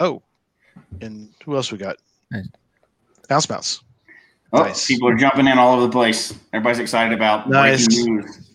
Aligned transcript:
Oh, 0.00 0.22
and 1.02 1.28
who 1.44 1.56
else 1.56 1.70
we 1.70 1.78
got? 1.78 1.96
Nice. 2.30 2.46
Mouse 3.28 3.48
Mouse. 3.48 3.82
Oh, 4.52 4.62
Nice. 4.62 4.86
people 4.86 5.08
are 5.08 5.14
jumping 5.14 5.46
in 5.46 5.58
all 5.58 5.74
over 5.74 5.82
the 5.86 5.92
place. 5.92 6.34
Everybody's 6.52 6.80
excited 6.80 7.12
about 7.12 7.48
Nice. 7.48 7.86
breaking 7.86 8.16
news. 8.16 8.50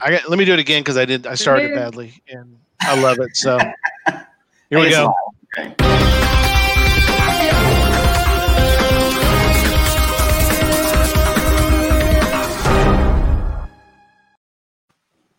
I 0.00 0.10
got. 0.12 0.28
Let 0.28 0.38
me 0.38 0.44
do 0.44 0.52
it 0.52 0.58
again 0.58 0.80
because 0.82 0.96
I 0.96 1.04
did. 1.04 1.26
I 1.26 1.34
started 1.34 1.68
Dude. 1.68 1.76
badly, 1.76 2.22
and 2.28 2.56
I 2.80 3.00
love 3.00 3.18
it. 3.20 3.36
So 3.36 3.58
here 4.70 4.78
we 4.80 4.90
go. 4.90 5.12
Okay. 5.58 5.74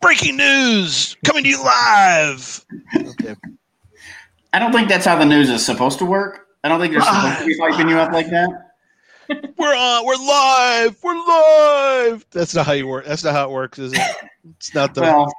Breaking 0.00 0.36
news 0.36 1.16
coming 1.24 1.44
to 1.44 1.48
you 1.48 1.62
live. 1.64 2.64
Okay. 2.94 3.34
I 4.54 4.60
don't 4.60 4.70
think 4.70 4.88
that's 4.88 5.04
how 5.04 5.18
the 5.18 5.24
news 5.24 5.50
is 5.50 5.66
supposed 5.66 5.98
to 5.98 6.04
work. 6.04 6.46
I 6.62 6.68
don't 6.68 6.78
think 6.78 6.92
they're 6.92 7.02
supposed 7.02 7.40
to 7.40 7.44
be 7.44 7.58
hyping 7.60 7.90
you 7.90 7.98
up 7.98 8.12
like 8.12 8.30
that. 8.30 8.48
We're 9.58 9.74
on. 9.74 10.06
We're 10.06 10.14
live. 10.14 10.96
We're 11.02 11.16
live. 11.16 12.24
That's 12.30 12.54
not 12.54 12.64
how 12.64 12.72
you 12.72 12.86
work. 12.86 13.04
That's 13.04 13.24
not 13.24 13.32
how 13.34 13.48
it 13.48 13.50
works, 13.50 13.80
is 13.80 13.94
it? 13.94 14.00
It's 14.56 14.72
not 14.72 14.94
the. 14.94 15.00
Well, 15.00 15.32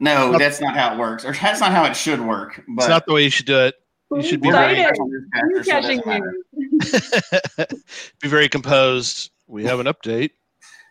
no, 0.00 0.38
that's 0.38 0.62
not 0.62 0.74
how 0.74 0.94
it 0.94 0.98
works, 0.98 1.26
or 1.26 1.34
that's 1.34 1.60
not 1.60 1.72
how 1.72 1.84
it 1.84 1.94
should 1.94 2.22
work. 2.22 2.64
But 2.68 2.84
it's 2.84 2.88
not 2.88 3.04
the 3.04 3.12
way 3.12 3.24
you 3.24 3.30
should 3.30 3.44
do 3.44 3.58
it. 3.58 3.74
You 4.12 4.22
should 4.22 4.40
be 4.40 4.50
very, 4.50 4.80
Excited. 4.80 4.96
so 4.96 5.70
Catching 5.70 6.00
doesn't 6.00 6.06
matter. 6.06 6.34
news. 6.52 7.84
be 8.22 8.28
very 8.28 8.48
composed. 8.48 9.30
We 9.46 9.64
have 9.64 9.78
an 9.78 9.86
update. 9.86 10.30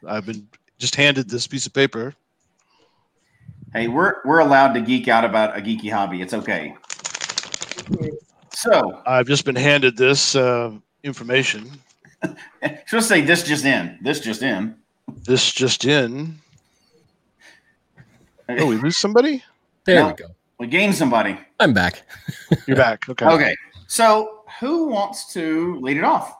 I've 0.05 0.27
been 0.27 0.47
just 0.77 0.95
handed 0.95 1.27
this 1.27 1.47
piece 1.47 1.65
of 1.65 1.73
paper. 1.73 2.13
Hey, 3.73 3.87
we're 3.87 4.15
we're 4.25 4.39
allowed 4.39 4.73
to 4.73 4.81
geek 4.81 5.07
out 5.07 5.25
about 5.25 5.57
a 5.57 5.61
geeky 5.61 5.91
hobby. 5.91 6.21
It's 6.21 6.35
okay. 6.35 6.75
So, 8.53 9.01
I've 9.05 9.27
just 9.27 9.45
been 9.45 9.55
handed 9.55 9.97
this 9.97 10.35
uh, 10.35 10.71
information. 11.03 11.69
should 12.85 12.97
I 12.97 12.99
say 13.01 13.21
this 13.21 13.43
just 13.43 13.65
in? 13.65 13.97
This 14.01 14.19
just 14.19 14.41
in. 14.41 14.75
This 15.25 15.51
just 15.51 15.85
in. 15.85 16.39
Oh, 18.49 18.65
we 18.65 18.77
lose 18.77 18.97
somebody. 18.97 19.43
There 19.85 20.01
No. 20.01 20.07
we 20.07 20.13
go. 20.13 20.25
We 20.59 20.67
gained 20.67 20.95
somebody. 20.95 21.37
I'm 21.59 21.73
back. 21.73 22.03
You're 22.67 22.77
back. 22.77 23.07
Okay. 23.07 23.25
Okay. 23.25 23.55
So, 23.87 24.43
who 24.59 24.87
wants 24.87 25.31
to 25.33 25.79
lead 25.81 25.97
it 25.97 26.03
off? 26.03 26.35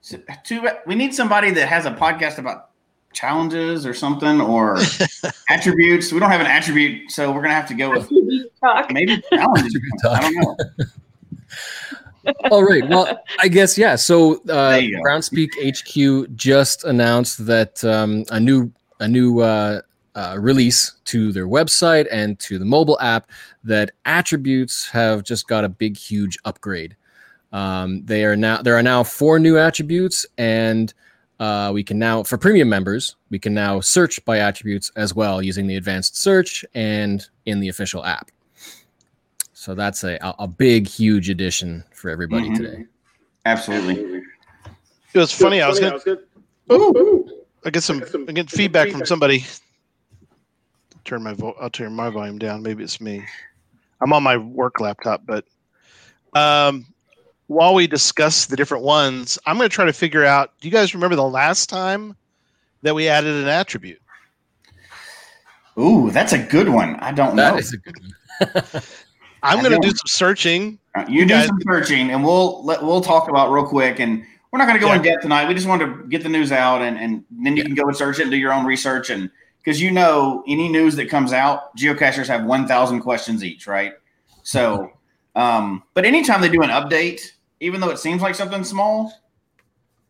So, 0.00 0.18
to, 0.44 0.78
we 0.86 0.94
need 0.94 1.14
somebody 1.14 1.50
that 1.50 1.68
has 1.68 1.84
a 1.84 1.90
podcast 1.90 2.38
about 2.38 2.67
challenges 3.12 3.86
or 3.86 3.94
something 3.94 4.40
or 4.40 4.78
attributes. 5.48 6.12
We 6.12 6.20
don't 6.20 6.30
have 6.30 6.40
an 6.40 6.46
attribute, 6.46 7.10
so 7.10 7.32
we're 7.32 7.42
gonna 7.42 7.54
have 7.54 7.68
to 7.68 7.74
go 7.74 7.90
with 7.90 8.10
Talk. 8.60 8.92
maybe 8.92 9.22
challenges. 9.32 9.76
I 10.04 10.20
don't 10.20 10.34
know. 10.36 10.56
All 12.50 12.62
right. 12.62 12.86
Well, 12.88 13.18
I 13.38 13.48
guess 13.48 13.78
yeah. 13.78 13.96
So 13.96 14.36
uh, 14.48 14.72
There 14.72 14.80
you. 14.80 15.02
Groundspeak 15.02 15.48
HQ 15.58 16.34
just 16.36 16.84
announced 16.84 17.46
that 17.46 17.82
um, 17.84 18.24
a 18.30 18.38
new 18.38 18.70
a 19.00 19.08
new 19.08 19.40
uh, 19.40 19.80
uh, 20.14 20.36
release 20.38 20.92
to 21.06 21.32
their 21.32 21.46
website 21.46 22.06
and 22.10 22.38
to 22.40 22.58
the 22.58 22.64
mobile 22.64 22.98
app 23.00 23.30
that 23.64 23.92
attributes 24.04 24.88
have 24.90 25.22
just 25.22 25.48
got 25.48 25.64
a 25.64 25.68
big 25.68 25.96
huge 25.96 26.36
upgrade. 26.44 26.96
Um, 27.52 28.04
they 28.04 28.24
are 28.24 28.36
now 28.36 28.60
there 28.60 28.76
are 28.76 28.82
now 28.82 29.02
four 29.02 29.38
new 29.38 29.58
attributes 29.58 30.26
and. 30.36 30.92
Uh, 31.40 31.70
we 31.72 31.84
can 31.84 31.98
now, 31.98 32.22
for 32.24 32.36
premium 32.36 32.68
members, 32.68 33.14
we 33.30 33.38
can 33.38 33.54
now 33.54 33.78
search 33.80 34.24
by 34.24 34.38
attributes 34.38 34.90
as 34.96 35.14
well 35.14 35.40
using 35.40 35.66
the 35.68 35.76
advanced 35.76 36.16
search 36.16 36.64
and 36.74 37.26
in 37.46 37.60
the 37.60 37.68
official 37.68 38.04
app. 38.04 38.30
So 39.52 39.74
that's 39.74 40.02
a, 40.04 40.18
a 40.20 40.34
a 40.40 40.46
big, 40.48 40.86
huge 40.88 41.28
addition 41.30 41.84
for 41.92 42.10
everybody 42.10 42.48
Mhm. 42.48 42.56
today. 42.56 42.84
Absolutely. 43.44 44.22
It 45.14 45.18
was 45.18 45.32
funny. 45.32 45.62
I 45.62 45.68
was 45.68 45.80
gonna. 45.80 45.98
I 47.64 47.70
get 47.70 47.82
some. 47.82 48.02
I 48.28 48.32
get 48.32 48.50
feedback 48.50 48.90
from 48.90 49.04
somebody. 49.04 49.44
Turn 51.04 51.22
my 51.22 51.32
vo- 51.34 51.56
I'll 51.60 51.70
turn 51.70 51.92
my 51.92 52.10
volume 52.10 52.38
down. 52.38 52.62
Maybe 52.62 52.84
it's 52.84 53.00
me. 53.00 53.24
I'm 54.00 54.12
on 54.12 54.22
my 54.22 54.36
work 54.36 54.80
laptop, 54.80 55.22
but 55.26 55.44
um, 56.34 56.86
while 57.48 57.74
we 57.74 57.86
discuss 57.86 58.46
the 58.46 58.56
different 58.56 58.84
ones, 58.84 59.38
I'm 59.46 59.56
going 59.58 59.68
to 59.68 59.74
try 59.74 59.84
to 59.84 59.92
figure 59.92 60.24
out. 60.24 60.52
Do 60.60 60.68
you 60.68 60.72
guys 60.72 60.94
remember 60.94 61.16
the 61.16 61.24
last 61.28 61.68
time 61.68 62.16
that 62.82 62.94
we 62.94 63.08
added 63.08 63.34
an 63.34 63.48
attribute? 63.48 64.00
Ooh, 65.78 66.10
that's 66.10 66.32
a 66.32 66.38
good 66.38 66.68
one. 66.68 66.96
I 66.96 67.12
don't 67.12 67.36
That 67.36 67.52
know. 67.54 67.58
is 67.58 67.72
a 67.72 67.76
good 67.76 67.94
one. 68.00 68.82
I'm 69.42 69.60
going 69.62 69.72
to 69.80 69.86
do 69.86 69.90
some 69.90 70.06
searching. 70.06 70.78
Uh, 70.96 71.04
you 71.08 71.20
You 71.20 71.26
do 71.26 71.34
guys- 71.34 71.46
some 71.46 71.58
searching, 71.68 72.10
and 72.10 72.24
we'll 72.24 72.64
let, 72.64 72.82
we'll 72.82 73.00
talk 73.00 73.28
about 73.28 73.52
real 73.52 73.64
quick. 73.64 74.00
And 74.00 74.24
we're 74.50 74.58
not 74.58 74.66
going 74.66 74.80
to 74.80 74.84
go 74.84 74.92
in 74.92 75.02
depth 75.02 75.22
tonight. 75.22 75.46
We 75.46 75.54
just 75.54 75.68
wanted 75.68 75.86
to 75.86 76.08
get 76.08 76.22
the 76.22 76.28
news 76.28 76.50
out, 76.52 76.82
and 76.82 76.98
and 76.98 77.24
then 77.30 77.56
you 77.56 77.62
can 77.62 77.74
go 77.74 77.84
and 77.86 77.96
search 77.96 78.18
it 78.18 78.22
and 78.22 78.30
do 78.30 78.36
your 78.36 78.52
own 78.52 78.64
research. 78.64 79.10
And 79.10 79.30
because 79.58 79.80
you 79.80 79.90
know, 79.92 80.42
any 80.48 80.68
news 80.68 80.96
that 80.96 81.08
comes 81.08 81.32
out, 81.32 81.76
geocachers 81.76 82.26
have 82.26 82.44
one 82.44 82.66
thousand 82.66 83.00
questions 83.00 83.44
each, 83.44 83.66
right? 83.68 83.92
So, 84.42 84.90
um, 85.36 85.82
but 85.94 86.04
anytime 86.04 86.40
they 86.40 86.48
do 86.48 86.62
an 86.62 86.70
update, 86.70 87.20
even 87.60 87.80
though 87.80 87.90
it 87.90 87.98
seems 87.98 88.22
like 88.22 88.34
something 88.34 88.64
small, 88.64 89.12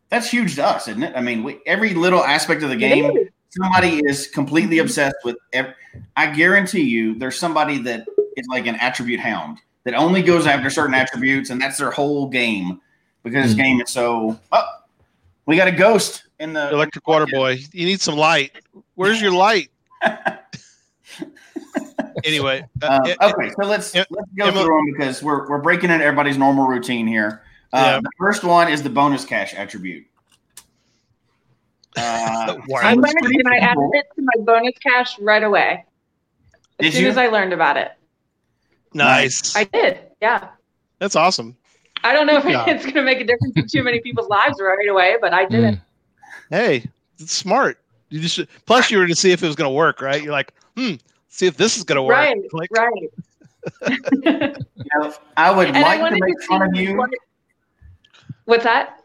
that's 0.09 0.31
huge 0.31 0.55
to 0.57 0.65
us, 0.67 0.89
isn't 0.89 1.03
it? 1.03 1.15
I 1.17 1.21
mean, 1.21 1.43
we, 1.43 1.59
every 1.67 1.95
little 1.95 2.23
aspect 2.25 2.63
of 2.63 2.71
the 2.71 2.77
game, 2.77 3.29
somebody 3.51 4.01
is 4.07 4.27
completely 4.29 4.79
obsessed 4.79 5.17
with. 5.25 5.37
Ev- 5.53 5.75
I 6.17 6.27
guarantee 6.35 6.83
you, 6.83 7.15
there's 7.19 7.39
somebody 7.39 7.79
that 7.79 8.07
is 8.37 8.47
like 8.49 8.67
an 8.67 8.77
attribute 8.77 9.21
hound 9.21 9.59
that 9.85 9.95
only 9.95 10.23
goes 10.23 10.47
after 10.47 10.71
certain 10.71 10.95
attributes, 10.95 11.51
and 11.51 11.61
that's 11.61 11.79
their 11.79 11.91
whole 11.91 12.29
game 12.29 12.81
because 13.23 13.45
this 13.47 13.55
Mhm. 13.55 13.63
game 13.63 13.81
is 13.81 13.91
so. 13.91 14.39
Oh, 14.53 14.63
we 15.47 15.57
got 15.57 15.69
a 15.69 15.73
ghost 15.73 16.25
in 16.41 16.53
the 16.53 16.71
Electric 16.71 17.07
water 17.07 17.27
boy. 17.27 17.59
You 17.73 17.87
need 17.87 18.01
some 18.01 18.17
light. 18.17 18.53
Where's 18.95 19.21
your 19.21 19.33
light? 19.33 19.71
anyway, 22.25 22.65
uh, 22.83 22.87
Um, 23.03 23.07
it- 23.11 23.19
okay, 23.21 23.51
so 23.51 23.67
let's 23.67 23.95
Em- 23.95 24.05
let's 24.11 24.31
go 24.37 24.47
Emma- 24.47 24.63
through 24.65 24.77
them 24.77 24.93
because 24.97 25.23
we're 25.23 25.49
we're 25.49 25.59
breaking 25.63 25.91
into 25.91 26.05
everybody's 26.05 26.39
normal 26.39 26.67
routine 26.67 27.07
here. 27.07 27.43
Uh, 27.73 27.79
Yeah. 27.79 28.01
The 28.01 28.11
first 28.19 28.45
one 28.45 28.69
is 28.71 28.83
the 28.83 28.91
bonus 28.91 29.25
cache 29.25 29.55
attribute. 29.55 30.07
Uh, 31.97 32.01
I 32.01 32.47
so 32.47 32.53
it's 32.55 32.69
learned 32.73 33.17
pretty 33.23 33.39
and 33.41 33.49
I 33.49 33.57
added 33.59 33.91
it 33.95 34.07
to 34.17 34.23
my 34.23 34.45
bonus 34.45 34.75
cache 34.79 35.19
right 35.19 35.43
away. 35.43 35.85
As 36.79 36.85
Did 36.87 36.93
soon 36.95 37.03
you? 37.05 37.09
as 37.09 37.17
I 37.19 37.27
learned 37.27 37.53
about 37.53 37.77
it. 37.77 37.91
nice. 38.95 39.57
I 39.57 39.65
did. 39.65 39.99
Yeah. 40.23 40.49
That's 41.01 41.17
awesome. 41.17 41.57
I 42.05 42.13
don't 42.13 42.27
know 42.27 42.37
if 42.37 42.45
Yeah. 42.45 42.67
it's 42.69 42.85
going 42.85 42.95
to 42.95 43.03
make 43.03 43.21
a 43.21 43.25
difference 43.25 43.55
in 43.57 43.67
too 43.67 43.83
many 43.83 44.01
people's 44.01 44.29
lives 44.29 44.59
right 44.61 44.89
away, 44.89 45.17
but 45.21 45.35
I 45.35 45.45
did 45.47 45.65
it. 45.65 45.75
Mm. 45.75 45.81
Hey, 46.51 46.85
it's 47.19 47.33
smart. 47.33 47.79
You 48.11 48.21
just 48.21 48.41
plus 48.67 48.91
you 48.91 48.99
were 48.99 49.07
to 49.09 49.17
see 49.17 49.33
if 49.33 49.43
it 49.43 49.47
was 49.47 49.57
going 49.57 49.69
to 49.69 49.75
work, 49.75 50.01
right? 50.01 50.23
You're 50.23 50.33
like, 50.33 50.55
hmm, 50.77 50.95
see 51.29 51.47
if 51.47 51.57
this 51.57 51.77
is 51.77 51.83
going 51.85 51.97
to 51.97 52.03
work. 52.03 52.17
Right, 52.17 52.37
Click. 52.51 52.71
Right. 52.77 52.93
You 54.13 54.21
know, 55.01 55.15
I 55.37 55.51
would 55.51 55.69
and 55.69 55.77
I 55.79 55.97
like 56.01 56.13
to 56.15 56.19
make 56.21 56.39
to 56.41 56.47
fun 56.47 56.63
of 56.63 56.75
you. 56.75 56.97
what- 56.97 57.11
What's 58.45 58.65
that? 58.65 59.01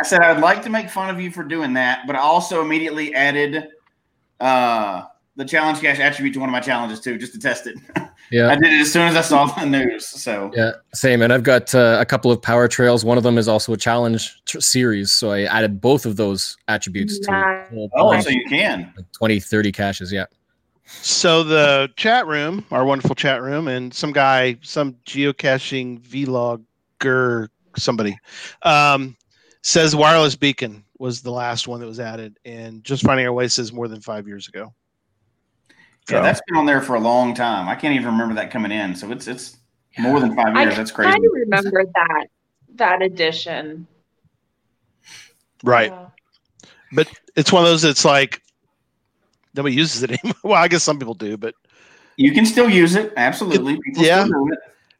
I 0.00 0.04
said 0.04 0.20
I'd 0.22 0.40
like 0.40 0.62
to 0.62 0.70
make 0.70 0.88
fun 0.88 1.10
of 1.10 1.20
you 1.20 1.30
for 1.30 1.42
doing 1.42 1.74
that, 1.74 2.06
but 2.06 2.16
I 2.16 2.20
also 2.20 2.62
immediately 2.62 3.14
added 3.14 3.68
uh, 4.40 5.02
the 5.34 5.44
challenge 5.44 5.80
cache 5.80 5.98
attribute 6.00 6.32
to 6.34 6.40
one 6.40 6.48
of 6.48 6.52
my 6.52 6.60
challenges 6.60 7.00
too, 7.00 7.18
just 7.18 7.32
to 7.34 7.38
test 7.38 7.66
it. 7.66 7.76
Yeah, 8.32 8.48
I 8.48 8.56
did 8.56 8.72
it 8.72 8.80
as 8.80 8.92
soon 8.92 9.02
as 9.06 9.14
I 9.14 9.20
saw 9.20 9.46
the 9.46 9.64
news. 9.66 10.04
So 10.04 10.50
yeah, 10.52 10.72
same. 10.92 11.22
And 11.22 11.32
I've 11.32 11.44
got 11.44 11.72
uh, 11.76 11.98
a 12.00 12.04
couple 12.04 12.32
of 12.32 12.42
power 12.42 12.66
trails. 12.66 13.04
One 13.04 13.16
of 13.16 13.22
them 13.22 13.38
is 13.38 13.46
also 13.46 13.72
a 13.72 13.76
challenge 13.76 14.42
tr- 14.46 14.58
series, 14.58 15.12
so 15.12 15.30
I 15.30 15.42
added 15.42 15.80
both 15.80 16.06
of 16.06 16.16
those 16.16 16.56
attributes 16.66 17.20
to 17.20 17.30
Nice. 17.30 17.70
a 17.70 17.74
whole 17.74 17.90
oh, 17.94 18.20
so 18.20 18.30
you 18.30 18.44
can. 18.48 18.92
like 18.96 19.12
20, 19.12 19.38
30 19.38 19.70
caches. 19.70 20.12
Yeah. 20.12 20.24
So 20.86 21.42
the 21.42 21.90
chat 21.96 22.26
room, 22.26 22.64
our 22.70 22.84
wonderful 22.84 23.14
chat 23.14 23.42
room, 23.42 23.68
and 23.68 23.92
some 23.92 24.12
guy, 24.12 24.56
some 24.62 24.94
geocaching 25.04 26.00
vlogger, 26.00 27.48
somebody, 27.76 28.16
um, 28.62 29.16
says 29.62 29.96
wireless 29.96 30.36
beacon 30.36 30.84
was 30.98 31.22
the 31.22 31.30
last 31.30 31.66
one 31.68 31.80
that 31.80 31.86
was 31.86 32.00
added, 32.00 32.38
and 32.44 32.84
just 32.84 33.02
finding 33.02 33.26
our 33.26 33.32
way 33.32 33.48
says 33.48 33.72
more 33.72 33.88
than 33.88 34.00
five 34.00 34.26
years 34.26 34.48
ago. 34.48 34.72
Yeah, 36.08 36.18
So- 36.18 36.22
that's 36.22 36.40
been 36.46 36.56
on 36.56 36.66
there 36.66 36.80
for 36.80 36.94
a 36.94 37.00
long 37.00 37.34
time. 37.34 37.68
I 37.68 37.74
can't 37.74 37.94
even 37.94 38.06
remember 38.06 38.34
that 38.36 38.50
coming 38.52 38.70
in. 38.70 38.94
So 38.94 39.10
it's 39.10 39.26
it's 39.26 39.56
more 39.98 40.20
than 40.20 40.36
five 40.36 40.54
I 40.54 40.62
years. 40.62 40.76
That's 40.76 40.92
crazy. 40.92 41.10
I 41.10 41.16
of 41.16 41.32
remember 41.32 41.84
that 41.84 42.26
that 42.76 43.02
edition. 43.02 43.86
right. 45.64 45.90
Yeah. 45.90 46.06
But 46.92 47.08
it's 47.34 47.52
one 47.52 47.64
of 47.64 47.68
those 47.68 47.82
that's 47.82 48.04
like 48.04 48.40
nobody 49.56 49.74
uses 49.74 50.02
it 50.02 50.10
anymore. 50.22 50.34
Well, 50.42 50.62
I 50.62 50.68
guess 50.68 50.82
some 50.82 50.98
people 50.98 51.14
do, 51.14 51.36
but 51.36 51.54
You 52.16 52.32
can 52.32 52.46
still 52.46 52.68
use 52.68 52.94
it. 52.94 53.12
Absolutely. 53.16 53.80
People 53.80 54.02
yeah. 54.04 54.24
still 54.24 54.44
do 54.46 54.52
it. 54.52 54.58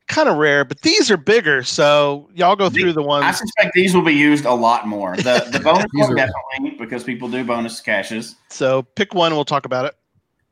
kind 0.08 0.28
of 0.28 0.36
rare. 0.36 0.64
But 0.64 0.80
these 0.82 1.10
are 1.10 1.16
bigger, 1.16 1.62
so 1.62 2.28
y'all 2.34 2.56
go 2.56 2.68
through 2.70 2.92
the 2.92 3.02
ones. 3.02 3.24
I 3.24 3.30
suspect 3.32 3.72
these 3.74 3.94
will 3.94 4.02
be 4.04 4.14
used 4.14 4.44
a 4.44 4.54
lot 4.54 4.86
more. 4.86 5.16
The 5.16 5.46
the 5.52 5.60
bonus 5.64 5.86
one 5.94 6.14
definitely 6.16 6.76
because 6.78 7.04
people 7.04 7.28
do 7.28 7.44
bonus 7.44 7.80
caches. 7.80 8.36
So 8.48 8.82
pick 8.82 9.14
one, 9.14 9.34
we'll 9.34 9.44
talk 9.44 9.66
about 9.66 9.84
it. 9.86 9.94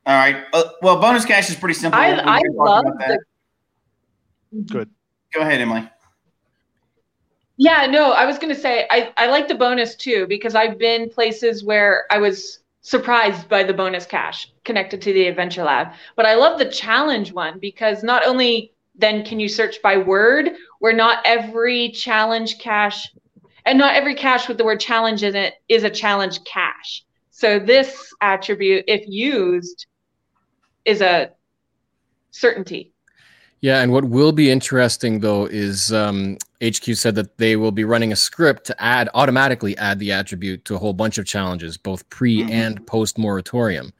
All 0.06 0.14
right. 0.16 0.44
Uh, 0.52 0.64
well, 0.82 1.00
bonus 1.00 1.24
cache 1.24 1.48
is 1.50 1.56
pretty 1.56 1.74
simple. 1.74 1.98
I 2.00 2.12
We 2.14 2.20
I 2.20 2.40
love 2.52 2.84
that. 2.98 3.20
the 4.52 4.62
Good. 4.62 4.90
Go 5.32 5.40
ahead, 5.40 5.60
Emily. 5.60 5.88
Yeah, 7.56 7.86
no, 7.86 8.10
I 8.12 8.26
was 8.26 8.38
gonna 8.38 8.54
say 8.54 8.86
I, 8.90 9.12
I 9.16 9.26
like 9.28 9.46
the 9.48 9.54
bonus 9.54 9.94
too 9.94 10.26
because 10.28 10.54
I've 10.56 10.76
been 10.78 11.08
places 11.08 11.62
where 11.62 12.04
I 12.10 12.18
was 12.18 12.58
surprised 12.84 13.48
by 13.48 13.64
the 13.64 13.72
bonus 13.72 14.04
cache 14.04 14.52
connected 14.62 15.00
to 15.00 15.12
the 15.12 15.26
adventure 15.26 15.64
lab. 15.64 15.88
But 16.16 16.26
I 16.26 16.34
love 16.34 16.58
the 16.58 16.70
challenge 16.70 17.32
one 17.32 17.58
because 17.58 18.02
not 18.02 18.26
only 18.26 18.72
then 18.94 19.24
can 19.24 19.40
you 19.40 19.48
search 19.48 19.80
by 19.82 19.96
word, 19.96 20.50
where 20.78 20.92
not 20.92 21.22
every 21.24 21.90
challenge 21.90 22.58
cache 22.58 23.10
and 23.64 23.78
not 23.78 23.94
every 23.94 24.14
cache 24.14 24.46
with 24.46 24.58
the 24.58 24.64
word 24.64 24.80
challenge 24.80 25.22
in 25.22 25.34
it 25.34 25.54
is 25.68 25.82
a 25.82 25.90
challenge 25.90 26.44
cache. 26.44 27.04
So 27.30 27.58
this 27.58 28.12
attribute, 28.20 28.84
if 28.86 29.02
used, 29.08 29.86
is 30.84 31.00
a 31.00 31.30
certainty. 32.30 32.93
Yeah, 33.64 33.80
and 33.80 33.92
what 33.92 34.04
will 34.04 34.32
be 34.32 34.50
interesting 34.50 35.20
though 35.20 35.46
is 35.46 35.90
um, 35.90 36.36
HQ 36.62 36.84
said 36.96 37.14
that 37.14 37.38
they 37.38 37.56
will 37.56 37.72
be 37.72 37.84
running 37.84 38.12
a 38.12 38.16
script 38.16 38.66
to 38.66 38.78
add 38.78 39.08
automatically 39.14 39.74
add 39.78 39.98
the 39.98 40.12
attribute 40.12 40.66
to 40.66 40.74
a 40.74 40.78
whole 40.78 40.92
bunch 40.92 41.16
of 41.16 41.24
challenges, 41.24 41.78
both 41.78 42.06
pre 42.10 42.40
mm-hmm. 42.40 42.50
and 42.50 42.86
post 42.86 43.16
moratorium. 43.16 43.90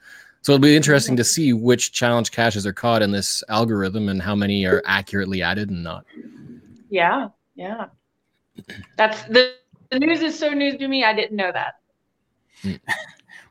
So 0.43 0.52
it'll 0.52 0.61
be 0.61 0.76
interesting 0.76 1.16
to 1.16 1.25
see 1.25 1.55
which 1.55 1.93
challenge 1.93 2.31
caches 2.31 2.66
are 2.66 2.75
caught 2.75 3.00
in 3.00 3.11
this 3.11 3.43
algorithm 3.49 4.11
and 4.11 4.20
how 4.20 4.34
many 4.34 4.66
are 4.66 4.82
accurately 4.84 5.40
added 5.40 5.70
and 5.70 5.82
not. 5.82 6.05
Yeah, 6.90 7.28
yeah. 7.55 7.87
That's 8.99 9.22
the, 9.22 9.55
the 9.88 9.99
news 9.99 10.20
is 10.20 10.38
so 10.38 10.50
news 10.50 10.76
to 10.76 10.88
me. 10.88 11.05
I 11.05 11.14
didn't 11.14 11.38
know 11.38 11.52
that. 11.52 11.76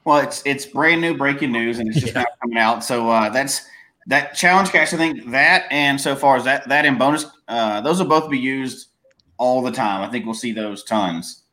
Well, 0.06 0.18
it's 0.18 0.44
it's 0.46 0.66
brand 0.66 1.00
new 1.00 1.16
breaking 1.16 1.54
news 1.54 1.80
and 1.80 1.88
it's 1.88 2.02
just 2.02 2.14
yeah. 2.16 2.26
coming 2.42 2.58
out. 2.58 2.84
So 2.84 3.10
uh, 3.10 3.30
that's 3.30 3.66
that 4.08 4.36
challenge 4.36 4.70
cache, 4.70 4.94
I 4.94 4.98
think 4.98 5.32
that 5.32 5.66
and 5.72 6.00
so 6.00 6.16
far 6.16 6.38
as 6.38 6.44
that 6.44 6.68
that 6.70 6.86
in 6.86 6.98
bonus, 6.98 7.26
uh, 7.48 7.82
those 7.82 8.00
will 8.00 8.08
both 8.08 8.30
be 8.30 8.40
used 8.40 8.90
all 9.38 9.62
the 9.62 9.72
time. 9.72 10.02
I 10.02 10.12
think 10.12 10.26
we'll 10.26 10.34
see 10.34 10.52
those 10.52 10.84
tons. 10.84 11.44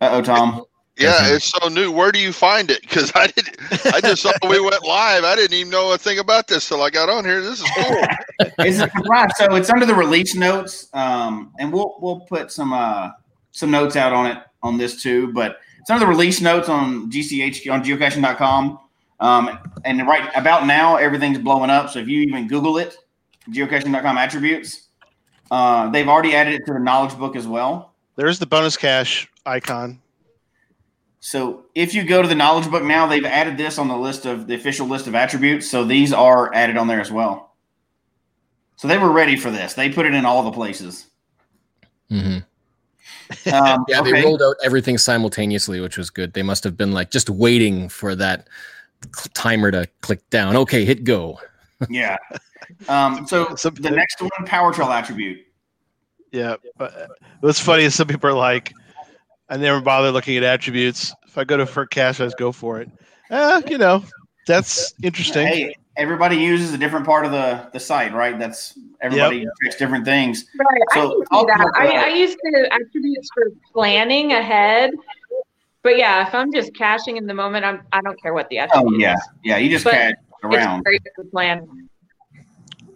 Uh 0.00 0.10
oh, 0.12 0.22
Tom. 0.22 0.64
Yeah, 0.96 1.34
it's 1.34 1.46
so 1.46 1.68
new. 1.68 1.90
Where 1.90 2.12
do 2.12 2.20
you 2.20 2.32
find 2.32 2.70
it? 2.70 2.82
Because 2.82 3.10
I 3.16 3.26
did, 3.26 3.56
I 3.92 4.00
just 4.00 4.22
saw 4.22 4.30
we 4.48 4.60
went 4.60 4.84
live. 4.84 5.24
I 5.24 5.34
didn't 5.34 5.54
even 5.54 5.70
know 5.70 5.92
a 5.92 5.98
thing 5.98 6.20
about 6.20 6.46
this 6.46 6.68
till 6.68 6.82
I 6.82 6.90
got 6.90 7.08
on 7.08 7.24
here. 7.24 7.40
This 7.40 7.60
is 7.60 7.70
cool. 7.76 7.96
it's 8.58 8.78
a 8.78 8.88
surprise. 8.88 9.30
So 9.36 9.56
it's 9.56 9.70
under 9.70 9.86
the 9.86 9.94
release 9.94 10.36
notes, 10.36 10.88
um, 10.92 11.52
and 11.58 11.72
we'll 11.72 11.96
we'll 12.00 12.20
put 12.20 12.52
some 12.52 12.72
uh, 12.72 13.10
some 13.50 13.72
notes 13.72 13.96
out 13.96 14.12
on 14.12 14.26
it 14.26 14.38
on 14.62 14.78
this 14.78 15.02
too. 15.02 15.32
But 15.32 15.58
it's 15.80 15.90
under 15.90 16.06
the 16.06 16.10
release 16.10 16.40
notes 16.40 16.68
on 16.68 17.10
GCHQ 17.10 17.72
on 17.72 17.82
geocaching.com. 17.82 18.78
Um, 19.20 19.58
and 19.84 20.06
right 20.06 20.30
about 20.34 20.66
now, 20.66 20.96
everything's 20.96 21.38
blowing 21.38 21.70
up. 21.70 21.90
So 21.90 21.98
if 21.98 22.08
you 22.08 22.20
even 22.22 22.48
Google 22.48 22.78
it, 22.78 22.96
geocaching.com 23.50 24.18
attributes, 24.18 24.88
uh, 25.50 25.90
they've 25.90 26.08
already 26.08 26.34
added 26.34 26.54
it 26.54 26.66
to 26.66 26.72
the 26.72 26.80
knowledge 26.80 27.16
book 27.16 27.36
as 27.36 27.46
well. 27.46 27.94
There's 28.16 28.38
the 28.38 28.46
bonus 28.46 28.76
cache 28.76 29.28
icon. 29.46 30.00
So 31.20 31.64
if 31.74 31.94
you 31.94 32.04
go 32.04 32.20
to 32.20 32.28
the 32.28 32.34
knowledge 32.34 32.70
book 32.70 32.82
now, 32.82 33.06
they've 33.06 33.24
added 33.24 33.56
this 33.56 33.78
on 33.78 33.88
the 33.88 33.96
list 33.96 34.26
of 34.26 34.46
the 34.46 34.54
official 34.54 34.86
list 34.86 35.06
of 35.06 35.14
attributes. 35.14 35.70
So 35.70 35.84
these 35.84 36.12
are 36.12 36.54
added 36.54 36.76
on 36.76 36.86
there 36.86 37.00
as 37.00 37.10
well. 37.10 37.54
So 38.76 38.88
they 38.88 38.98
were 38.98 39.10
ready 39.10 39.36
for 39.36 39.50
this. 39.50 39.74
They 39.74 39.88
put 39.88 40.04
it 40.04 40.14
in 40.14 40.26
all 40.26 40.42
the 40.42 40.52
places. 40.52 41.06
Mm-hmm. 42.10 43.54
Um, 43.54 43.84
yeah, 43.88 44.00
okay. 44.00 44.12
they 44.12 44.22
rolled 44.22 44.42
out 44.42 44.56
everything 44.62 44.98
simultaneously, 44.98 45.80
which 45.80 45.96
was 45.96 46.10
good. 46.10 46.34
They 46.34 46.42
must 46.42 46.64
have 46.64 46.76
been 46.76 46.92
like 46.92 47.10
just 47.10 47.30
waiting 47.30 47.88
for 47.88 48.14
that 48.16 48.48
timer 49.34 49.70
to 49.70 49.86
click 50.00 50.28
down. 50.30 50.56
Okay, 50.56 50.84
hit 50.84 51.04
go. 51.04 51.38
yeah. 51.88 52.16
Um, 52.88 53.26
so 53.26 53.54
some, 53.56 53.74
the 53.74 53.90
next 53.90 54.20
one, 54.20 54.30
power 54.46 54.72
trail 54.72 54.88
attribute. 54.88 55.40
Yeah. 56.32 56.56
What's 57.40 57.60
funny 57.60 57.84
is 57.84 57.94
some 57.94 58.08
people 58.08 58.28
are 58.28 58.34
like, 58.34 58.72
I 59.48 59.56
never 59.56 59.80
bother 59.80 60.10
looking 60.10 60.36
at 60.36 60.42
attributes. 60.42 61.14
If 61.26 61.38
I 61.38 61.44
go 61.44 61.56
to 61.56 61.66
for 61.66 61.86
cache, 61.86 62.20
I 62.20 62.24
just 62.24 62.38
go 62.38 62.50
for 62.50 62.80
it. 62.80 62.90
Eh, 63.30 63.62
you 63.68 63.78
know, 63.78 64.04
that's 64.46 64.94
interesting. 65.02 65.46
Hey, 65.46 65.74
everybody 65.96 66.36
uses 66.36 66.72
a 66.72 66.78
different 66.78 67.06
part 67.06 67.24
of 67.24 67.32
the, 67.32 67.68
the 67.72 67.80
site, 67.80 68.12
right? 68.12 68.38
That's 68.38 68.78
everybody 69.00 69.38
yep. 69.38 69.48
checks 69.62 69.76
different 69.76 70.04
things. 70.04 70.44
Right. 70.58 70.82
So 70.94 71.00
I, 71.00 71.14
can 71.14 71.24
see 71.40 71.46
that. 71.46 71.72
I, 71.76 71.86
I 71.86 72.08
use 72.08 72.36
the 72.42 72.68
attributes 72.72 73.28
for 73.34 73.52
planning 73.72 74.32
ahead 74.32 74.92
but 75.84 75.96
yeah, 75.96 76.26
if 76.26 76.34
I'm 76.34 76.52
just 76.52 76.74
caching 76.74 77.16
in 77.18 77.26
the 77.26 77.34
moment, 77.34 77.64
I'm 77.64 77.82
I 77.92 78.00
don't 78.00 78.20
care 78.20 78.34
what 78.34 78.48
the 78.48 78.58
attribute. 78.58 78.94
Oh 78.94 78.98
yeah, 78.98 79.14
is. 79.14 79.20
yeah, 79.44 79.56
you 79.58 79.70
just 79.70 79.84
but 79.84 79.92
cache 79.92 80.14
around. 80.42 80.78
It's 80.78 80.84
great 80.84 81.02
to 81.04 81.24
plan. 81.30 81.88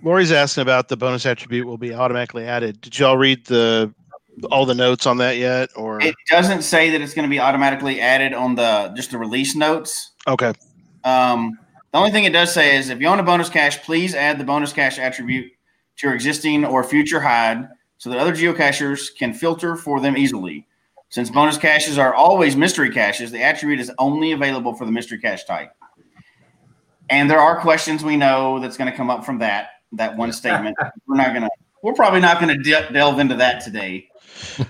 Lori's 0.02 0.32
asking 0.32 0.62
about 0.62 0.88
the 0.88 0.96
bonus 0.96 1.26
attribute 1.26 1.66
will 1.66 1.78
be 1.78 1.92
automatically 1.92 2.46
added. 2.46 2.80
Did 2.80 2.98
y'all 2.98 3.18
read 3.18 3.44
the 3.46 3.94
all 4.50 4.64
the 4.64 4.74
notes 4.74 5.06
on 5.06 5.18
that 5.18 5.36
yet? 5.36 5.70
Or 5.76 6.00
it 6.00 6.14
doesn't 6.28 6.62
say 6.62 6.90
that 6.90 7.00
it's 7.00 7.14
going 7.14 7.28
to 7.28 7.30
be 7.30 7.40
automatically 7.40 8.00
added 8.00 8.32
on 8.32 8.54
the 8.54 8.92
just 8.96 9.10
the 9.10 9.18
release 9.18 9.54
notes. 9.54 10.12
Okay. 10.26 10.52
Um, 11.04 11.58
the 11.92 11.98
only 11.98 12.10
thing 12.10 12.24
it 12.24 12.32
does 12.32 12.52
say 12.52 12.76
is 12.76 12.90
if 12.90 13.00
you 13.00 13.06
own 13.06 13.18
a 13.18 13.22
bonus 13.22 13.48
cache, 13.48 13.82
please 13.82 14.14
add 14.14 14.38
the 14.38 14.44
bonus 14.44 14.72
cache 14.72 14.98
attribute 14.98 15.52
to 15.98 16.06
your 16.06 16.14
existing 16.14 16.64
or 16.64 16.84
future 16.84 17.20
hide 17.20 17.68
so 17.98 18.10
that 18.10 18.18
other 18.18 18.32
geocachers 18.32 19.08
can 19.16 19.34
filter 19.34 19.74
for 19.76 20.00
them 20.00 20.16
easily. 20.16 20.67
Since 21.10 21.30
bonus 21.30 21.56
caches 21.56 21.96
are 21.96 22.14
always 22.14 22.54
mystery 22.54 22.90
caches, 22.90 23.30
the 23.30 23.42
attribute 23.42 23.80
is 23.80 23.90
only 23.98 24.32
available 24.32 24.74
for 24.74 24.84
the 24.84 24.92
mystery 24.92 25.18
cache 25.18 25.44
type. 25.44 25.72
And 27.08 27.30
there 27.30 27.40
are 27.40 27.58
questions 27.58 28.04
we 28.04 28.16
know 28.16 28.60
that's 28.60 28.76
going 28.76 28.90
to 28.90 28.96
come 28.96 29.08
up 29.08 29.24
from 29.24 29.38
that 29.38 29.70
that 29.92 30.16
one 30.16 30.32
statement. 30.34 30.76
we're 31.06 31.16
not 31.16 31.28
going 31.28 31.42
to. 31.42 31.50
We're 31.82 31.94
probably 31.94 32.20
not 32.20 32.40
going 32.40 32.56
to 32.56 32.62
de- 32.62 32.92
delve 32.92 33.20
into 33.20 33.36
that 33.36 33.62
today. 33.62 34.08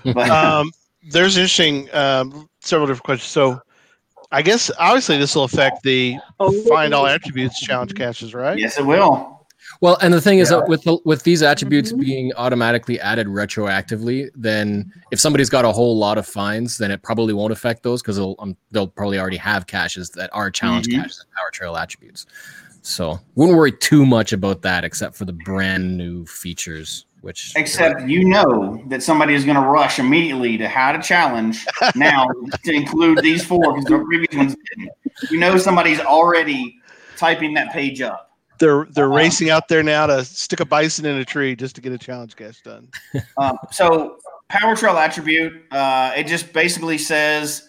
But 0.03 0.29
um, 0.29 0.71
there's 1.11 1.37
interesting 1.37 1.93
um, 1.93 2.49
several 2.61 2.87
different 2.87 3.03
questions. 3.03 3.29
So, 3.29 3.61
I 4.31 4.41
guess 4.41 4.71
obviously 4.79 5.17
this 5.17 5.35
will 5.35 5.43
affect 5.43 5.83
the 5.83 6.17
find 6.67 6.93
all 6.93 7.05
attributes 7.05 7.59
challenge 7.59 7.93
caches, 7.95 8.33
right? 8.33 8.57
Yes, 8.57 8.79
it 8.79 8.85
will. 8.85 9.38
Well, 9.81 9.97
and 10.01 10.13
the 10.13 10.19
thing 10.19 10.39
is 10.39 10.49
that 10.49 10.67
with 10.67 10.83
the, 10.83 10.97
with 11.05 11.23
these 11.23 11.41
attributes 11.41 11.91
mm-hmm. 11.91 12.01
being 12.01 12.33
automatically 12.35 12.99
added 12.99 13.27
retroactively, 13.27 14.29
then 14.35 14.91
if 15.11 15.21
somebody's 15.21 15.49
got 15.49 15.63
a 15.63 15.71
whole 15.71 15.97
lot 15.97 16.17
of 16.17 16.27
fines, 16.27 16.77
then 16.77 16.91
it 16.91 17.01
probably 17.01 17.33
won't 17.33 17.53
affect 17.53 17.83
those 17.83 18.01
because 18.01 18.17
they'll 18.17 18.35
um, 18.39 18.57
they'll 18.71 18.87
probably 18.87 19.19
already 19.19 19.37
have 19.37 19.67
caches 19.67 20.09
that 20.11 20.29
are 20.33 20.51
challenge 20.51 20.87
mm-hmm. 20.87 21.01
caches 21.01 21.19
and 21.21 21.31
power 21.31 21.49
trail 21.51 21.77
attributes. 21.77 22.25
So 22.81 23.19
wouldn't 23.35 23.57
worry 23.57 23.71
too 23.71 24.05
much 24.05 24.33
about 24.33 24.61
that, 24.63 24.83
except 24.83 25.15
for 25.15 25.25
the 25.25 25.33
brand 25.33 25.97
new 25.97 26.25
features. 26.25 27.05
Which 27.21 27.53
except 27.57 28.07
you 28.07 28.23
know 28.23 28.81
that 28.87 29.03
somebody 29.03 29.33
is 29.33 29.43
going 29.43 29.57
to 29.57 29.67
rush 29.67 29.99
immediately 29.99 30.57
to 30.57 30.69
how 30.69 30.93
to 30.93 31.01
challenge 31.01 31.65
now 31.95 32.29
to 32.63 32.71
include 32.71 33.19
these 33.19 33.45
four 33.45 33.73
because 33.73 33.85
the 33.85 33.99
previous 33.99 34.35
ones 34.35 34.55
didn't. 34.69 34.91
You 35.29 35.37
know 35.39 35.57
somebody's 35.57 35.99
already 35.99 36.77
typing 37.17 37.53
that 37.55 37.71
page 37.73 38.01
up 38.01 38.28
they're 38.59 38.85
they're 38.91 39.11
uh, 39.11 39.15
racing 39.15 39.49
out 39.49 39.67
there 39.67 39.83
now 39.83 40.05
to 40.07 40.23
stick 40.23 40.59
a 40.59 40.65
bison 40.65 41.05
in 41.05 41.17
a 41.17 41.25
tree 41.25 41.55
just 41.55 41.75
to 41.75 41.81
get 41.81 41.91
a 41.91 41.97
challenge 41.97 42.35
cache 42.35 42.61
done. 42.61 42.89
Um, 43.37 43.57
so 43.71 44.17
power 44.49 44.75
trail 44.75 44.97
attribute, 44.97 45.63
uh, 45.71 46.11
it 46.15 46.27
just 46.27 46.51
basically 46.51 46.97
says 46.97 47.67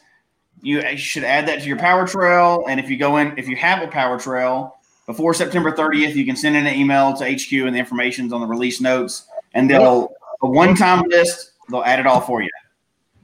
you 0.63 0.97
should 0.97 1.25
add 1.25 1.47
that 1.49 1.61
to 1.61 1.67
your 1.67 1.79
power 1.79 2.07
trail, 2.07 2.65
and 2.69 2.81
if 2.81 2.91
you 2.91 2.97
go 2.97 3.17
in, 3.19 3.39
if 3.39 3.49
you 3.49 3.57
have 3.57 3.83
a 3.83 3.89
power 3.89 4.19
trail 4.19 4.77
before 5.07 5.33
September 5.33 5.73
30th, 5.73 6.15
you 6.15 6.25
can 6.25 6.37
send 6.37 6.57
in 6.57 6.67
an 6.67 6.75
email 6.75 7.15
to 7.15 7.25
HQ 7.25 7.53
and 7.53 7.75
the 7.75 7.79
information's 7.79 8.33
on 8.33 8.41
the 8.41 8.47
release 8.47 8.81
notes, 8.81 9.27
and 9.55 9.71
they'll 9.71 10.13
a 10.43 10.49
one 10.49 10.75
time 10.75 11.03
list, 11.09 11.53
they'll 11.71 11.83
add 11.83 12.01
it 12.01 12.07
all 12.07 12.21
for 12.21 12.43
you. 12.43 12.51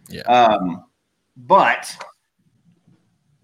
Yeah. 0.09 0.23
Um, 0.23 0.85
but 1.37 1.97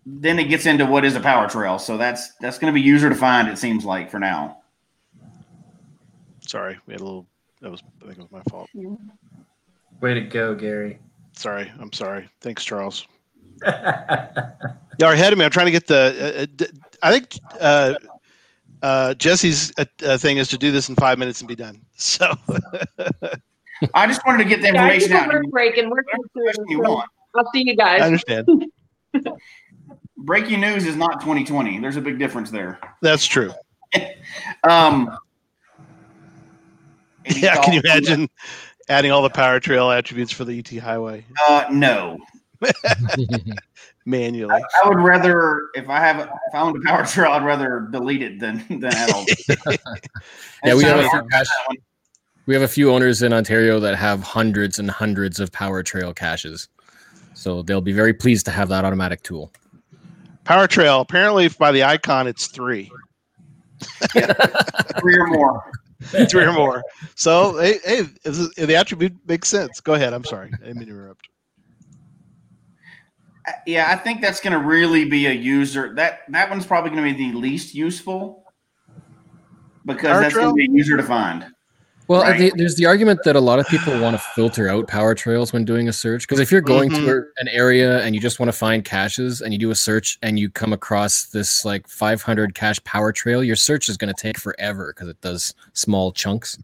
then 0.04 0.38
it 0.38 0.44
gets 0.44 0.66
into 0.66 0.86
what 0.86 1.04
is 1.04 1.14
a 1.14 1.20
power 1.20 1.48
trail. 1.48 1.78
So 1.78 1.96
that's 1.96 2.32
that's 2.34 2.58
going 2.58 2.72
to 2.72 2.74
be 2.74 2.80
user 2.80 3.08
defined. 3.08 3.48
It 3.48 3.58
seems 3.58 3.84
like 3.84 4.10
for 4.10 4.18
now. 4.18 4.58
Sorry, 6.40 6.78
we 6.86 6.94
had 6.94 7.00
a 7.00 7.04
little. 7.04 7.26
That 7.60 7.70
was 7.70 7.82
I 8.02 8.06
think 8.06 8.18
it 8.18 8.22
was 8.22 8.32
my 8.32 8.42
fault. 8.50 8.68
Way 10.00 10.14
to 10.14 10.20
go, 10.20 10.54
Gary. 10.54 10.98
Sorry, 11.34 11.70
I'm 11.78 11.92
sorry. 11.92 12.28
Thanks, 12.40 12.64
Charles. 12.64 13.06
Y'all 13.64 15.10
are 15.10 15.12
ahead 15.12 15.32
of 15.32 15.38
me. 15.38 15.44
I'm 15.44 15.50
trying 15.50 15.66
to 15.66 15.72
get 15.72 15.86
the. 15.86 16.46
Uh, 16.58 16.64
uh 16.64 16.66
I 17.04 17.12
think 17.12 17.38
uh, 17.60 17.94
uh, 18.82 19.14
Jesse's 19.14 19.72
uh, 19.78 19.84
uh, 20.04 20.18
thing 20.18 20.38
is 20.38 20.48
to 20.48 20.58
do 20.58 20.70
this 20.70 20.88
in 20.88 20.96
five 20.96 21.18
minutes 21.18 21.40
and 21.40 21.48
be 21.48 21.56
done. 21.56 21.80
So. 21.96 22.34
I 23.94 24.06
just 24.06 24.24
wanted 24.26 24.44
to 24.44 24.48
get 24.48 24.60
the 24.60 24.68
information 24.68 25.10
yeah, 25.10 25.28
out. 25.32 25.42
Break 25.50 25.76
and 25.76 25.90
work 25.90 26.06
you 26.68 26.80
want. 26.80 27.08
I'll 27.36 27.48
see 27.52 27.64
you 27.64 27.76
guys. 27.76 28.00
I 28.00 28.06
understand. 28.06 28.48
breaking 30.24 30.60
news 30.60 30.86
is 30.86 30.96
not 30.96 31.20
2020. 31.20 31.78
There's 31.78 31.96
a 31.96 32.00
big 32.00 32.18
difference 32.18 32.50
there. 32.50 32.78
That's 33.00 33.26
true. 33.26 33.52
um, 34.64 35.16
yeah, 37.36 37.56
can 37.62 37.74
you 37.74 37.80
imagine 37.84 38.28
adding 38.88 39.12
all 39.12 39.22
the 39.22 39.30
power 39.30 39.60
trail 39.60 39.90
attributes 39.90 40.32
for 40.32 40.44
the 40.44 40.58
ET 40.58 40.78
highway? 40.78 41.24
Uh, 41.48 41.66
no. 41.70 42.18
Manually. 44.04 44.54
I, 44.54 44.62
I, 44.84 44.88
would 44.88 44.98
rather 44.98 45.68
if 45.74 45.88
I 45.88 46.00
have 46.00 46.20
if 46.20 46.54
I 46.54 46.60
own 46.60 46.76
a 46.76 46.84
power 46.84 47.04
trail, 47.04 47.32
I'd 47.32 47.44
rather 47.44 47.88
delete 47.92 48.22
it 48.22 48.40
than 48.40 48.64
than 48.68 48.86
add 48.86 49.10
all. 49.12 49.24
yeah, 50.64 50.74
we 50.74 50.84
have 50.84 50.98
a 50.98 51.08
few 51.08 51.22
cache. 51.30 51.46
We 52.46 52.54
have 52.54 52.62
a 52.64 52.68
few 52.68 52.90
owners 52.90 53.22
in 53.22 53.32
Ontario 53.32 53.78
that 53.78 53.94
have 53.96 54.22
hundreds 54.22 54.80
and 54.80 54.90
hundreds 54.90 55.38
of 55.38 55.52
Power 55.52 55.84
Trail 55.84 56.12
caches. 56.12 56.68
So 57.34 57.62
they'll 57.62 57.80
be 57.80 57.92
very 57.92 58.12
pleased 58.12 58.44
to 58.46 58.50
have 58.50 58.68
that 58.70 58.84
automatic 58.84 59.22
tool. 59.22 59.52
Power 60.44 60.66
Trail, 60.66 61.00
apparently 61.00 61.48
by 61.48 61.72
the 61.72 61.84
icon, 61.84 62.26
it's 62.26 62.46
three. 62.46 62.90
Three 65.00 65.18
or 65.18 65.26
more. 65.26 65.70
three 66.02 66.44
or 66.44 66.52
more. 66.52 66.82
So, 67.14 67.58
hey, 67.58 67.78
hey 67.84 68.02
the 68.22 68.76
attribute 68.76 69.16
makes 69.26 69.48
sense. 69.48 69.80
Go 69.80 69.94
ahead. 69.94 70.12
I'm 70.12 70.24
sorry. 70.24 70.50
I 70.54 70.66
didn't 70.66 70.78
mean 70.78 70.88
to 70.88 70.94
interrupt. 70.94 71.28
Uh, 73.48 73.52
Yeah, 73.66 73.90
I 73.90 73.96
think 73.96 74.20
that's 74.20 74.40
going 74.40 74.52
to 74.52 74.64
really 74.64 75.04
be 75.04 75.26
a 75.26 75.32
user. 75.32 75.94
That 75.94 76.20
that 76.28 76.50
one's 76.50 76.66
probably 76.66 76.90
going 76.90 77.12
to 77.12 77.14
be 77.14 77.32
the 77.32 77.36
least 77.36 77.74
useful 77.74 78.44
because 79.84 80.10
Power 80.10 80.20
that's 80.22 80.34
going 80.34 80.48
to 80.48 80.54
be 80.54 80.68
user 80.70 80.96
defined. 80.96 81.46
Well, 82.12 82.20
Right. 82.20 82.36
the, 82.36 82.52
there's 82.56 82.74
the 82.74 82.84
argument 82.84 83.20
that 83.24 83.36
a 83.36 83.40
lot 83.40 83.58
of 83.58 83.66
people 83.68 83.98
want 83.98 84.14
to 84.14 84.22
filter 84.34 84.68
out 84.68 84.86
power 84.86 85.14
trails 85.14 85.50
when 85.54 85.64
doing 85.64 85.88
a 85.88 85.94
search. 85.94 86.24
Because 86.28 86.40
if 86.40 86.52
you're 86.52 86.60
going 86.60 86.90
Mhm. 86.90 87.06
to 87.06 87.24
an 87.38 87.48
area 87.48 88.02
and 88.02 88.14
you 88.14 88.20
just 88.20 88.38
want 88.38 88.48
to 88.48 88.56
find 88.56 88.84
caches 88.84 89.40
and 89.40 89.50
you 89.50 89.58
do 89.58 89.70
a 89.70 89.74
search 89.74 90.18
and 90.20 90.38
you 90.38 90.50
come 90.50 90.74
across 90.74 91.24
this 91.24 91.64
like 91.64 91.88
500 91.88 92.54
cache 92.54 92.84
power 92.84 93.12
trail, 93.12 93.42
your 93.42 93.56
search 93.56 93.88
is 93.88 93.96
going 93.96 94.14
to 94.14 94.22
take 94.22 94.36
forever 94.36 94.92
because 94.94 95.08
it 95.08 95.18
does 95.22 95.54
small 95.72 96.12
chunks. 96.12 96.58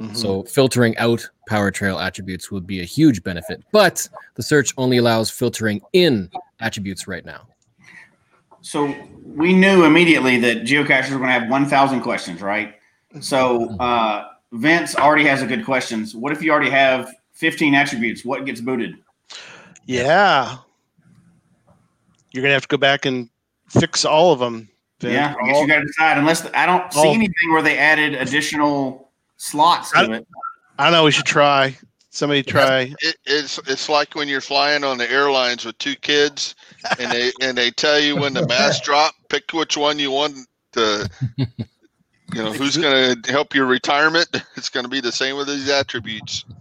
Mhm. 0.00 0.14
So 0.14 0.44
filtering 0.44 0.96
out 0.98 1.28
power 1.48 1.72
trail 1.72 1.98
attributes 1.98 2.52
would 2.52 2.64
be 2.64 2.78
a 2.78 2.84
huge 2.84 3.24
benefit. 3.24 3.60
But 3.72 4.08
the 4.36 4.42
search 4.44 4.72
only 4.76 4.98
allows 4.98 5.30
filtering 5.30 5.80
in 5.92 6.30
attributes 6.60 7.08
right 7.08 7.24
now. 7.26 7.48
So 8.60 8.94
we 9.24 9.52
knew 9.52 9.84
immediately 9.84 10.38
that 10.38 10.58
geocachers 10.62 11.10
were 11.10 11.18
going 11.18 11.26
to 11.30 11.40
have 11.40 11.48
1,000 11.48 12.02
questions, 12.02 12.40
right? 12.40 12.76
So 13.18 13.76
uh, 13.80 14.28
Vince 14.52 14.94
already 14.96 15.24
has 15.24 15.42
a 15.42 15.46
good 15.46 15.64
questions. 15.64 16.14
What 16.14 16.32
if 16.32 16.42
you 16.42 16.50
already 16.52 16.70
have 16.70 17.12
15 17.32 17.74
attributes? 17.74 18.24
What 18.24 18.44
gets 18.44 18.60
booted? 18.60 18.96
yeah. 19.86 20.58
You're 22.32 22.40
going 22.42 22.50
to 22.50 22.54
have 22.54 22.62
to 22.62 22.68
go 22.68 22.78
back 22.78 23.04
and 23.04 23.28
fix 23.68 24.04
all 24.06 24.32
of 24.32 24.38
them. 24.38 24.68
Vin. 25.00 25.12
Yeah, 25.12 25.34
I 25.42 25.46
guess 25.46 25.60
you 25.60 25.66
got 25.68 25.80
to 25.80 25.84
decide. 25.84 26.16
Unless 26.16 26.46
I 26.54 26.64
don't 26.64 26.90
see 26.92 27.00
all- 27.00 27.06
anything 27.14 27.52
where 27.52 27.60
they 27.60 27.76
added 27.76 28.14
additional 28.14 29.10
slots 29.36 29.90
to 29.92 29.98
I- 29.98 30.14
it. 30.16 30.26
I 30.78 30.90
know 30.90 31.04
we 31.04 31.10
should 31.10 31.26
try. 31.26 31.76
Somebody 32.08 32.42
try. 32.42 32.94
It, 33.00 33.16
it's 33.26 33.58
it's 33.66 33.88
like 33.90 34.14
when 34.14 34.28
you're 34.28 34.40
flying 34.40 34.82
on 34.84 34.96
the 34.98 35.10
airlines 35.10 35.64
with 35.66 35.76
two 35.78 35.94
kids, 35.96 36.54
and 36.98 37.10
they 37.12 37.32
and 37.42 37.56
they 37.56 37.70
tell 37.70 37.98
you 38.00 38.16
when 38.16 38.32
the 38.34 38.46
mask 38.46 38.82
drop, 38.84 39.14
pick 39.28 39.50
which 39.52 39.76
one 39.76 39.98
you 39.98 40.10
want 40.10 40.36
to. 40.72 41.08
You 42.34 42.42
know 42.42 42.52
who's 42.52 42.76
going 42.76 43.22
to 43.22 43.32
help 43.32 43.54
your 43.54 43.66
retirement? 43.66 44.28
It's 44.56 44.68
going 44.68 44.84
to 44.84 44.90
be 44.90 45.00
the 45.00 45.12
same 45.12 45.36
with 45.36 45.48
these 45.48 45.68
attributes. 45.68 46.44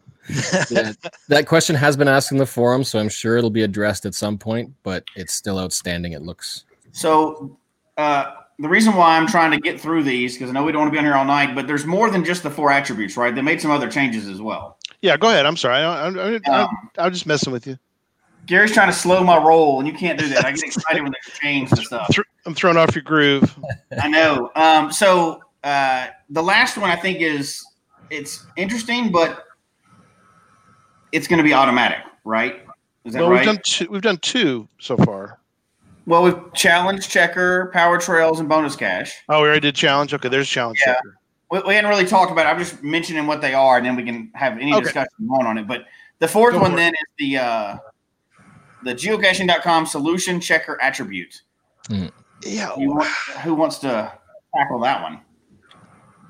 Yeah, 0.69 0.93
that 1.27 1.45
question 1.47 1.75
has 1.75 1.97
been 1.97 2.07
asked 2.07 2.31
in 2.31 2.37
the 2.37 2.45
forum, 2.45 2.85
so 2.85 2.99
I'm 2.99 3.09
sure 3.09 3.35
it'll 3.37 3.49
be 3.49 3.63
addressed 3.63 4.05
at 4.05 4.15
some 4.15 4.37
point, 4.37 4.71
but 4.81 5.03
it's 5.15 5.33
still 5.33 5.59
outstanding, 5.59 6.13
it 6.13 6.21
looks. 6.21 6.63
So 6.93 7.57
uh, 7.97 8.31
the 8.59 8.69
reason 8.69 8.95
why 8.95 9.17
I'm 9.17 9.27
trying 9.27 9.51
to 9.51 9.59
get 9.59 9.81
through 9.81 10.03
these 10.03 10.35
because 10.35 10.49
I 10.49 10.53
know 10.53 10.63
we 10.63 10.71
don't 10.71 10.81
want 10.81 10.89
to 10.89 10.93
be 10.93 10.99
on 10.99 11.05
here 11.05 11.15
all 11.15 11.25
night, 11.25 11.53
but 11.53 11.67
there's 11.67 11.85
more 11.85 12.09
than 12.09 12.23
just 12.23 12.43
the 12.43 12.49
four 12.49 12.71
attributes, 12.71 13.17
right? 13.17 13.33
They 13.33 13.41
made 13.41 13.59
some 13.59 13.71
other 13.71 13.89
changes 13.89 14.27
as 14.27 14.41
well. 14.41 14.77
Yeah, 15.01 15.17
go 15.17 15.29
ahead. 15.29 15.45
I'm 15.45 15.57
sorry. 15.57 15.83
I, 15.83 16.07
I, 16.07 16.09
I, 16.09 16.39
I, 16.45 16.61
Um, 16.61 16.89
I'm 16.97 17.11
just 17.11 17.25
messing 17.25 17.51
with 17.51 17.67
you. 17.67 17.77
Gary's 18.45 18.71
trying 18.71 18.89
to 18.89 18.93
slow 18.93 19.23
my 19.23 19.37
roll, 19.37 19.79
and 19.79 19.87
you 19.87 19.93
can't 19.93 20.17
do 20.17 20.27
that. 20.29 20.45
I 20.45 20.51
get 20.51 20.63
excited 20.63 21.01
when 21.01 21.11
there's 21.11 21.39
change 21.39 21.71
and 21.71 21.79
stuff. 21.83 22.09
I'm 22.45 22.53
throwing 22.53 22.77
off 22.77 22.95
your 22.95 23.03
groove. 23.03 23.57
I 23.99 24.07
know. 24.07 24.51
Um, 24.55 24.91
so 24.91 25.41
uh, 25.63 26.07
the 26.29 26.41
last 26.43 26.77
one 26.77 26.89
I 26.89 26.95
think 26.95 27.19
is 27.21 27.63
it's 28.09 28.45
interesting, 28.57 29.11
but 29.11 29.45
it's 31.11 31.27
going 31.27 31.37
to 31.37 31.43
be 31.43 31.53
automatic, 31.53 31.99
right? 32.25 32.61
Is 33.05 33.13
that 33.13 33.21
Well, 33.21 33.29
right? 33.31 33.45
we've 33.45 33.45
done 33.55 33.61
two. 33.65 33.87
We've 33.89 34.01
done 34.01 34.17
two 34.17 34.67
so 34.79 34.97
far. 34.97 35.39
well, 36.05 36.23
we've 36.23 36.53
challenge 36.53 37.07
checker, 37.09 37.69
power 37.73 37.97
trails, 37.99 38.39
and 38.39 38.47
bonus 38.49 38.75
cache. 38.75 39.13
Oh, 39.29 39.41
we 39.41 39.47
already 39.47 39.59
did 39.61 39.75
challenge. 39.75 40.13
Okay, 40.13 40.29
there's 40.29 40.49
challenge. 40.49 40.79
Yeah. 40.85 40.93
checker. 40.95 41.17
We, 41.51 41.59
we 41.67 41.75
hadn't 41.75 41.89
really 41.89 42.05
talked 42.05 42.31
about 42.31 42.45
it. 42.45 42.49
I'm 42.49 42.59
just 42.59 42.81
mentioning 42.83 43.27
what 43.27 43.41
they 43.41 43.53
are, 43.53 43.77
and 43.77 43.85
then 43.85 43.95
we 43.95 44.03
can 44.03 44.31
have 44.35 44.53
any 44.57 44.73
Okay. 44.73 44.83
discussion 44.83 45.27
going 45.27 45.45
on 45.45 45.57
it. 45.57 45.67
But 45.67 45.85
the 46.19 46.27
fourth 46.27 46.53
Go 46.53 46.61
one 46.61 46.75
then 46.75 46.93
is 46.93 47.01
the 47.17 47.37
uh, 47.37 47.77
the 48.83 48.93
geocaching.com 48.95 49.85
solution 49.85 50.39
checker 50.39 50.79
attribute. 50.81 51.41
Yeah. 52.43 52.71
Want, 52.77 53.05
who 53.43 53.53
wants 53.53 53.79
to 53.79 54.11
tackle 54.55 54.79
that 54.79 55.01
one? 55.01 55.19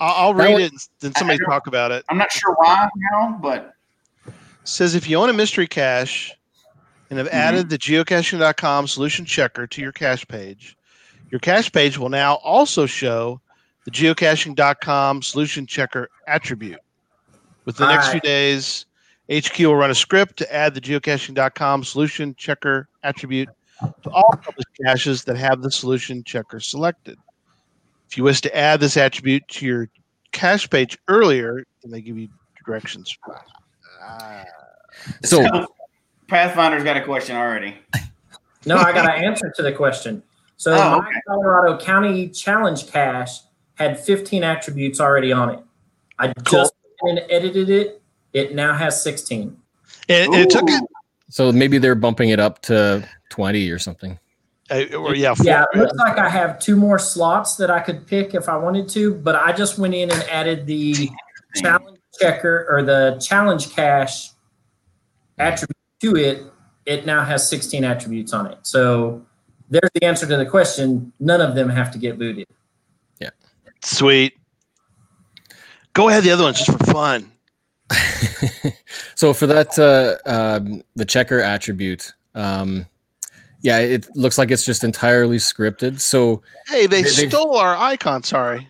I'll, 0.02 0.28
I'll 0.28 0.34
read 0.34 0.54
one- 0.54 0.62
it 0.64 0.72
and 0.72 0.80
then 1.00 1.16
somebody 1.16 1.40
talk 1.48 1.68
about 1.68 1.92
it. 1.92 2.04
I'm 2.10 2.18
not 2.18 2.32
sure 2.32 2.54
why 2.56 2.90
now, 3.12 3.38
but 3.42 3.74
says 4.64 4.96
if 4.96 5.08
you 5.08 5.18
own 5.18 5.30
a 5.30 5.34
mystery 5.34 5.68
cache 5.68 6.34
and 7.10 7.20
have 7.20 7.28
Mhm. 7.28 7.34
added 7.34 7.70
the 7.70 7.78
geocaching.com 7.78 8.88
solution 8.88 9.26
checker 9.26 9.68
to 9.68 9.82
your 9.82 9.92
cache 9.92 10.28
page, 10.28 10.76
your 11.30 11.40
cache 11.40 11.72
page 11.72 11.98
will 11.98 12.10
now 12.10 12.36
also 12.36 12.86
show 12.86 13.40
the 13.86 13.92
geocaching.com 13.92 15.22
solution 15.22 15.66
checker 15.68 16.10
attribute. 16.28 16.80
With 17.66 17.78
the 17.78 17.88
next 17.88 18.10
few 18.10 18.20
days, 18.22 18.86
HQ 19.30 19.58
will 19.60 19.76
run 19.76 19.92
a 19.92 19.96
script 19.96 20.38
to 20.38 20.54
add 20.54 20.74
the 20.74 20.82
geocaching.com 20.82 21.84
solution 21.84 22.34
checker 22.36 22.90
attribute 23.04 23.50
to 24.04 24.10
all 24.10 24.34
published 24.42 24.68
caches 24.84 25.24
that 25.26 25.38
have 25.38 25.62
the 25.62 25.72
solution 25.72 26.24
checker 26.24 26.60
selected. 26.60 27.18
If 28.12 28.18
you 28.18 28.26
wish 28.26 28.42
to 28.42 28.54
add 28.56 28.82
this 28.82 28.98
attribute 28.98 29.48
to 29.48 29.66
your 29.66 29.90
cache 30.34 30.70
page 30.70 30.98
earlier, 31.08 31.64
then 31.82 31.92
they 31.92 32.02
give 32.02 32.18
you 32.18 32.28
directions. 32.66 33.18
Ah. 34.04 34.44
So, 35.24 35.66
Pathfinder's 36.28 36.84
got 36.84 36.98
a 36.98 37.02
question 37.02 37.36
already. 37.36 37.76
No, 38.64 38.76
I 38.78 38.92
got 38.94 39.06
an 39.06 39.24
answer 39.24 39.52
to 39.56 39.64
the 39.64 39.72
question. 39.72 40.22
So 40.58 40.74
Oh, 40.74 40.76
my 40.78 40.98
okay. 41.00 41.22
Colorado 41.28 41.84
County 41.84 42.30
Challenge 42.30 42.86
cache 42.92 43.40
had 43.74 44.00
15 44.00 44.44
attributes 44.44 45.00
already 45.02 45.32
on 45.32 45.50
it. 45.50 45.60
I 46.20 46.28
Cool. 46.28 46.60
just 46.60 46.74
went 47.02 47.18
and 47.18 47.32
edited 47.32 47.72
it. 47.72 48.04
It 48.34 48.54
now 48.54 48.76
has 48.76 49.02
16. 49.02 49.58
And, 50.10 50.26
and 50.32 50.36
it 50.36 50.52
took 50.52 50.70
it, 50.70 50.84
so 51.30 51.52
maybe 51.52 51.80
they're 51.80 51.96
bumping 51.96 52.30
it 52.30 52.40
up 52.40 52.62
to 52.64 53.04
20 53.32 53.68
or 53.72 53.80
something. 53.80 54.20
Uh, 54.72 54.96
or 54.96 55.16
yeah, 55.16 55.34
four, 55.34 55.46
Yeah, 55.46 55.66
it 55.74 55.78
looks 55.78 55.98
like 55.98 56.18
I 56.18 56.30
have 56.30 56.58
two 56.60 56.76
more 56.76 56.98
slots 56.98 57.58
that 57.58 57.70
I 57.70 57.80
could 57.80 58.08
pick 58.08 58.34
if 58.34 58.48
I 58.48 58.56
wanted 58.56 58.88
to, 58.90 59.14
but 59.16 59.36
I 59.36 59.52
just 59.52 59.78
went 59.78 59.94
in 59.94 60.10
and 60.10 60.24
added 60.24 60.66
the 60.66 61.10
challenge 61.56 62.00
checker 62.20 62.68
or 62.70 62.84
the 62.84 63.22
challenge 63.22 63.72
cache 63.72 64.32
attribute 65.38 65.78
to 66.02 66.16
it. 66.16 66.44
It 66.86 67.06
now 67.06 67.24
has 67.24 67.48
16 67.50 67.84
attributes 67.84 68.34
on 68.34 68.48
it. 68.48 68.60
So 68.64 69.26
there's 69.70 69.90
the 69.94 70.06
answer 70.06 70.26
to 70.26 70.38
the 70.38 70.46
question. 70.46 71.12
None 71.20 71.42
of 71.42 71.56
them 71.56 71.70
have 71.70 71.92
to 71.92 71.98
get 71.98 72.18
booted. 72.18 72.48
Yeah. 73.20 73.30
Sweet. 73.84 74.38
Go 75.94 76.10
ahead, 76.10 76.24
the 76.24 76.32
other 76.32 76.44
ones 76.44 76.58
just 76.58 76.72
for 76.72 76.92
fun. 76.92 77.32
so 79.16 79.34
for 79.34 79.48
that, 79.48 79.78
uh, 79.78 80.30
um, 80.30 80.82
the 80.96 81.06
checker 81.06 81.42
attribute, 81.42 82.14
um, 82.36 82.86
yeah, 83.62 83.80
it 83.80 84.08
looks 84.16 84.38
like 84.38 84.52
it's 84.52 84.66
just 84.66 84.84
entirely 84.84 85.38
scripted. 85.38 86.00
So 86.00 86.42
Hey, 86.68 86.88
they 86.88 87.04
They- 87.04 87.10
they've- 87.12 87.30
stole 87.30 87.56
our 87.58 87.76
icon. 87.76 88.24
Sorry. 88.24 88.68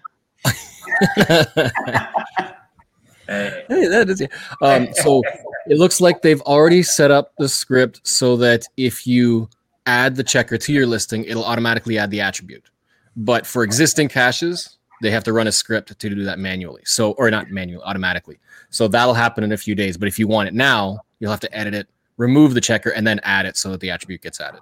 Hey. 3.27 3.63
Hey, 3.69 3.87
that 3.87 4.09
is 4.09 4.21
um, 4.61 4.89
so 4.93 5.23
it 5.67 5.77
looks 5.77 6.01
like 6.01 6.21
they've 6.21 6.41
already 6.41 6.83
set 6.83 7.11
up 7.11 7.31
the 7.37 7.47
script 7.47 8.01
so 8.05 8.35
that 8.37 8.65
if 8.75 9.07
you 9.07 9.47
add 9.85 10.15
the 10.17 10.23
checker 10.23 10.57
to 10.57 10.73
your 10.73 10.85
listing, 10.85 11.23
it'll 11.23 11.45
automatically 11.45 11.97
add 11.97 12.11
the 12.11 12.19
attribute. 12.19 12.69
But 13.15 13.45
for 13.47 13.63
existing 13.63 14.09
caches, 14.09 14.77
they 15.01 15.11
have 15.11 15.23
to 15.25 15.33
run 15.33 15.47
a 15.47 15.51
script 15.51 15.97
to 15.97 16.09
do 16.09 16.23
that 16.25 16.39
manually. 16.39 16.81
So 16.85 17.11
or 17.13 17.31
not 17.31 17.49
manually, 17.51 17.83
automatically. 17.85 18.37
So 18.69 18.87
that'll 18.89 19.13
happen 19.13 19.43
in 19.45 19.53
a 19.53 19.57
few 19.57 19.75
days. 19.75 19.95
But 19.97 20.07
if 20.09 20.19
you 20.19 20.27
want 20.27 20.49
it 20.49 20.53
now, 20.53 20.99
you'll 21.19 21.31
have 21.31 21.39
to 21.41 21.55
edit 21.57 21.73
it, 21.73 21.87
remove 22.17 22.53
the 22.53 22.61
checker, 22.61 22.89
and 22.89 23.07
then 23.07 23.21
add 23.23 23.45
it 23.45 23.55
so 23.55 23.69
that 23.71 23.79
the 23.79 23.91
attribute 23.91 24.21
gets 24.21 24.41
added. 24.41 24.59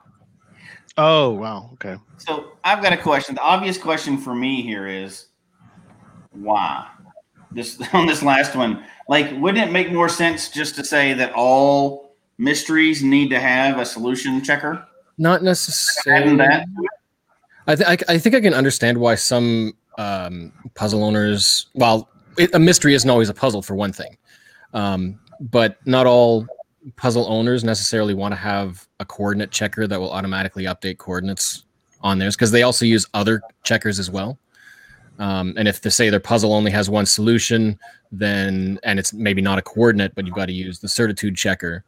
Oh 1.02 1.30
wow. 1.30 1.70
Okay. 1.74 1.96
So 2.18 2.52
I've 2.66 2.84
got 2.84 2.92
a 2.92 2.98
question. 2.98 3.36
The 3.36 3.42
obvious 3.42 3.78
question 3.78 4.18
for 4.18 4.36
me 4.36 4.62
here 4.62 4.86
is 4.86 5.28
why? 6.32 6.90
This 7.52 7.82
on 7.94 8.06
this 8.06 8.22
last 8.22 8.54
one. 8.54 8.84
Like, 9.08 9.32
wouldn't 9.40 9.66
it 9.66 9.72
make 9.72 9.94
more 9.94 10.10
sense 10.10 10.50
just 10.50 10.76
to 10.76 10.84
say 10.84 11.14
that 11.14 11.32
all 11.34 12.16
mysteries 12.38 13.02
need 13.02 13.30
to 13.30 13.40
have 13.40 13.80
a 13.80 13.86
solution 13.86 14.44
checker? 14.44 14.86
Not 15.18 15.36
Adding 15.36 15.46
necessarily. 15.46 16.38
that. 16.38 16.66
I, 17.66 17.76
th- 17.76 17.88
I, 17.88 18.14
I 18.14 18.18
think 18.18 18.36
I 18.36 18.42
can 18.42 18.54
understand 18.54 18.98
why 18.98 19.16
some 19.16 19.74
um, 19.98 20.52
puzzle 20.76 21.04
owners. 21.04 21.68
Well, 21.76 22.10
it, 22.38 22.54
a 22.54 22.60
mystery 22.60 22.94
isn't 22.94 23.10
always 23.10 23.30
a 23.30 23.34
puzzle 23.34 23.62
for 23.62 23.74
one 23.76 23.94
thing, 23.94 24.18
um, 24.74 25.18
but 25.40 25.78
not 25.86 26.06
all 26.08 26.46
puzzle 26.96 27.26
owners 27.28 27.64
necessarily 27.64 28.14
want 28.14 28.32
to 28.32 28.38
have 28.38 28.88
a 29.00 29.06
coordinate 29.06 29.52
checker 29.52 29.88
that 29.88 30.00
will 30.00 30.12
automatically 30.12 30.64
update 30.66 30.98
coordinates 30.98 31.66
on 32.02 32.18
theirs 32.18 32.36
because 32.36 32.52
they 32.52 32.64
also 32.64 32.86
use 32.86 33.06
other 33.14 33.42
checkers 33.64 34.00
as 34.00 34.10
well. 34.10 34.38
Um, 35.20 35.54
and 35.58 35.68
if 35.68 35.82
they 35.82 35.90
say 35.90 36.10
their 36.10 36.20
puzzle 36.20 36.54
only 36.54 36.72
has 36.72 36.90
one 36.90 37.06
solution, 37.06 37.78
then 38.12 38.80
and 38.84 38.98
it's 38.98 39.14
maybe 39.14 39.42
not 39.42 39.60
a 39.60 39.62
coordinate, 39.62 40.16
but 40.16 40.26
you've 40.26 40.36
got 40.36 40.46
to 40.46 40.54
use 40.54 40.80
the 40.80 40.88
certitude 40.88 41.36
checker 41.36 41.84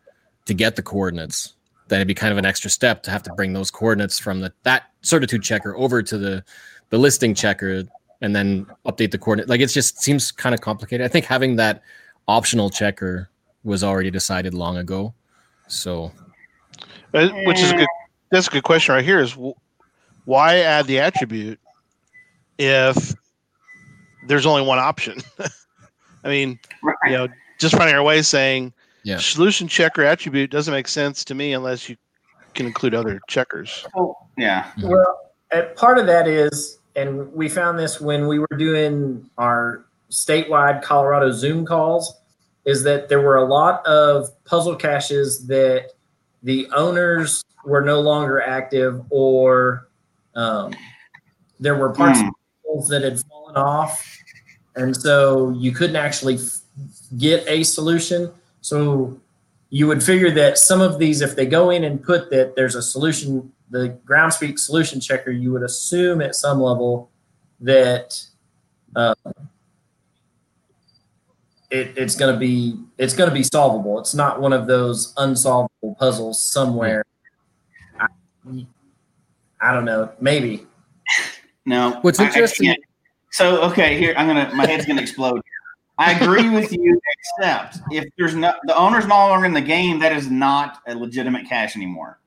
to 0.45 0.53
get 0.53 0.75
the 0.75 0.83
coordinates, 0.83 1.53
then 1.88 2.00
it'd 2.00 2.07
be 2.07 2.13
kind 2.13 2.31
of 2.31 2.38
an 2.38 2.45
extra 2.45 2.69
step 2.69 3.03
to 3.03 3.12
have 3.12 3.24
to 3.24 3.33
bring 3.33 3.53
those 3.53 3.71
coordinates 3.71 4.19
from 4.19 4.41
the 4.41 4.51
that 4.63 4.91
certitude 5.01 5.43
checker 5.43 5.75
over 5.77 6.03
to 6.03 6.17
the 6.17 6.43
the 6.89 6.98
listing 6.98 7.33
checker 7.33 7.83
and 8.19 8.36
then 8.36 8.65
update 8.86 9.12
the 9.12 9.17
coordinate. 9.17 9.50
Like 9.50 9.62
it 9.62 9.67
just 9.67 10.01
seems 10.01 10.31
kind 10.31 10.53
of 10.53 10.60
complicated. 10.60 11.05
I 11.05 11.07
think 11.07 11.25
having 11.25 11.55
that 11.55 11.81
optional 12.27 12.69
checker 12.69 13.29
was 13.63 13.84
already 13.84 14.12
decided 14.12 14.53
long 14.53 14.77
ago. 14.77 15.13
So, 15.68 16.12
uh, 17.13 17.30
which 17.46 17.60
is 17.60 17.72
a 17.72 17.77
good. 17.77 17.88
That's 18.32 18.48
a 18.48 18.51
good 18.51 18.63
question 18.63 18.96
right 18.96 19.03
here. 19.03 19.20
Is 19.20 19.38
why 20.25 20.60
add 20.60 20.88
the 20.88 21.00
attribute 21.00 21.60
if 22.58 23.13
there's 24.27 24.46
only 24.46 24.63
one 24.63 24.80
option? 24.80 25.20
I 26.24 26.30
mean, 26.30 26.60
you 27.06 27.12
know, 27.12 27.27
just 27.60 27.75
finding 27.75 27.96
our 27.96 28.03
way 28.03 28.22
saying 28.22 28.74
yeah. 29.03 29.18
solution 29.18 29.68
checker 29.68 30.03
attribute 30.03 30.51
doesn't 30.51 30.74
make 30.74 30.88
sense 30.88 31.25
to 31.25 31.36
me 31.36 31.53
unless 31.53 31.89
you 31.89 31.98
can 32.53 32.65
include 32.65 32.94
other 32.94 33.20
checkers. 33.27 33.86
Oh, 33.96 34.15
yeah. 34.38 34.72
Well, 34.82 35.32
part 35.75 35.98
of 35.98 36.06
that 36.08 36.27
is, 36.27 36.80
and 36.96 37.32
we 37.34 37.50
found 37.50 37.80
this 37.80 38.00
when 38.00 38.27
we 38.27 38.39
were 38.39 38.58
doing 38.58 39.30
our 39.38 39.84
statewide 40.10 40.82
Colorado 40.84 41.32
Zoom 41.32 41.65
calls, 41.65 42.21
is 42.65 42.84
that 42.84 43.10
there 43.10 43.22
were 43.22 43.38
a 43.38 43.46
lot 43.46 43.86
of 43.86 44.30
puzzle 44.46 44.75
caches 44.75 45.48
that 45.48 45.91
the 46.44 46.68
owners 46.72 47.44
were 47.65 47.82
no 47.82 48.00
longer 48.00 48.41
active 48.41 49.01
or 49.10 49.88
um, 50.36 50.74
there 51.60 51.75
were 51.75 51.91
parts 51.91 52.20
mm. 52.20 52.88
that 52.88 53.03
had 53.03 53.20
fallen 53.22 53.56
off 53.56 54.18
and 54.75 54.96
so 54.96 55.51
you 55.51 55.72
couldn't 55.72 55.96
actually 55.96 56.36
f- 56.36 56.62
get 57.18 57.44
a 57.48 57.63
solution 57.63 58.32
so 58.62 59.20
you 59.70 59.88
would 59.88 60.03
figure 60.03 60.32
that 60.32 60.58
some 60.58 60.82
of 60.82 61.00
these 61.00 61.22
if 61.22 61.36
they 61.36 61.46
go 61.46 61.70
in 61.70 61.84
and 61.84 62.03
put 62.03 62.30
that 62.30 62.56
there's 62.56 62.75
a 62.75 62.82
solution 62.82 63.51
the 63.70 63.89
ground 64.06 64.32
groundspeak 64.32 64.60
solution 64.60 65.00
checker 65.00 65.32
you 65.32 65.51
would 65.51 65.63
assume 65.63 66.22
at 66.22 66.36
some 66.36 66.60
level 66.60 67.10
that 67.60 68.22
uh, 68.96 69.15
it, 71.72 71.98
it's 71.98 72.16
going 72.16 72.34
to 72.34 72.40
be 72.40 72.78
it's 72.98 73.13
going 73.13 73.30
to 73.30 73.34
be 73.34 73.44
solvable 73.44 74.00
it's 74.00 74.13
not 74.13 74.42
one 74.42 74.54
of 74.54 74.68
those 74.68 75.13
unsolvable 75.18 75.96
puzzles 75.98 76.44
somewhere 76.44 77.04
I, 78.00 78.08
I 79.60 79.74
don't 79.74 79.86
know 79.86 80.12
maybe 80.20 80.68
no 81.66 81.98
what's 82.01 82.20
interesting 82.20 82.75
so 83.32 83.62
okay, 83.63 83.98
here 83.98 84.13
I'm 84.18 84.28
gonna 84.28 84.54
my 84.54 84.68
head's 84.68 84.86
gonna 84.86 85.01
explode. 85.01 85.42
I 85.98 86.13
agree 86.13 86.50
with 86.50 86.72
you, 86.74 87.00
except 87.40 87.80
if 87.92 88.06
there's 88.18 88.36
no 88.36 88.54
the 88.63 88.75
owner's 88.75 89.08
no 89.08 89.16
longer 89.16 89.46
in 89.46 89.54
the 89.54 89.62
game, 89.62 90.00
that 90.00 90.12
is 90.12 90.30
not 90.30 90.82
a 90.88 90.96
legitimate 90.96 91.48
cache 91.48 91.75
anymore. 91.75 92.20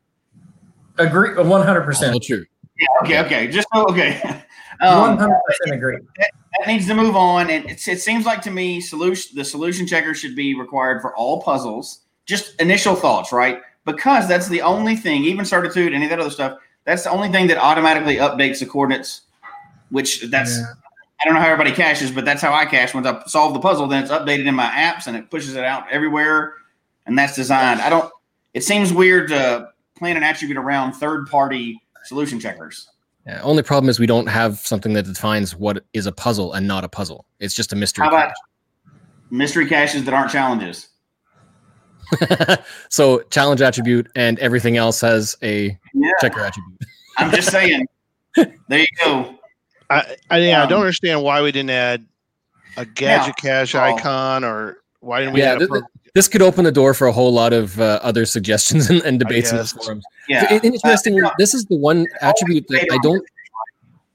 Agree, 0.97 1.35
one 1.35 1.63
hundred 1.63 1.83
percent 1.83 2.23
true. 2.23 2.47
Yeah. 2.79 2.87
Okay. 3.03 3.21
Okay. 3.21 3.49
Just 3.49 3.69
okay. 3.75 4.43
Um, 4.81 5.01
one 5.01 5.19
hundred 5.19 5.41
percent 5.47 5.77
agree. 5.77 5.99
That, 6.19 6.31
that, 6.59 6.67
needs 6.67 6.87
to 6.87 6.95
move 6.95 7.17
on, 7.17 7.51
and 7.51 7.71
it 7.71 7.81
seems 7.81 8.27
like 8.27 8.43
to 8.43 8.51
me, 8.51 8.81
solution 8.81 9.37
the 9.37 9.45
solution 9.45 9.87
checker 9.87 10.15
should 10.15 10.35
be 10.37 10.55
required 10.55 11.01
for 11.01 11.15
all 11.17 11.43
puzzles. 11.43 12.01
Just 12.27 12.59
initial 12.61 12.95
thoughts, 12.95 13.33
right? 13.33 13.61
Because 13.85 14.27
that's 14.27 14.49
the 14.49 14.63
only 14.63 14.97
thing. 14.97 15.25
Even 15.25 15.45
certitude, 15.45 15.93
any 15.93 16.05
of 16.05 16.11
that 16.11 16.21
other 16.21 16.31
stuff. 16.31 16.59
That's 16.85 17.05
the 17.05 17.11
only 17.11 17.29
thing 17.29 17.47
that 17.49 17.59
automatically 17.59 18.17
updates 18.17 18.61
the 18.61 18.67
coordinates. 18.67 19.23
Which 19.91 20.23
that's 20.23 20.59
yeah. 20.59 20.73
I 21.21 21.25
don't 21.25 21.35
know 21.35 21.41
how 21.41 21.47
everybody 21.47 21.73
caches, 21.73 22.11
but 22.11 22.25
that's 22.25 22.43
how 22.43 22.53
I 22.53 22.67
cache. 22.67 22.95
Once 22.95 23.07
I 23.07 23.23
solve 23.27 23.55
the 23.55 23.61
puzzle, 23.61 23.87
then 23.87 24.03
it's 24.03 24.13
updated 24.13 24.47
in 24.47 24.55
my 24.55 24.67
apps 24.67 25.07
and 25.07 25.17
it 25.17 25.31
pushes 25.31 25.55
it 25.55 25.65
out 25.65 25.91
everywhere. 25.91 26.55
And 27.07 27.17
that's 27.17 27.37
designed. 27.37 27.81
I 27.81 27.91
don't. 27.91 28.13
It 28.53 28.65
seems 28.65 28.93
weird 28.93 29.29
to 29.29 29.71
plan 29.97 30.17
an 30.17 30.23
attribute 30.23 30.59
around 30.59 30.95
third-party 30.95 31.81
solution 32.05 32.41
checkers. 32.41 32.89
Yeah, 33.27 33.41
only 33.43 33.63
problem 33.63 33.89
is 33.89 33.99
we 33.99 34.07
don't 34.07 34.27
have 34.27 34.59
something 34.59 34.93
that 34.95 35.05
defines 35.05 35.57
what 35.57 35.85
is 35.95 36.07
a 36.07 36.13
puzzle 36.13 36.53
and 36.53 36.69
not 36.69 36.85
a 36.85 36.89
puzzle. 36.89 37.25
It's 37.41 37.55
just 37.55 37.73
a 37.73 37.77
mystery. 37.77 38.05
How 38.05 38.11
about 38.11 38.29
cache. 38.29 38.37
mystery 39.31 39.67
caches 39.67 40.05
that 40.05 40.13
aren't 40.13 40.31
challenges? 40.31 40.89
so 42.91 43.21
challenge 43.31 43.63
attribute 43.63 44.11
and 44.15 44.39
everything 44.41 44.77
else 44.77 45.01
has 45.01 45.37
a 45.43 45.79
yeah. 45.95 46.11
checker 46.21 46.41
attribute. 46.41 46.81
I'm 47.19 47.31
just 47.31 47.51
saying. 47.51 47.87
There 48.67 48.81
you 48.81 48.87
go. 49.05 49.39
I, 49.89 50.17
I, 50.29 50.39
yeah, 50.39 50.61
um, 50.61 50.67
I 50.67 50.69
don't 50.69 50.79
um, 50.79 50.83
understand 50.83 51.23
why 51.23 51.41
we 51.41 51.53
didn't 51.53 51.71
add 51.71 52.05
a 52.77 52.85
gadget 52.85 53.37
cache 53.37 53.77
icon 53.77 54.43
or 54.43 54.79
why 54.99 55.21
didn't 55.21 55.35
we 55.35 55.41
yeah, 55.41 55.57
th- 55.57 55.71
this 56.15 56.29
could 56.29 56.43
open 56.43 56.65
the 56.65 56.73
door 56.73 56.95
for 56.95 57.07
a 57.07 57.13
whole 57.13 57.33
lot 57.33 57.53
of 57.53 57.79
uh, 57.81 57.99
other 58.03 58.25
suggestions 58.25 58.89
and, 58.91 59.03
and 59.03 59.19
debates 59.19 59.51
in 59.51 59.59
the 59.59 59.65
forums. 59.65 60.05
Yeah. 60.29 60.49
So, 60.49 60.61
interestingly, 60.63 61.23
uh, 61.23 61.31
this 61.39 61.55
is 61.55 61.65
the 61.67 61.77
one 61.77 62.07
attribute 62.21 62.67
that 62.69 62.89
I 62.93 62.99
don't 63.03 63.25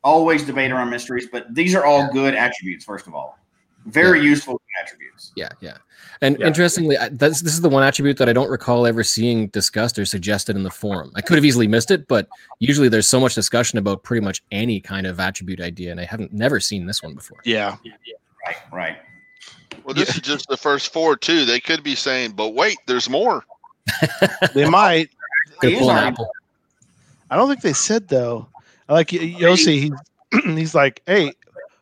always 0.04 0.44
debate 0.44 0.72
around 0.72 0.90
mysteries, 0.90 1.28
but 1.32 1.54
these 1.54 1.76
are 1.76 1.86
all 1.86 2.00
yeah. 2.00 2.10
good 2.14 2.36
attributes, 2.36 2.86
first 2.86 3.08
of 3.08 3.14
all. 3.14 3.38
Very 3.86 4.20
yeah. 4.20 4.30
useful 4.30 4.62
attributes. 4.82 5.32
Yeah, 5.36 5.50
yeah. 5.62 5.78
And 6.22 6.38
yeah. 6.40 6.48
interestingly, 6.48 6.98
this 7.12 7.42
this 7.42 7.54
is 7.54 7.62
the 7.62 7.70
one 7.70 7.84
attribute 7.84 8.18
that 8.18 8.28
I 8.28 8.34
don't 8.34 8.50
recall 8.50 8.86
ever 8.86 9.04
seeing 9.04 9.48
discussed 9.48 9.98
or 9.98 10.06
suggested 10.06 10.56
in 10.56 10.64
the 10.64 10.70
forum. 10.70 11.12
I 11.16 11.22
could 11.22 11.36
have 11.36 11.46
easily 11.46 11.68
missed 11.68 11.92
it, 11.92 12.08
but 12.08 12.28
usually 12.60 12.90
there's 12.90 13.08
so 13.08 13.20
much 13.20 13.36
discussion 13.36 13.80
about 13.80 14.04
pretty 14.04 14.24
much 14.24 14.44
any 14.52 14.82
kind 14.82 15.08
of 15.08 15.20
attribute 15.20 15.62
idea, 15.62 15.92
and 15.92 16.00
I 16.00 16.06
haven't 16.06 16.34
never 16.34 16.60
seen 16.60 16.86
this 16.86 17.02
one 17.02 17.14
before. 17.14 17.40
Yeah. 17.46 17.78
Right. 18.46 18.58
Right. 18.72 18.98
Well, 19.84 19.94
this 19.94 20.10
yeah. 20.10 20.16
is 20.16 20.22
just 20.22 20.48
the 20.48 20.58
first 20.58 20.94
four 20.94 21.16
too. 21.16 21.46
They 21.46 21.60
could 21.60 21.84
be 21.84 21.96
saying, 21.96 22.34
"But 22.34 22.50
wait, 22.50 22.78
there's 22.88 23.10
more." 23.10 23.44
they 24.54 24.70
might. 24.70 25.10
I 25.64 26.16
don't 27.32 27.48
think 27.48 27.62
they 27.62 27.74
said 27.74 28.08
though. 28.08 28.48
I 28.88 28.94
like 28.94 29.10
Yossi. 29.10 29.92
He's 30.32 30.44
he's 30.44 30.76
like, 30.76 31.02
"Hey, 31.06 31.34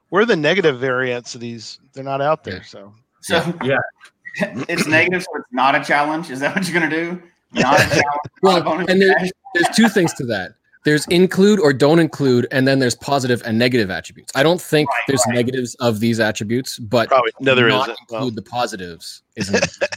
we're 0.09 0.25
the 0.25 0.35
negative 0.35 0.79
variants 0.79 1.35
of 1.35 1.41
these. 1.41 1.79
They're 1.93 2.03
not 2.03 2.21
out 2.21 2.43
there." 2.43 2.63
So. 2.63 2.93
So 3.21 3.53
yeah, 3.63 3.77
it's 4.69 4.87
negative, 4.87 5.23
so 5.23 5.29
it's 5.35 5.47
not 5.51 5.75
a 5.75 5.83
challenge. 5.83 6.29
Is 6.29 6.39
that 6.39 6.55
what 6.55 6.67
you're 6.67 6.79
going 6.79 6.89
to 6.89 6.95
do? 6.95 7.21
Not 7.53 7.79
a 7.79 7.83
challenge. 7.89 8.05
well, 8.41 8.79
and 8.89 9.01
there, 9.01 9.17
there's 9.53 9.75
two 9.75 9.89
things 9.89 10.13
to 10.15 10.25
that. 10.25 10.51
There's 10.87 11.05
include 11.07 11.59
or 11.59 11.73
don't 11.73 11.99
include, 11.99 12.47
and 12.49 12.65
then 12.65 12.79
there's 12.79 12.95
positive 12.95 13.41
and 13.43 13.59
negative 13.59 13.91
attributes. 13.91 14.31
I 14.33 14.41
don't 14.41 14.61
think 14.61 14.89
right, 14.89 15.01
there's 15.05 15.21
right. 15.27 15.35
negatives 15.35 15.75
of 15.81 15.99
these 15.99 16.21
attributes, 16.21 16.79
but 16.79 17.09
probably 17.09 17.33
no, 17.41 17.55
there 17.55 17.67
not 17.67 17.89
isn't. 17.89 17.97
Include 18.03 18.21
well. 18.21 18.31
the 18.31 18.41
positives, 18.41 19.23
isn't 19.35 19.55
it? 19.81 19.89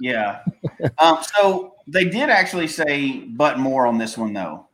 yeah. 0.00 0.42
Um, 0.98 1.16
so 1.22 1.76
they 1.86 2.04
did 2.04 2.28
actually 2.28 2.68
say, 2.68 3.20
but 3.20 3.58
more 3.58 3.86
on 3.86 3.96
this 3.96 4.18
one 4.18 4.34
though. 4.34 4.68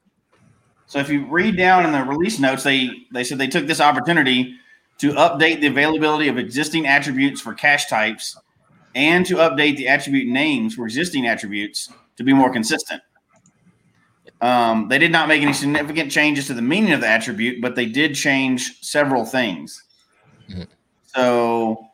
So 0.88 0.98
if 0.98 1.08
you 1.08 1.24
read 1.26 1.56
down 1.56 1.86
in 1.86 1.92
the 1.92 2.02
release 2.02 2.40
notes, 2.40 2.64
they 2.64 2.90
they 3.12 3.22
said 3.22 3.38
they 3.38 3.46
took 3.46 3.68
this 3.68 3.80
opportunity 3.80 4.56
to 4.98 5.12
update 5.12 5.60
the 5.60 5.68
availability 5.68 6.26
of 6.26 6.36
existing 6.36 6.88
attributes 6.88 7.40
for 7.40 7.54
cache 7.54 7.86
types 7.86 8.36
and 8.96 9.24
to 9.24 9.36
update 9.36 9.76
the 9.76 9.86
attribute 9.86 10.26
names 10.26 10.74
for 10.74 10.84
existing 10.84 11.28
attributes 11.28 11.92
to 12.16 12.24
be 12.24 12.32
more 12.32 12.52
consistent. 12.52 13.00
Um, 14.40 14.88
they 14.88 14.98
did 14.98 15.12
not 15.12 15.28
make 15.28 15.42
any 15.42 15.52
significant 15.52 16.10
changes 16.10 16.46
to 16.46 16.54
the 16.54 16.62
meaning 16.62 16.92
of 16.92 17.00
the 17.00 17.06
attribute, 17.06 17.60
but 17.60 17.76
they 17.76 17.86
did 17.86 18.14
change 18.14 18.80
several 18.80 19.24
things. 19.26 19.82
Mm-hmm. 20.48 20.62
So, 21.04 21.86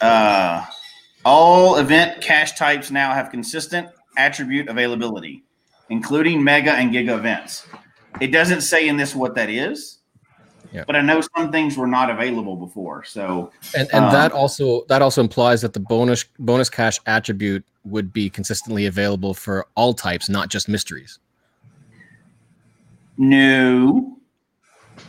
uh, 0.00 0.64
all 1.24 1.76
event 1.76 2.20
cache 2.20 2.58
types 2.58 2.90
now 2.90 3.14
have 3.14 3.30
consistent 3.30 3.88
attribute 4.16 4.68
availability, 4.68 5.44
including 5.90 6.42
mega 6.42 6.72
and 6.72 6.92
giga 6.92 7.16
events. 7.16 7.66
It 8.20 8.28
doesn't 8.28 8.62
say 8.62 8.88
in 8.88 8.96
this 8.96 9.14
what 9.14 9.36
that 9.36 9.48
is, 9.48 10.02
yeah. 10.72 10.84
But 10.86 10.96
I 10.96 11.02
know 11.02 11.20
some 11.36 11.52
things 11.52 11.76
were 11.76 11.86
not 11.86 12.08
available 12.08 12.56
before. 12.56 13.04
So 13.04 13.52
and, 13.76 13.88
and 13.92 14.06
um, 14.06 14.12
that 14.12 14.32
also 14.32 14.84
that 14.88 15.02
also 15.02 15.20
implies 15.20 15.60
that 15.60 15.74
the 15.74 15.80
bonus 15.80 16.24
bonus 16.38 16.70
cache 16.70 16.98
attribute 17.06 17.64
would 17.84 18.12
be 18.12 18.30
consistently 18.30 18.86
available 18.86 19.34
for 19.34 19.66
all 19.74 19.94
types, 19.94 20.28
not 20.28 20.48
just 20.48 20.68
mysteries. 20.68 21.18
No. 23.18 24.16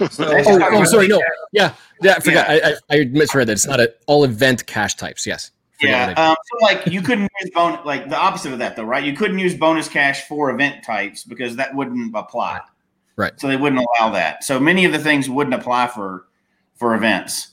So, 0.09 0.25
oh, 0.27 0.59
oh, 0.71 0.83
sorry, 0.85 1.07
no. 1.07 1.21
Yeah, 1.51 1.73
yeah, 2.01 2.15
I 2.17 2.19
forgot. 2.19 2.49
Yeah. 2.49 2.75
I, 2.89 2.95
I, 2.95 3.05
misread 3.05 3.47
that. 3.47 3.53
It's 3.53 3.67
not 3.67 3.79
a 3.79 3.93
all 4.07 4.23
event 4.23 4.65
cache 4.65 4.95
types. 4.95 5.25
Yes. 5.25 5.51
Yeah. 5.81 6.13
Um, 6.17 6.35
so 6.45 6.65
like 6.65 6.87
you 6.87 7.01
couldn't 7.01 7.29
use 7.41 7.51
bonus 7.53 7.85
like 7.85 8.09
the 8.09 8.17
opposite 8.17 8.53
of 8.53 8.59
that 8.59 8.75
though, 8.75 8.85
right? 8.85 9.03
You 9.03 9.13
couldn't 9.13 9.39
use 9.39 9.53
bonus 9.53 9.89
cache 9.89 10.27
for 10.27 10.49
event 10.49 10.83
types 10.83 11.23
because 11.23 11.55
that 11.57 11.75
wouldn't 11.75 12.15
apply. 12.15 12.61
Right. 13.15 13.39
So 13.39 13.47
they 13.47 13.57
wouldn't 13.57 13.85
allow 13.99 14.09
that. 14.11 14.43
So 14.43 14.59
many 14.59 14.85
of 14.85 14.91
the 14.91 14.99
things 14.99 15.29
wouldn't 15.29 15.53
apply 15.53 15.87
for 15.87 16.25
for 16.75 16.95
events. 16.95 17.49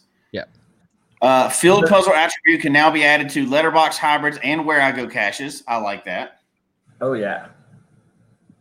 Yeah. 1.23 1.29
Uh, 1.29 1.49
field 1.49 1.87
puzzle 1.87 2.15
attribute 2.15 2.63
can 2.63 2.73
now 2.73 2.91
be 2.91 3.05
added 3.05 3.29
to 3.31 3.47
letterbox 3.47 3.99
hybrids 3.99 4.39
and 4.43 4.63
Wherigo 4.63 5.11
caches. 5.11 5.63
I 5.69 5.77
like 5.77 6.05
that. 6.07 6.41
Oh 7.01 7.13
yeah. 7.15 7.49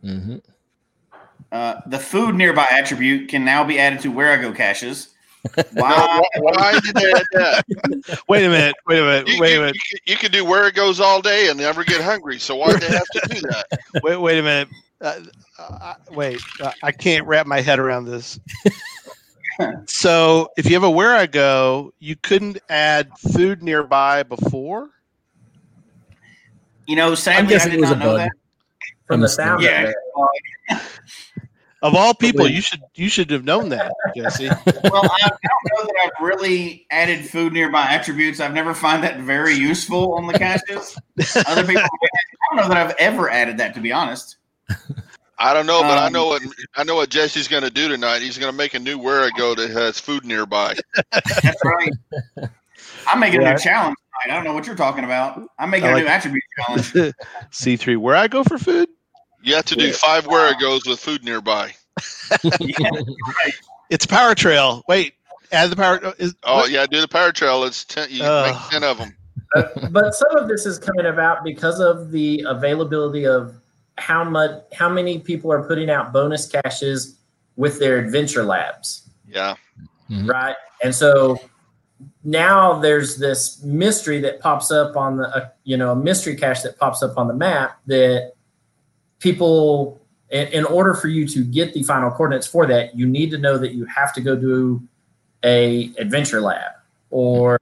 Mm-hmm. 0.04 0.36
Uh, 1.52 1.80
the 1.86 1.98
food 1.98 2.34
nearby 2.34 2.66
attribute 2.70 3.28
can 3.28 3.44
now 3.44 3.64
be 3.64 3.78
added 3.78 4.00
to 4.00 4.12
Wherigo 4.12 4.54
caches. 4.54 5.08
Why? 5.72 6.22
Why 6.38 6.78
did 6.84 6.94
they 6.94 7.12
add 7.12 7.22
that? 7.32 8.22
Wait 8.28 8.44
a 8.44 8.48
minute. 8.50 8.74
Wait 8.86 8.98
a 8.98 9.02
minute. 9.02 9.28
You, 9.28 9.40
Wait 9.40 9.56
a 9.56 9.60
minute. 9.60 9.74
you, 9.74 9.80
could- 9.90 10.10
you 10.10 10.16
could 10.16 10.32
do 10.32 10.44
Wherigos 10.44 11.00
all 11.00 11.22
day 11.22 11.48
and 11.48 11.58
never 11.58 11.82
get 11.82 12.02
hungry. 12.02 12.38
So 12.38 12.56
why 12.56 12.68
would 12.68 12.80
they 12.82 12.88
have 12.88 13.06
to 13.14 13.28
do 13.34 13.40
that? 13.40 13.66
Wait. 14.02 14.16
Wait 14.20 14.38
a 14.38 14.42
minute. 14.42 14.68
Uh, 15.00 15.20
uh, 15.58 15.94
wait. 16.10 16.42
Uh, 16.60 16.72
I 16.82 16.92
can't 16.92 17.26
wrap 17.26 17.46
my 17.46 17.62
head 17.62 17.78
around 17.78 18.04
this. 18.04 18.38
so, 19.86 20.48
if 20.56 20.66
you 20.66 20.74
have 20.74 20.84
a 20.84 20.86
Wherigo, 20.90 21.90
you 21.98 22.16
couldn't 22.16 22.58
add 22.68 23.10
food 23.18 23.62
nearby 23.62 24.22
before. 24.22 24.90
You 26.86 26.96
know, 26.96 27.10
I'm 27.10 27.16
sadly, 27.16 27.46
I 27.46 27.50
guessing 27.50 27.70
did 27.72 27.78
it 27.78 27.80
was 27.82 27.90
a 27.90 27.96
not 27.96 28.04
know 28.04 28.10
bug. 28.12 28.18
that. 28.18 28.30
From 29.06 29.20
the 29.20 29.28
sound 29.28 29.62
Yeah. 29.62 29.82
of 29.82 29.90
it. 30.70 30.78
Of 31.82 31.94
all 31.94 32.12
people, 32.12 32.46
you 32.46 32.60
should 32.60 32.82
you 32.94 33.08
should 33.08 33.30
have 33.30 33.44
known 33.44 33.70
that, 33.70 33.90
Jesse. 34.14 34.46
Well, 34.84 35.02
I, 35.02 35.18
I 35.24 35.30
don't 35.30 35.32
know 35.32 35.84
that 35.84 35.94
I've 36.04 36.24
really 36.26 36.86
added 36.90 37.24
food 37.24 37.54
nearby 37.54 37.80
attributes. 37.82 38.38
I've 38.38 38.52
never 38.52 38.74
find 38.74 39.02
that 39.02 39.20
very 39.20 39.54
useful 39.54 40.12
on 40.14 40.26
the 40.26 40.34
caches. 40.34 40.98
Other 41.46 41.64
people, 41.64 41.82
I 41.82 41.86
don't 42.56 42.56
know 42.56 42.68
that 42.74 42.76
I've 42.76 42.94
ever 42.98 43.30
added 43.30 43.56
that, 43.58 43.74
to 43.76 43.80
be 43.80 43.92
honest. 43.92 44.36
I 45.40 45.54
don't 45.54 45.64
know, 45.66 45.80
but 45.82 45.96
I 45.98 46.06
Um, 46.06 46.12
know 46.12 46.26
what 46.26 46.42
I 46.76 46.84
know 46.84 46.94
what 46.96 47.08
Jesse's 47.08 47.48
going 47.48 47.62
to 47.62 47.70
do 47.70 47.88
tonight. 47.88 48.20
He's 48.22 48.36
going 48.38 48.52
to 48.52 48.56
make 48.56 48.74
a 48.74 48.78
new 48.78 48.98
Wherigo 48.98 49.56
that 49.56 49.70
has 49.70 49.98
food 49.98 50.24
nearby. 50.24 50.76
That's 51.12 51.64
right. 51.64 51.92
I'm 53.06 53.18
making 53.18 53.42
a 53.42 53.50
new 53.52 53.58
challenge 53.58 53.96
tonight. 53.96 54.32
I 54.32 54.36
don't 54.36 54.44
know 54.44 54.52
what 54.52 54.66
you're 54.66 54.76
talking 54.76 55.04
about. 55.04 55.40
I'm 55.58 55.70
making 55.70 55.88
I 55.88 55.92
a 55.92 55.94
like- 55.94 56.04
new 56.04 56.08
attribute 56.10 56.44
challenge. 56.58 57.14
C 57.50 57.76
three. 57.76 57.96
Wherigo 57.96 58.46
for 58.46 58.58
food? 58.58 58.88
You 59.42 59.54
have 59.54 59.64
to 59.66 59.76
do 59.76 59.90
five 59.92 60.26
Wherigos 60.26 60.86
with 60.86 61.00
food 61.00 61.24
nearby. 61.24 61.72
Yeah. 62.44 62.90
It's 63.90 64.06
Power 64.06 64.36
Trail. 64.36 64.84
Wait, 64.86 65.14
add 65.50 65.70
the 65.70 65.74
power. 65.76 66.14
Is, 66.18 66.36
Oh 66.44 66.64
yeah, 66.66 66.86
do 66.86 67.00
the 67.00 67.08
power 67.08 67.32
trail. 67.32 67.64
It's 67.64 67.84
ten. 67.84 68.06
You 68.08 68.22
Uh. 68.22 68.52
make 68.52 68.70
ten 68.70 68.84
of 68.84 68.98
them. 68.98 69.16
But, 69.52 69.92
but 69.92 70.14
some 70.14 70.36
of 70.36 70.46
this 70.46 70.64
is 70.64 70.78
coming 70.78 71.06
about 71.06 71.42
because 71.42 71.80
of 71.80 72.12
the 72.12 72.44
availability 72.46 73.26
of 73.26 73.56
how 73.98 74.24
much, 74.24 74.62
how 74.72 74.88
many 74.88 75.18
people 75.18 75.52
are 75.52 75.62
putting 75.62 75.90
out 75.90 76.12
bonus 76.12 76.46
caches 76.46 77.18
with 77.56 77.78
their 77.78 77.98
adventure 77.98 78.42
labs. 78.42 79.10
Yeah. 79.28 79.54
right? 80.08 80.56
And 80.82 80.94
so 80.94 81.38
now 82.24 82.78
there's 82.78 83.16
this 83.18 83.62
mystery 83.62 84.20
that 84.20 84.40
pops 84.40 84.70
up 84.70 84.96
on 84.96 85.18
the, 85.18 85.28
uh, 85.28 85.48
you 85.64 85.76
know, 85.76 85.92
a 85.92 85.96
mystery 85.96 86.36
cache 86.36 86.62
that 86.62 86.78
pops 86.78 87.02
up 87.02 87.18
on 87.18 87.28
the 87.28 87.34
map 87.34 87.78
that 87.86 88.32
people, 89.18 90.00
in, 90.30 90.48
in 90.48 90.64
order 90.64 90.94
for 90.94 91.08
you 91.08 91.26
to 91.28 91.44
get 91.44 91.74
the 91.74 91.82
final 91.82 92.10
coordinates 92.10 92.46
for 92.46 92.66
that, 92.66 92.96
you 92.96 93.06
need 93.06 93.30
to 93.30 93.38
know 93.38 93.58
that 93.58 93.74
you 93.74 93.84
have 93.84 94.12
to 94.14 94.20
go 94.20 94.34
do 94.34 94.82
a 95.44 95.92
adventure 95.98 96.40
lab 96.40 96.72
or 97.10 97.58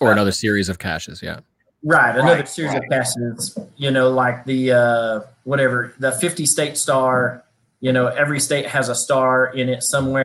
or 0.00 0.12
another 0.12 0.32
series 0.32 0.68
of 0.68 0.78
caches. 0.78 1.22
Yeah. 1.22 1.40
Right, 1.82 2.16
another 2.16 2.36
Right, 2.36 2.48
series 2.48 2.72
right. 2.72 2.82
of 2.82 2.88
passes, 2.90 3.58
you 3.76 3.90
know, 3.90 4.10
like 4.10 4.44
the 4.44 4.72
uh, 4.72 5.20
whatever 5.44 5.94
the 5.98 6.12
50 6.12 6.44
state 6.46 6.76
star, 6.76 7.44
you 7.80 7.92
know, 7.92 8.08
every 8.08 8.40
state 8.40 8.66
has 8.66 8.88
a 8.88 8.94
star 8.94 9.46
in 9.46 9.68
it 9.68 9.82
somewhere, 9.82 10.24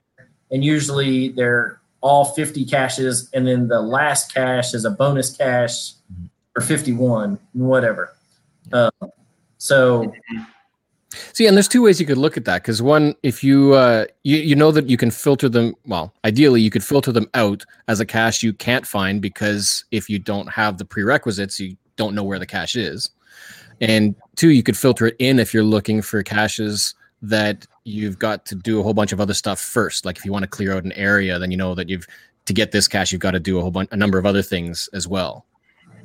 and 0.49 0.63
usually 0.63 1.29
they're 1.29 1.79
all 2.01 2.25
50 2.25 2.65
caches, 2.65 3.29
and 3.33 3.47
then 3.47 3.67
the 3.67 3.81
last 3.81 4.33
cache 4.33 4.73
is 4.73 4.85
a 4.85 4.89
bonus 4.89 5.35
cache 5.35 5.93
for 6.53 6.61
51, 6.61 7.37
whatever. 7.53 8.15
Uh, 8.73 8.89
so 9.57 10.11
See, 11.33 11.47
and 11.47 11.55
there's 11.55 11.67
two 11.67 11.81
ways 11.81 11.99
you 11.99 12.05
could 12.05 12.17
look 12.17 12.37
at 12.37 12.45
that. 12.45 12.61
Because 12.61 12.81
one, 12.81 13.15
if 13.23 13.43
you 13.43 13.73
uh, 13.73 14.05
you 14.23 14.37
you 14.37 14.55
know 14.55 14.71
that 14.71 14.89
you 14.89 14.97
can 14.97 15.11
filter 15.11 15.49
them. 15.49 15.75
Well, 15.85 16.13
ideally, 16.25 16.61
you 16.61 16.69
could 16.69 16.83
filter 16.83 17.11
them 17.11 17.29
out 17.33 17.65
as 17.87 17.99
a 17.99 18.05
cache 18.05 18.43
you 18.43 18.53
can't 18.53 18.85
find 18.85 19.21
because 19.21 19.85
if 19.91 20.09
you 20.09 20.19
don't 20.19 20.49
have 20.49 20.77
the 20.77 20.85
prerequisites, 20.85 21.59
you 21.59 21.77
don't 21.95 22.15
know 22.15 22.23
where 22.23 22.39
the 22.39 22.45
cache 22.45 22.75
is. 22.75 23.09
And 23.79 24.15
two, 24.35 24.49
you 24.49 24.63
could 24.63 24.77
filter 24.77 25.07
it 25.07 25.15
in 25.19 25.39
if 25.39 25.53
you're 25.53 25.63
looking 25.63 26.01
for 26.01 26.21
caches 26.21 26.93
that 27.23 27.65
you've 27.83 28.19
got 28.19 28.45
to 28.45 28.55
do 28.55 28.79
a 28.79 28.83
whole 28.83 28.93
bunch 28.93 29.11
of 29.11 29.19
other 29.19 29.33
stuff 29.33 29.59
first. 29.59 30.05
Like 30.05 30.17
if 30.17 30.25
you 30.25 30.31
want 30.31 30.43
to 30.43 30.49
clear 30.49 30.75
out 30.75 30.83
an 30.83 30.91
area, 30.93 31.39
then 31.39 31.51
you 31.51 31.57
know 31.57 31.73
that 31.75 31.89
you've 31.89 32.07
to 32.45 32.53
get 32.53 32.71
this 32.71 32.87
cache, 32.87 33.11
you've 33.11 33.21
got 33.21 33.31
to 33.31 33.39
do 33.39 33.57
a 33.57 33.61
whole 33.61 33.71
bunch, 33.71 33.89
a 33.91 33.97
number 33.97 34.17
of 34.17 34.25
other 34.25 34.41
things 34.41 34.89
as 34.93 35.07
well, 35.07 35.45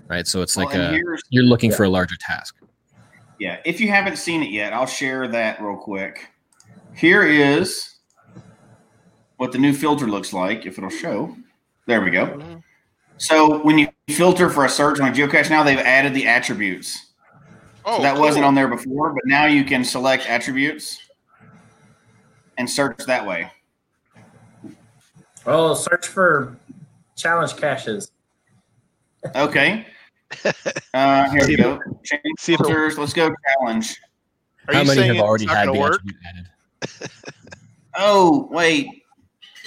right? 0.07 0.27
So 0.27 0.43
it's 0.43 0.57
Well, 0.57 0.67
like 0.67 0.75
a, 0.75 0.99
you're 1.31 1.45
looking 1.45 1.73
for 1.73 1.85
a 1.85 1.89
larger 1.89 2.17
task. 2.17 2.57
Yeah, 3.39 3.61
if 3.65 3.81
you 3.81 3.89
haven't 3.89 4.17
seen 4.17 4.43
it 4.43 4.51
yet, 4.51 4.73
I'll 4.73 4.87
share 4.87 5.29
that 5.29 5.61
real 5.61 5.77
quick. 5.77 6.29
Here 6.95 7.23
is 7.23 7.97
what 9.37 9.53
the 9.53 9.59
new 9.59 9.75
filter 9.75 10.07
looks 10.07 10.33
like, 10.33 10.65
if 10.65 10.79
it'll 10.79 10.89
show. 10.91 11.37
There 11.87 12.01
we 12.01 12.11
go. 12.11 12.27
Mm-hmm. 12.27 12.57
So 13.19 13.63
when 13.63 13.79
you 13.79 13.89
filter 14.11 14.49
for 14.51 14.65
a 14.65 14.69
search 14.69 15.01
on 15.01 15.09
a 15.09 15.13
geocache, 15.13 15.51
now 15.51 15.63
they've 15.63 15.79
added 15.79 16.15
the 16.15 16.27
attributes. 16.27 17.13
Oh, 17.85 17.97
So 17.97 18.03
that 18.03 18.15
cool. 18.15 18.23
wasn't 18.23 18.45
on 18.45 18.55
there 18.55 18.69
before, 18.69 19.13
but 19.13 19.23
now 19.27 19.47
you 19.47 19.65
can 19.65 19.85
select 19.85 20.27
attributes 20.29 20.99
and 22.59 22.69
search 22.69 22.99
that 23.07 23.27
way. 23.27 23.51
oh, 25.47 25.75
search 25.75 26.07
for 26.09 26.57
challenge 27.15 27.57
caches. 27.57 28.11
Okay. 29.35 29.87
Uh, 30.95 31.31
here 31.31 31.41
See 31.43 31.51
we 31.53 31.57
go. 31.57 31.79
Change 32.05 32.23
see 32.39 32.57
filters. 32.57 32.99
Let's 32.99 33.13
go 33.13 33.31
challenge. 33.59 33.97
Are 34.69 34.75
How 34.75 34.81
you 34.81 34.87
many 34.89 35.07
have 35.07 35.19
already 35.25 35.47
had 35.47 35.69
the 35.69 35.73
work? 35.75 35.95
attribute 35.95 36.17
added? 36.29 37.11
Oh, 37.99 38.47
wait. 38.51 38.87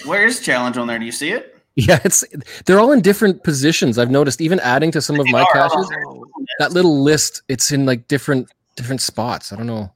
Where 0.05 0.25
is 0.27 0.39
challenge 0.39 0.77
on 0.77 0.85
there? 0.85 0.99
Do 0.99 1.05
you 1.05 1.11
see 1.11 1.31
it? 1.31 1.55
Yeah, 1.75 1.99
it's 2.03 2.23
they're 2.65 2.79
all 2.79 2.91
in 2.91 3.01
different 3.01 3.43
positions. 3.43 3.97
I've 3.97 4.11
noticed 4.11 4.39
even 4.41 4.59
adding 4.59 4.91
to 4.91 5.01
some 5.01 5.19
of 5.19 5.25
my 5.29 5.41
are. 5.41 5.51
caches, 5.53 5.89
that 6.59 6.71
little 6.73 7.01
list, 7.01 7.41
it's 7.47 7.71
in 7.71 7.85
like 7.87 8.07
different 8.07 8.49
different 8.75 9.01
spots. 9.01 9.51
I 9.51 9.55
don't 9.55 9.65
know 9.65 9.91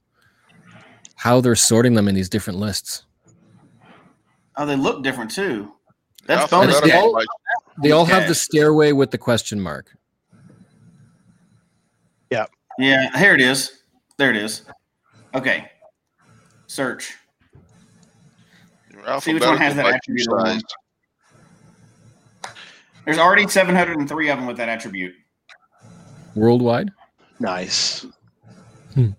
how 1.14 1.40
they're 1.40 1.54
sorting 1.54 1.94
them 1.94 2.08
in 2.08 2.14
these 2.14 2.28
different 2.28 2.58
lists. 2.58 3.04
Oh, 4.56 4.66
they 4.66 4.76
look 4.76 5.02
different 5.04 5.30
too. 5.30 5.70
That's 6.26 6.50
Yeah, 6.50 6.58
bonus 6.58 6.80
forgot 6.80 6.90
cache. 6.90 7.04
about 7.04 7.20
cache. 7.20 7.26
my- 7.76 7.82
They 7.84 7.90
all 7.92 8.04
have 8.06 8.26
the 8.28 8.34
stairway 8.34 8.92
with 8.92 9.10
the 9.12 9.18
question 9.18 9.60
mark. 9.60 9.94
Yeah, 12.30 12.46
Yeah. 12.78 13.16
here 13.18 13.34
it 13.34 13.40
is. 13.40 13.82
There 14.18 14.30
it 14.30 14.36
is. 14.36 14.62
Okay. 15.34 15.70
Search. 16.66 17.14
See 19.20 19.34
which 19.34 19.42
one 19.44 19.58
has 19.58 19.74
that 19.74 19.82
by 19.82 19.92
attribute 19.92 20.28
on. 20.28 20.60
There's 23.04 23.18
already 23.18 23.46
703 23.46 24.30
of 24.30 24.38
them 24.38 24.46
with 24.46 24.56
that 24.56 24.68
attribute. 24.68 25.14
Worldwide. 26.34 26.90
Nice. 27.38 28.06
Um, 28.96 29.16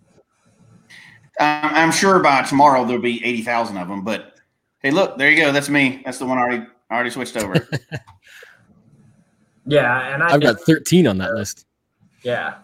I'm 1.39 1.91
sure 1.91 2.20
by 2.20 2.41
tomorrow 2.44 2.86
there'll 2.86 3.02
be 3.02 3.24
80,000 3.24 3.78
of 3.78 3.88
them. 3.89 4.04
But 4.04 4.36
hey, 4.80 4.89
look, 4.91 5.18
there 5.18 5.30
you 5.30 5.44
go. 5.44 5.52
That's 5.52 5.70
me. 5.70 6.02
That's 6.06 6.18
the 6.18 6.26
one 6.26 6.38
I 6.38 6.41
already 6.41 6.65
I 6.89 6.96
already 6.96 7.10
switched 7.10 7.38
over. 7.38 7.68
Yeah, 9.68 10.13
and 10.13 10.22
I 10.22 10.28
I've 10.28 10.41
did- 10.41 10.58
got 10.58 10.62
13 10.62 11.08
on 11.08 11.18
that 11.18 11.34
list. 11.34 11.65
yeah. 12.22 12.60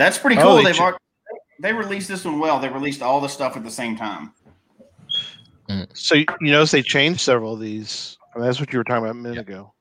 That's 0.00 0.16
pretty 0.16 0.38
Oh, 0.38 0.42
cool. 0.42 0.56
they 0.56 0.64
They've 0.64 0.76
ch- 0.76 0.80
already, 0.80 0.96
they 1.60 1.74
released 1.74 2.08
this 2.08 2.24
one 2.24 2.38
well. 2.40 2.58
They 2.58 2.70
released 2.70 3.02
all 3.02 3.20
the 3.20 3.28
stuff 3.28 3.54
at 3.58 3.62
the 3.64 3.70
same 3.70 3.96
time. 3.98 4.32
So 5.92 6.14
you 6.14 6.24
you 6.40 6.50
notice 6.52 6.70
they 6.70 6.80
changed 6.82 7.20
several 7.20 7.52
of 7.52 7.60
these. 7.60 8.16
I 8.34 8.38
mean, 8.38 8.46
that's 8.46 8.58
what 8.60 8.72
you 8.72 8.78
were 8.78 8.84
talking 8.84 9.04
about 9.04 9.10
a 9.10 9.14
minute 9.14 9.38
ago. 9.40 9.74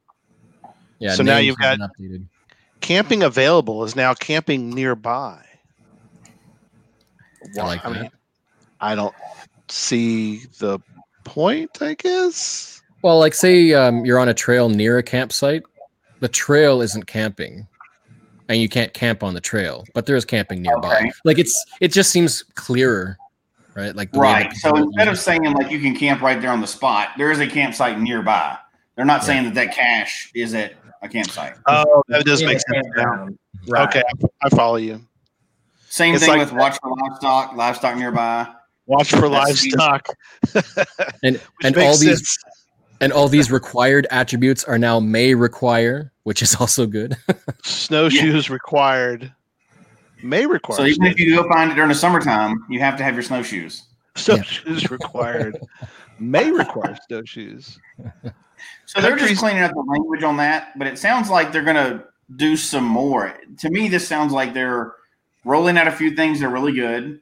Yeah. 0.99 1.13
So 1.13 1.23
now 1.23 1.37
you've 1.37 1.55
got- 1.57 1.79
updated. 1.79 2.25
Camping 2.81 3.23
available 3.23 3.83
is 3.85 3.95
now 3.95 4.13
camping 4.13 4.69
nearby. 4.71 5.41
I 7.57 7.61
like 7.61 7.85
I 7.85 7.89
that. 7.93 8.01
mean, 8.01 8.11
I 8.81 8.95
don't 8.95 9.15
see 9.69 10.39
the 10.59 10.79
point. 11.23 11.81
I 11.81 11.93
guess. 11.93 12.81
Well, 13.01 13.19
like 13.19 13.33
say 13.33 13.73
um, 13.73 14.05
you're 14.05 14.19
on 14.19 14.27
a 14.27 14.33
trail 14.33 14.67
near 14.69 14.97
a 14.97 15.03
campsite, 15.03 15.63
the 16.19 16.27
trail 16.27 16.81
isn't 16.81 17.07
camping, 17.07 17.67
and 18.49 18.59
you 18.59 18.67
can't 18.67 18.93
camp 18.93 19.23
on 19.23 19.33
the 19.33 19.39
trail, 19.39 19.85
but 19.93 20.05
there 20.05 20.15
is 20.15 20.25
camping 20.25 20.61
nearby. 20.61 20.97
Okay. 20.97 21.11
Like 21.23 21.39
it's 21.39 21.63
it 21.79 21.89
just 21.93 22.09
seems 22.11 22.43
clearer, 22.55 23.17
right? 23.75 23.95
Like 23.95 24.11
the 24.11 24.19
Right. 24.19 24.51
So 24.57 24.75
instead 24.75 25.07
of 25.07 25.17
saying 25.17 25.43
like 25.53 25.71
you 25.71 25.79
can 25.79 25.95
camp 25.95 26.21
right 26.21 26.41
there 26.41 26.51
on 26.51 26.59
the 26.59 26.67
spot, 26.67 27.09
there 27.17 27.31
is 27.31 27.39
a 27.39 27.47
campsite 27.47 27.99
nearby. 28.01 28.57
They're 28.95 29.05
not 29.05 29.21
Yeah. 29.21 29.25
saying 29.27 29.43
that 29.45 29.53
that 29.53 29.73
cache 29.73 30.31
is 30.35 30.53
at 30.53 30.73
a 31.01 31.07
campsite. 31.07 31.53
Oh, 31.67 32.03
that 32.09 32.25
does 32.25 32.43
make 32.43 32.59
sense 32.59 32.85
now. 32.97 33.29
Right. 33.67 33.87
Okay, 33.87 34.03
I 34.43 34.49
follow 34.49 34.75
you. 34.75 34.99
Same 35.89 36.15
It's 36.15 36.23
thing 36.25 36.37
like- 36.37 36.39
with 36.51 36.53
watch 36.53 36.77
for 36.81 36.91
livestock, 36.95 37.55
livestock 37.55 37.97
nearby. 37.97 38.47
Watch 38.87 39.11
for 39.11 39.29
That's- 39.29 39.63
livestock. 39.63 40.07
and 41.23 41.39
and 41.63 41.75
makes 41.75 41.77
all 41.77 41.97
these 41.97 42.17
sense. 42.17 42.37
And 43.01 43.11
all 43.11 43.27
these 43.27 43.51
required 43.51 44.07
attributes 44.11 44.63
are 44.63 44.77
now 44.77 44.99
may 44.99 45.33
require, 45.33 46.11
which 46.23 46.41
is 46.41 46.55
also 46.55 46.85
good. 46.85 47.15
snowshoes 47.63 48.49
required. 48.49 49.33
May 50.21 50.45
require. 50.45 50.77
So 50.77 50.85
even 50.85 51.05
if 51.05 51.19
you 51.19 51.35
go 51.35 51.47
find 51.49 51.71
it 51.71 51.75
during 51.75 51.89
the 51.89 51.95
summertime, 51.95 52.65
you 52.69 52.79
have 52.79 52.97
to 52.97 53.03
have 53.03 53.13
your 53.13 53.23
snowshoes. 53.23 53.83
Snowshoes 54.15 54.91
required. 54.91 55.57
May 56.19 56.51
require 56.51 56.97
snowshoes. 57.07 57.79
So 58.85 59.01
they're 59.01 59.15
just 59.15 59.39
cleaning 59.39 59.63
up 59.63 59.71
the 59.71 59.79
language 59.79 60.23
on 60.23 60.37
that, 60.37 60.77
but 60.77 60.87
it 60.87 60.99
sounds 60.99 61.29
like 61.29 61.51
they're 61.51 61.63
going 61.63 61.75
to 61.75 62.03
do 62.35 62.57
some 62.57 62.83
more. 62.83 63.33
To 63.59 63.69
me, 63.69 63.87
this 63.87 64.07
sounds 64.07 64.33
like 64.33 64.53
they're 64.53 64.93
rolling 65.45 65.77
out 65.77 65.87
a 65.87 65.91
few 65.91 66.15
things 66.15 66.39
that 66.39 66.47
are 66.47 66.49
really 66.49 66.73
good, 66.73 67.21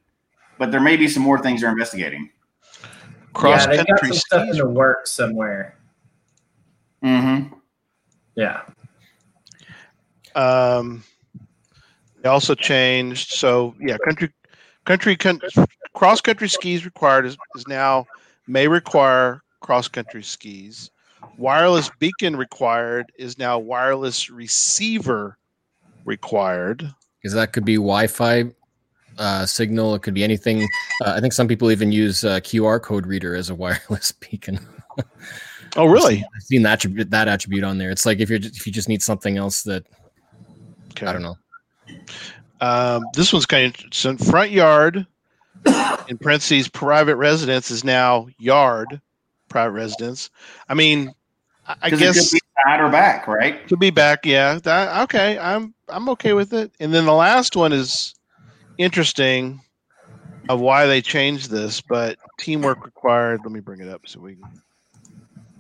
but 0.58 0.72
there 0.72 0.82
may 0.82 0.98
be 0.98 1.08
some 1.08 1.22
more 1.22 1.40
things 1.40 1.62
they're 1.62 1.70
investigating. 1.70 2.32
Cross 3.38 3.68
yeah, 3.68 3.78
they 3.78 3.84
got 3.84 4.00
some 4.00 4.14
stuff 4.14 4.50
in 4.50 4.58
the 4.58 4.68
works 4.68 5.12
somewhere. 5.12 5.78
Mm-hmm. 7.04 7.54
Yeah. 8.34 8.64
Um, 10.34 11.04
they 12.20 12.30
also 12.30 12.56
changed. 12.56 13.30
So 13.30 13.76
yeah, 13.80 13.98
country, 14.04 14.32
country, 14.86 15.16
con- 15.16 15.42
cross 15.94 16.20
country 16.20 16.50
skis 16.50 16.84
required 16.84 17.28
is, 17.28 17.38
is 17.56 17.68
now 17.68 18.08
may 18.48 18.68
require 18.68 19.44
cross 19.60 19.88
country 19.88 20.24
skis. 20.24 20.90
Wireless 21.38 21.92
beacon 22.00 22.38
required 22.38 23.12
is 23.20 23.38
now 23.38 23.60
wireless 23.60 24.32
receiver 24.32 25.38
required. 26.06 26.92
Because 27.22 27.36
that 27.36 27.54
could 27.54 27.66
be 27.66 27.76
Wi-Fi 27.76 28.46
uh, 29.18 29.46
signal. 29.46 29.96
It 29.96 30.02
could 30.02 30.14
be 30.14 30.24
anything. 30.24 30.64
Uh, 31.04 31.14
I 31.16 31.20
think 31.20 31.34
some 31.34 31.48
people 31.48 31.72
even 31.72 31.92
use 31.92 32.24
uh, 32.24 32.40
QR 32.40 32.82
code 32.82 33.06
reader 33.06 33.36
as 33.36 33.50
a 33.50 33.56
wireless 33.56 34.12
beacon. 34.32 34.60
oh, 35.76 35.86
really? 35.86 36.24
I've 36.36 36.44
seen 36.44 36.64
that 36.64 36.74
attribute, 36.74 37.10
that 37.12 37.28
attribute 37.28 37.64
on 37.64 37.78
there. 37.78 37.92
It's 37.92 38.06
like 38.06 38.20
if 38.20 38.30
you're 38.30 38.40
if 38.40 38.66
you 38.66 38.74
just 38.74 38.90
need 38.90 39.02
something 39.02 39.38
else 39.38 39.64
that 39.64 39.86
okay. 40.92 41.08
I 41.08 41.14
don't 41.14 41.22
know. 41.22 41.38
Um, 42.60 43.04
this 43.14 43.32
one's 43.32 43.46
kind 43.46 43.74
of 43.74 43.94
so 43.94 44.18
front 44.18 44.52
yard 44.52 45.06
in 46.08 46.18
parentheses 46.18 46.68
private 46.68 47.16
residence 47.16 47.70
is 47.70 47.84
now 47.84 48.28
yard 48.40 49.00
private 49.50 49.72
residence. 49.72 50.30
I 50.68 50.74
mean, 50.74 51.14
I 51.82 51.90
guess 51.90 52.34
side 52.66 52.82
or 52.82 52.90
back, 52.90 53.28
right? 53.28 53.68
To 53.68 53.78
be 53.78 53.90
back, 53.90 54.26
yeah. 54.26 54.60
That, 54.64 55.04
okay, 55.04 55.38
I'm 55.38 55.74
I'm 55.90 56.10
okay 56.10 56.34
with 56.34 56.54
it. 56.54 56.72
And 56.80 56.94
then 56.94 57.06
the 57.06 57.14
last 57.14 57.56
one 57.56 57.74
is 57.74 58.16
interesting 58.78 59.62
of 60.50 60.60
why 60.60 60.86
they 60.86 61.02
changed 61.02 61.50
this, 61.50 61.82
but 61.82 62.18
teamwork 62.40 62.86
required. 62.86 63.42
Let 63.44 63.52
me 63.52 63.60
bring 63.60 63.82
it 63.82 63.90
up 63.90 64.02
so 64.06 64.20
we 64.20 64.36
can 64.36 64.62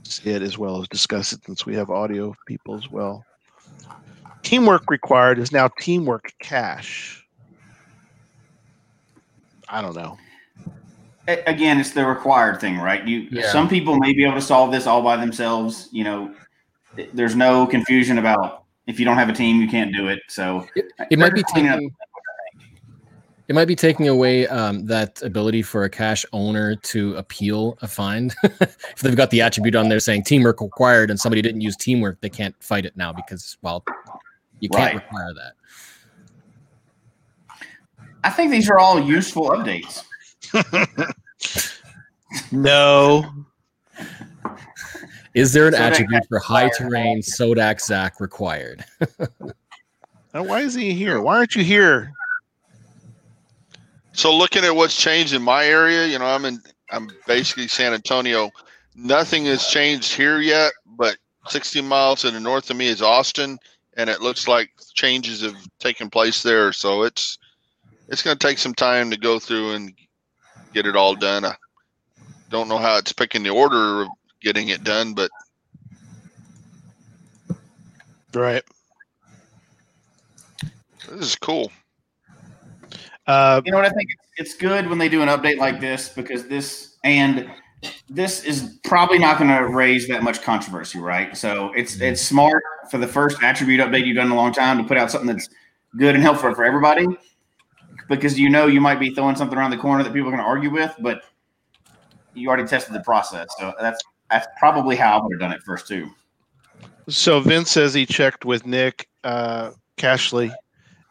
see 0.03 0.31
it 0.31 0.41
as 0.41 0.57
well 0.57 0.81
as 0.81 0.87
discuss 0.87 1.33
it 1.33 1.43
since 1.45 1.65
we 1.65 1.75
have 1.75 1.89
audio 1.89 2.35
people 2.45 2.75
as 2.75 2.89
well. 2.89 3.25
Teamwork 4.43 4.89
required 4.89 5.39
is 5.39 5.51
now 5.51 5.67
teamwork 5.79 6.31
cache. 6.39 7.25
I 9.67 9.81
don't 9.81 9.95
know. 9.95 10.17
Again, 11.27 11.77
it's 11.77 11.91
the 11.91 12.05
required 12.05 12.61
thing, 12.61 12.77
right? 12.77 13.05
You 13.05 13.27
yeah. 13.29 13.51
some 13.51 13.67
people 13.67 13.97
may 13.97 14.13
be 14.13 14.23
able 14.23 14.35
to 14.35 14.41
solve 14.41 14.71
this 14.71 14.87
all 14.87 15.01
by 15.01 15.17
themselves. 15.17 15.89
You 15.91 16.05
know, 16.05 16.35
there's 17.13 17.35
no 17.35 17.67
confusion 17.67 18.17
about 18.17 18.63
if 18.85 18.97
you 18.97 19.05
don't 19.05 19.17
have 19.17 19.27
a 19.27 19.33
team, 19.33 19.61
you 19.61 19.67
can't 19.67 19.93
do 19.93 20.07
it. 20.07 20.21
So 20.29 20.65
it, 20.75 20.93
it 21.11 21.19
might 21.19 21.33
be 21.33 21.43
taking 21.53 21.93
it 23.47 23.55
might 23.55 23.65
be 23.65 23.75
taking 23.75 24.09
away 24.09 24.47
um, 24.47 24.85
that 24.85 25.21
ability 25.21 25.61
for 25.61 25.85
a 25.85 25.89
cash 25.89 26.25
owner 26.33 26.75
to 26.75 27.15
appeal 27.15 27.77
a 27.81 27.87
fine. 27.87 28.31
if 28.43 28.97
they've 29.01 29.15
got 29.15 29.29
the 29.29 29.41
attribute 29.41 29.75
on 29.75 29.87
there 29.87 30.01
saying 30.01 30.23
teamwork 30.23 30.59
required 30.59 31.09
and 31.09 31.19
somebody 31.19 31.41
didn't 31.41 31.61
use 31.61 31.77
teamwork, 31.77 32.19
they 32.19 32.29
can't 32.29 32.55
fight 32.61 32.85
it 32.85 32.97
now 32.97 33.13
because 33.13 33.57
well, 33.61 33.85
you 34.59 34.69
can't 34.69 34.93
right. 34.93 35.03
require 35.03 35.33
that. 35.33 35.53
I 38.23 38.29
think 38.29 38.51
these 38.51 38.69
are 38.69 38.79
all 38.79 39.01
useful 39.01 39.49
updates. 39.49 40.03
no. 42.51 43.25
Is 45.33 45.53
there 45.53 45.67
an 45.67 45.73
Sodak 45.73 45.79
attribute 45.79 46.23
for 46.27 46.39
high 46.39 46.69
terrain 46.69 47.21
Sodak 47.21 47.79
Zach 47.79 48.19
required? 48.19 48.83
why 50.31 50.59
is 50.59 50.73
he 50.73 50.93
here? 50.93 51.21
Why 51.21 51.37
aren't 51.37 51.55
you 51.55 51.63
here? 51.63 52.11
So 54.17 54.35
looking 54.35 54.63
at 54.65 54.75
what's 54.75 54.97
changed 54.97 55.35
in 55.35 55.43
my 55.43 55.65
area, 55.65 56.07
you 56.07 56.17
know, 56.17 56.25
I'm 56.25 56.43
in 56.43 56.59
I'm 56.89 57.07
basically 57.27 57.67
San 57.67 57.93
Antonio. 57.93 58.49
Nothing 58.95 59.45
has 59.45 59.67
changed 59.67 60.11
here 60.11 60.39
yet, 60.39 60.73
but 60.97 61.17
60 61.49 61.81
miles 61.81 62.21
to 62.21 62.31
the 62.31 62.39
north 62.39 62.67
of 62.71 62.77
me 62.77 62.87
is 62.87 63.03
Austin, 63.03 63.59
and 63.95 64.09
it 64.09 64.19
looks 64.19 64.47
like 64.47 64.71
changes 64.95 65.43
have 65.43 65.55
taken 65.77 66.09
place 66.09 66.41
there. 66.41 66.73
So 66.73 67.03
it's 67.03 67.37
it's 68.07 68.23
going 68.23 68.35
to 68.35 68.47
take 68.47 68.57
some 68.57 68.73
time 68.73 69.11
to 69.11 69.17
go 69.17 69.37
through 69.37 69.73
and 69.73 69.93
get 70.73 70.87
it 70.87 70.95
all 70.95 71.13
done. 71.13 71.45
I 71.45 71.53
don't 72.49 72.69
know 72.69 72.79
how 72.79 72.97
it's 72.97 73.13
picking 73.13 73.43
the 73.43 73.51
order 73.51 74.01
of 74.01 74.07
getting 74.41 74.69
it 74.69 74.83
done, 74.83 75.13
but 75.13 75.29
right. 78.33 78.63
This 81.07 81.21
is 81.21 81.35
cool. 81.35 81.71
Uh, 83.27 83.61
you 83.65 83.71
know 83.71 83.77
what 83.77 83.85
I 83.85 83.89
think? 83.89 84.09
It's 84.37 84.55
good 84.55 84.87
when 84.87 84.97
they 84.97 85.09
do 85.09 85.21
an 85.21 85.27
update 85.27 85.57
like 85.57 85.81
this 85.81 86.09
because 86.09 86.47
this 86.47 86.97
and 87.03 87.49
this 88.09 88.43
is 88.43 88.79
probably 88.83 89.19
not 89.19 89.37
going 89.37 89.49
to 89.49 89.67
raise 89.67 90.07
that 90.07 90.23
much 90.23 90.41
controversy, 90.41 90.99
right? 90.99 91.35
So 91.35 91.71
it's 91.73 91.95
mm-hmm. 91.95 92.05
it's 92.05 92.21
smart 92.21 92.63
for 92.89 92.97
the 92.97 93.07
first 93.07 93.43
attribute 93.43 93.81
update 93.81 94.05
you've 94.05 94.15
done 94.15 94.27
in 94.27 94.31
a 94.31 94.35
long 94.35 94.53
time 94.53 94.77
to 94.77 94.83
put 94.83 94.97
out 94.97 95.11
something 95.11 95.27
that's 95.27 95.49
good 95.97 96.15
and 96.15 96.23
helpful 96.23 96.53
for 96.53 96.63
everybody 96.63 97.05
because 98.07 98.39
you 98.39 98.49
know 98.49 98.67
you 98.67 98.81
might 98.81 98.99
be 98.99 99.13
throwing 99.13 99.35
something 99.35 99.57
around 99.57 99.71
the 99.71 99.77
corner 99.77 100.03
that 100.03 100.13
people 100.13 100.29
are 100.29 100.31
going 100.31 100.43
to 100.43 100.47
argue 100.47 100.71
with, 100.71 100.95
but 100.99 101.23
you 102.33 102.47
already 102.47 102.67
tested 102.67 102.93
the 102.93 103.01
process. 103.01 103.47
So 103.59 103.73
that's 103.79 104.01
that's 104.29 104.47
probably 104.57 104.95
how 104.95 105.19
I 105.19 105.23
would 105.23 105.33
have 105.33 105.39
done 105.39 105.51
it 105.51 105.61
first 105.63 105.87
too. 105.87 106.09
So 107.09 107.39
Vince 107.39 107.71
says 107.71 107.93
he 107.93 108.05
checked 108.05 108.43
with 108.45 108.65
Nick 108.65 109.07
uh, 109.23 109.71
Cachly 109.97 110.53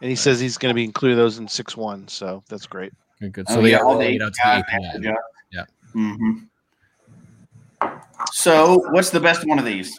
and 0.00 0.10
he 0.10 0.16
says 0.16 0.40
he's 0.40 0.58
going 0.58 0.70
to 0.70 0.74
be 0.74 0.84
including 0.84 1.16
those 1.16 1.38
in 1.38 1.48
six 1.48 1.76
one. 1.76 2.06
So 2.08 2.42
that's 2.48 2.66
great. 2.66 2.92
Good, 3.20 3.32
good. 3.32 3.48
So 3.48 3.58
oh, 3.58 3.62
they 3.62 3.70
yeah, 3.70 3.78
all 3.78 4.00
eight 4.02 4.22
out 4.22 4.34
to 4.34 4.40
the 4.44 4.48
API. 4.48 5.00
Yeah. 5.00 5.14
yeah. 5.50 5.64
Mm-hmm. 5.94 7.88
So, 8.32 8.82
what's 8.90 9.10
the 9.10 9.20
best 9.20 9.46
one 9.46 9.58
of 9.58 9.64
these? 9.64 9.98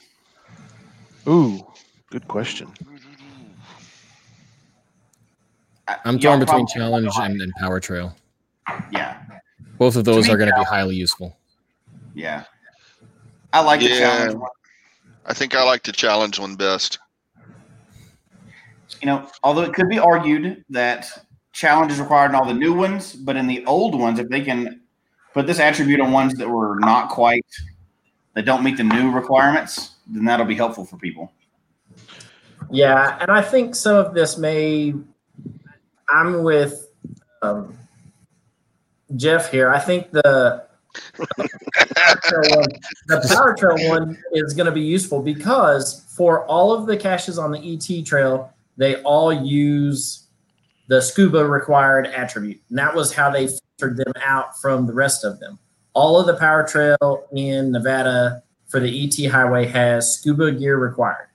Ooh, 1.28 1.66
good 2.10 2.28
question. 2.28 2.68
I'm 6.06 6.20
torn 6.20 6.40
between 6.40 6.68
challenge 6.68 7.10
and, 7.18 7.42
and 7.42 7.54
power 7.60 7.80
trail. 7.80 8.16
Yeah. 8.92 9.22
Both 9.78 9.96
of 9.96 10.06
those 10.06 10.30
are 10.30 10.38
going 10.38 10.50
to 10.50 10.56
be 10.56 10.64
highly 10.64 10.96
useful. 10.96 11.38
Yeah. 12.14 12.44
I 13.54 13.62
like 13.62 13.82
yeah, 13.82 13.90
the 13.90 13.96
challenge 13.96 14.36
one. 14.36 14.52
I 15.26 15.34
think 15.34 15.56
I 15.56 15.64
like 15.64 15.84
the 15.84 15.92
challenge 15.92 16.40
one 16.40 16.56
best 16.56 17.00
you 19.02 19.06
know, 19.06 19.30
although 19.44 19.62
it 19.62 19.74
could 19.74 19.90
be 19.90 20.00
argued 20.00 20.64
that 20.70 21.10
challenge 21.52 21.92
is 21.92 22.00
required 22.00 22.30
in 22.30 22.36
all 22.36 22.46
the 22.46 22.54
new 22.54 22.74
ones, 22.74 23.14
but 23.14 23.36
in 23.36 23.48
the 23.48 23.66
old 23.66 24.00
ones, 24.00 24.20
if 24.20 24.30
they 24.30 24.42
can 24.42 24.82
put 25.34 25.48
this 25.48 25.60
attribute 25.60 26.00
on 26.00 26.12
ones 26.12 26.34
that 26.36 26.50
were 26.50 26.78
not 26.80 27.10
quite 27.10 27.46
that 28.34 28.46
don't 28.46 28.64
meet 28.64 28.78
the 28.78 28.84
new 28.84 29.12
requirements, 29.12 29.96
then 30.08 30.26
that'll 30.26 30.46
be 30.46 30.56
helpful 30.56 30.86
for 30.86 30.98
people. 30.98 31.32
Yeah, 32.70 33.18
and 33.20 33.32
I 33.32 33.42
think 33.42 33.76
some 33.76 33.96
of 33.96 34.14
this 34.14 34.38
may. 34.38 34.94
I'm 36.10 36.44
with 36.44 36.90
um, 37.42 37.78
Jeff 39.16 39.52
here. 39.52 39.72
I 39.72 39.80
think 39.80 40.12
the 40.12 40.66
the 43.08 43.28
power 43.36 43.56
trail 43.56 43.90
one 43.90 44.18
is 44.34 44.54
going 44.54 44.66
to 44.66 44.72
be 44.72 44.82
useful 44.82 45.22
because 45.22 46.06
for 46.16 46.46
all 46.46 46.72
of 46.72 46.86
the 46.86 46.96
caches 46.96 47.38
on 47.38 47.52
the 47.52 47.60
ET 47.60 48.06
trail, 48.06 48.54
they 48.78 49.02
all 49.02 49.34
use 49.34 50.28
the 50.88 51.02
scuba 51.02 51.46
required 51.46 52.08
attribute. 52.08 52.62
And 52.70 52.78
that 52.78 52.96
was 52.96 53.14
how 53.14 53.30
they 53.30 53.48
filtered 53.48 53.98
them 53.98 54.14
out 54.24 54.60
from 54.60 54.88
the 54.88 54.94
rest 54.94 55.24
of 55.24 55.40
them. 55.40 55.60
All 55.94 56.20
of 56.20 56.28
the 56.28 56.36
power 56.36 56.66
trail 56.66 57.28
in 57.34 57.72
Nevada 57.72 58.44
for 58.68 58.80
the 58.80 59.04
ET 59.04 59.32
highway 59.32 59.66
has 59.66 60.14
scuba 60.14 60.52
gear 60.52 60.78
required. 60.78 61.28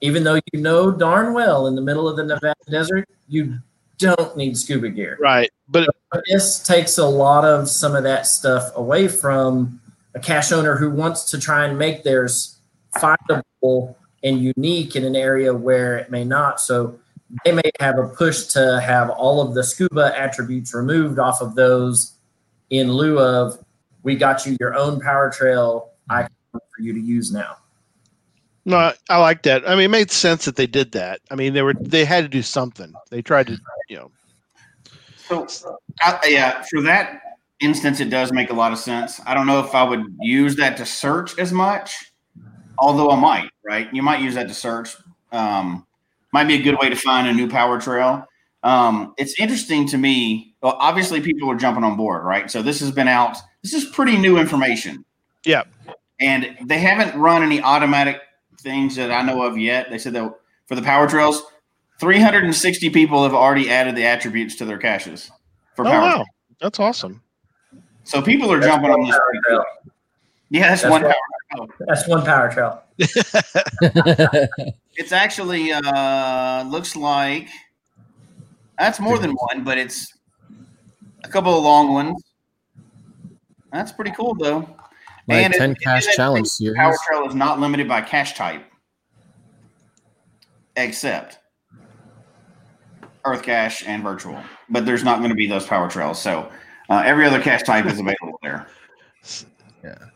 Even 0.00 0.24
though 0.24 0.40
you 0.52 0.60
know 0.60 0.90
darn 0.90 1.32
well 1.32 1.66
in 1.66 1.74
the 1.74 1.80
middle 1.80 2.08
of 2.08 2.16
the 2.16 2.24
Nevada 2.24 2.54
desert, 2.70 3.08
you 3.28 3.58
don't 3.98 4.36
need 4.36 4.58
scuba 4.58 4.90
gear. 4.90 5.16
Right. 5.20 5.50
But, 5.68 5.88
but 6.10 6.22
this 6.28 6.58
takes 6.62 6.98
a 6.98 7.06
lot 7.06 7.44
of 7.44 7.68
some 7.68 7.94
of 7.94 8.02
that 8.02 8.26
stuff 8.26 8.70
away 8.74 9.08
from 9.08 9.80
a 10.14 10.20
cache 10.20 10.52
owner 10.52 10.76
who 10.76 10.90
wants 10.90 11.30
to 11.30 11.38
try 11.38 11.64
and 11.64 11.78
make 11.78 12.02
theirs 12.02 12.58
findable 12.96 13.94
and 14.24 14.42
unique 14.42 14.96
in 14.96 15.04
an 15.04 15.14
area 15.14 15.54
where 15.54 15.96
it 15.98 16.10
may 16.10 16.24
not. 16.24 16.60
So 16.60 16.98
they 17.44 17.52
may 17.52 17.70
have 17.78 17.98
a 17.98 18.08
push 18.08 18.44
to 18.46 18.80
have 18.80 19.10
all 19.10 19.40
of 19.40 19.54
the 19.54 19.62
scuba 19.62 20.12
attributes 20.18 20.74
removed 20.74 21.18
off 21.18 21.40
of 21.40 21.54
those 21.54 22.14
in 22.70 22.90
lieu 22.90 23.20
of 23.20 23.58
we 24.02 24.16
got 24.16 24.44
you 24.46 24.56
your 24.58 24.74
own 24.74 25.00
power 25.00 25.30
trail 25.30 25.90
icon 26.10 26.30
for 26.52 26.82
you 26.82 26.92
to 26.92 27.00
use 27.00 27.32
now. 27.32 27.56
No, 28.66 28.92
I 29.10 29.18
like 29.18 29.42
that. 29.42 29.68
I 29.68 29.74
mean, 29.74 29.84
it 29.84 29.90
made 29.90 30.10
sense 30.10 30.46
that 30.46 30.56
they 30.56 30.66
did 30.66 30.92
that. 30.92 31.20
I 31.30 31.34
mean, 31.34 31.52
they 31.52 31.62
were 31.62 31.74
they 31.78 32.04
had 32.04 32.24
to 32.24 32.28
do 32.28 32.40
something. 32.40 32.94
They 33.10 33.20
tried 33.20 33.48
to, 33.48 33.58
you 33.88 33.96
know. 33.96 34.10
So, 35.28 35.46
uh, 36.02 36.18
yeah, 36.26 36.62
for 36.70 36.80
that 36.82 37.20
instance, 37.60 38.00
it 38.00 38.08
does 38.10 38.32
make 38.32 38.50
a 38.50 38.54
lot 38.54 38.72
of 38.72 38.78
sense. 38.78 39.20
I 39.26 39.34
don't 39.34 39.46
know 39.46 39.60
if 39.60 39.74
I 39.74 39.82
would 39.82 40.16
use 40.20 40.56
that 40.56 40.76
to 40.78 40.86
search 40.86 41.38
as 41.38 41.52
much, 41.52 42.12
although 42.78 43.10
I 43.10 43.16
might. 43.20 43.50
Right? 43.64 43.92
You 43.92 44.02
might 44.02 44.20
use 44.20 44.34
that 44.34 44.48
to 44.48 44.54
search. 44.54 44.96
Um, 45.32 45.86
might 46.32 46.44
be 46.44 46.54
a 46.54 46.62
good 46.62 46.76
way 46.78 46.88
to 46.88 46.96
find 46.96 47.28
a 47.28 47.32
new 47.32 47.48
power 47.48 47.80
trail. 47.80 48.26
Um, 48.62 49.14
it's 49.18 49.38
interesting 49.38 49.86
to 49.88 49.98
me. 49.98 50.54
Well, 50.62 50.76
obviously, 50.80 51.20
people 51.20 51.50
are 51.50 51.54
jumping 51.56 51.84
on 51.84 51.96
board, 51.96 52.24
right? 52.24 52.50
So 52.50 52.62
this 52.62 52.80
has 52.80 52.90
been 52.90 53.08
out. 53.08 53.36
This 53.62 53.74
is 53.74 53.84
pretty 53.86 54.16
new 54.16 54.38
information. 54.38 55.04
Yeah. 55.44 55.64
And 56.20 56.56
they 56.64 56.78
haven't 56.78 57.18
run 57.18 57.42
any 57.42 57.60
automatic 57.60 58.20
things 58.60 58.96
that 58.96 59.10
I 59.10 59.22
know 59.22 59.42
of 59.42 59.58
yet. 59.58 59.90
They 59.90 59.98
said 59.98 60.12
that 60.14 60.32
for 60.66 60.74
the 60.74 60.82
power 60.82 61.06
trails, 61.08 61.42
360 62.00 62.90
people 62.90 63.22
have 63.22 63.34
already 63.34 63.70
added 63.70 63.96
the 63.96 64.04
attributes 64.04 64.56
to 64.56 64.64
their 64.64 64.78
caches 64.78 65.30
for 65.74 65.86
Oh 65.86 65.90
power. 65.90 66.00
wow, 66.00 66.12
Trails. 66.14 66.26
that's 66.60 66.80
awesome. 66.80 67.22
So 68.04 68.20
people 68.22 68.50
are 68.52 68.58
That's 68.60 68.66
jumping 68.72 68.90
on 68.90 69.00
one 69.00 69.10
this. 69.10 69.16
power 69.18 69.32
trail. 69.46 69.64
Yeah, 70.50 70.68
that's, 70.68 70.82
That's 70.82 70.90
one 70.92 71.02
one- 71.02 71.10
power. 71.12 71.20
Trail. 71.54 71.68
That's 71.86 72.08
one 72.08 72.24
power 72.24 72.50
trail. 72.50 72.82
It's 74.96 75.12
actually 75.12 75.72
uh 75.72 76.64
looks 76.64 76.94
like 76.94 77.48
that's 78.78 79.00
more 79.00 79.18
than 79.18 79.32
one, 79.32 79.64
but 79.64 79.78
it's 79.78 80.16
a 81.24 81.28
couple 81.28 81.56
of 81.56 81.64
long 81.64 81.92
ones. 81.92 82.22
That's 83.72 83.90
pretty 83.92 84.12
cool 84.12 84.34
though. 84.34 84.68
My 85.26 85.36
And 85.36 85.54
10 85.54 85.70
it 85.72 85.80
cache 85.80 86.02
did 86.02 86.10
that 86.10 86.16
challenge 86.16 86.46
thing, 86.46 86.66
series. 86.66 86.76
Power 86.76 86.96
Trail 87.06 87.28
is 87.28 87.34
not 87.34 87.58
limited 87.58 87.88
by 87.88 88.02
cache 88.02 88.34
type, 88.34 88.64
except 90.76 91.38
EarthCache 93.24 93.84
and 93.86 94.02
Virtual. 94.02 94.40
But 94.68 94.86
there's 94.86 95.02
not 95.02 95.18
going 95.18 95.30
to 95.30 95.36
be 95.36 95.46
those 95.46 95.66
Power 95.66 95.88
Trails, 95.88 96.20
so 96.20 96.50
uh, 96.90 97.02
every 97.04 97.26
other 97.26 97.40
cache 97.40 97.62
type 97.62 97.86
is 97.86 97.98
available 97.98 98.38
there. 98.42 98.68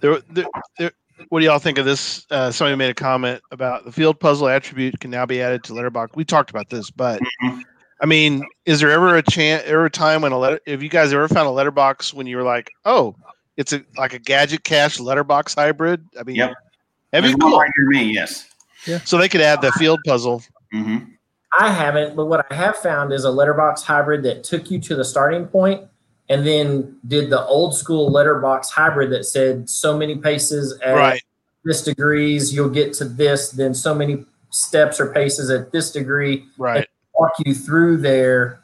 There, 0.00 0.18
there, 0.30 0.46
there, 0.78 0.90
what 1.28 1.40
do 1.40 1.46
y'all 1.46 1.58
think 1.58 1.78
of 1.78 1.84
this? 1.86 2.26
Uh, 2.30 2.50
somebody 2.50 2.76
made 2.76 2.90
a 2.90 2.94
comment 2.94 3.40
about 3.50 3.84
the 3.84 3.92
field 3.92 4.18
puzzle 4.20 4.48
attribute 4.48 4.98
can 5.00 5.10
now 5.10 5.24
be 5.26 5.40
added 5.40 5.64
to 5.64 5.74
letterbox. 5.74 6.14
We 6.16 6.24
talked 6.24 6.50
about 6.50 6.68
this, 6.70 6.90
but 6.90 7.20
Mhm. 7.42 7.62
I 8.02 8.06
mean, 8.06 8.44
is 8.66 8.80
there 8.80 8.90
ever 8.90 9.16
a 9.16 9.22
chance, 9.22 9.62
ever 9.66 9.86
a 9.86 9.90
time 9.90 10.22
when 10.22 10.32
a 10.32 10.38
letter, 10.38 10.60
if 10.66 10.82
you 10.82 10.88
guys 10.88 11.12
ever 11.12 11.28
found 11.28 11.46
a 11.46 11.52
letterbox 11.52 12.12
when 12.12 12.26
you 12.26 12.36
were 12.36 12.42
like, 12.42 12.70
oh, 12.84 13.14
it's 13.56 13.72
a 13.72 13.82
like 13.96 14.12
a 14.12 14.18
gadget 14.18 14.64
cache 14.64 14.98
letterbox 15.00 15.54
hybrid? 15.54 16.04
I 16.18 16.24
mean, 16.24 16.36
Yep. 16.36 16.54
that'd 17.12 17.32
be 17.32 17.40
cool. 17.40 17.58
right 17.58 17.70
near 17.78 18.02
me, 18.02 18.12
yes. 18.12 18.46
Yeah. 18.86 18.98
So 19.04 19.16
they 19.16 19.28
could 19.28 19.40
add 19.40 19.62
the 19.62 19.72
field 19.72 20.00
puzzle. 20.06 20.42
hmm 20.72 20.98
I 21.58 21.70
haven't, 21.70 22.16
but 22.16 22.26
what 22.26 22.44
I 22.50 22.54
have 22.54 22.76
found 22.78 23.12
is 23.12 23.22
a 23.24 23.30
letterbox 23.30 23.84
hybrid 23.84 24.24
that 24.24 24.42
took 24.42 24.72
you 24.72 24.80
to 24.80 24.96
the 24.96 25.04
starting 25.04 25.46
point 25.46 25.86
and 26.28 26.46
then 26.46 26.96
did 27.06 27.30
the 27.30 27.44
old 27.46 27.76
school 27.76 28.10
letterbox 28.10 28.70
hybrid 28.70 29.10
that 29.10 29.24
said 29.24 29.68
so 29.68 29.96
many 29.96 30.16
paces 30.16 30.78
at 30.82 30.94
Right. 30.94 31.22
this 31.64 31.82
degrees, 31.84 32.52
you'll 32.54 32.70
get 32.70 32.92
to 32.94 33.04
this, 33.04 33.50
then 33.50 33.74
so 33.74 33.94
many 33.94 34.24
steps 34.50 35.00
or 35.00 35.12
paces 35.12 35.50
at 35.50 35.70
this 35.72 35.90
degree, 35.92 36.46
Right. 36.56 36.88
walk 37.14 37.32
you 37.44 37.54
through 37.54 37.98
there. 37.98 38.60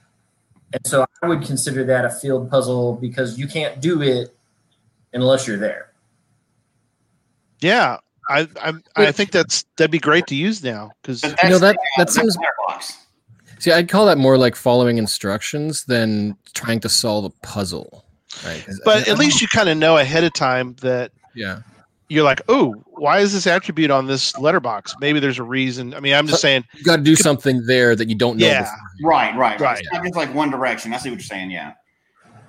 And 0.73 0.87
so 0.87 1.05
I 1.23 1.29
would 1.29 1.43
consider 1.43 1.85
that 1.85 2.05
a 2.05 2.11
field 2.11 2.49
puzzle 2.51 2.95
because 2.95 3.39
you 3.39 3.47
can't 3.49 3.81
do 3.81 4.01
it 4.03 4.35
unless 5.13 5.47
you're 5.47 5.59
there. 5.59 5.91
Yeah. 7.61 7.99
I, 8.29 8.47
I, 8.63 8.73
I 8.95 9.13
think 9.13 9.33
that's 9.33 9.65
that'd 9.77 9.91
be 9.91 9.99
great 9.99 10.29
to 10.29 10.37
use 10.37 10.63
now 10.63 10.93
because 11.03 11.25
You 11.25 11.49
know, 11.51 11.59
that- 11.59 11.77
that 11.99 12.11
seems- 12.11 12.37
letterbox. 12.37 12.97
See, 13.61 13.71
I'd 13.71 13.89
call 13.89 14.07
that 14.07 14.19
more 14.19 14.39
like 14.39 14.57
following 14.57 14.99
instructions 14.99 15.85
than 15.85 16.37
trying 16.55 16.81
to 16.81 16.89
solve 16.89 17.25
a 17.27 17.31
puzzle. 17.47 18.05
Right. 18.45 18.65
'Cause 18.65 18.81
but 18.85 19.07
at 19.07 19.19
least 19.19 19.41
you 19.43 19.49
kind 19.49 19.69
of 19.69 19.77
know 19.77 19.99
ahead 19.99 20.25
of 20.25 20.33
time 20.33 20.75
that 20.81 21.13
yeah. 21.35 21.61
you're 22.09 22.25
like, 22.25 22.41
oh, 22.49 22.75
why 22.87 23.19
is 23.19 23.33
this 23.33 23.47
attribute 23.47 23.91
on 23.91 24.07
this 24.07 24.37
letterbox? 24.39 24.95
Maybe 25.01 25.21
there's 25.21 25.39
a 25.39 25.43
reason. 25.43 25.95
I 25.95 26.01
mean, 26.01 26.15
I'm 26.15 26.27
just 26.27 26.41
saying, 26.41 26.65
You 26.75 26.85
got 26.85 26.97
to 26.97 27.03
do 27.03 27.17
something 27.17 27.67
there 27.67 27.95
that 27.97 28.09
you 28.09 28.15
don't 28.15 28.39
know. 28.39 28.47
Yeah. 28.47 28.61
before. 28.63 29.11
Right, 29.11 29.37
right, 29.37 29.61
right. 29.61 29.61
Right. 29.61 29.79
It's 29.81 29.93
not 29.93 30.03
just 30.03 30.17
like 30.17 30.35
one 30.35 30.51
direction. 30.51 30.95
I 30.95 30.99
see 30.99 31.11
what 31.11 31.19
you're 31.19 31.25
saying. 31.25 31.51
Yeah. 31.51 31.73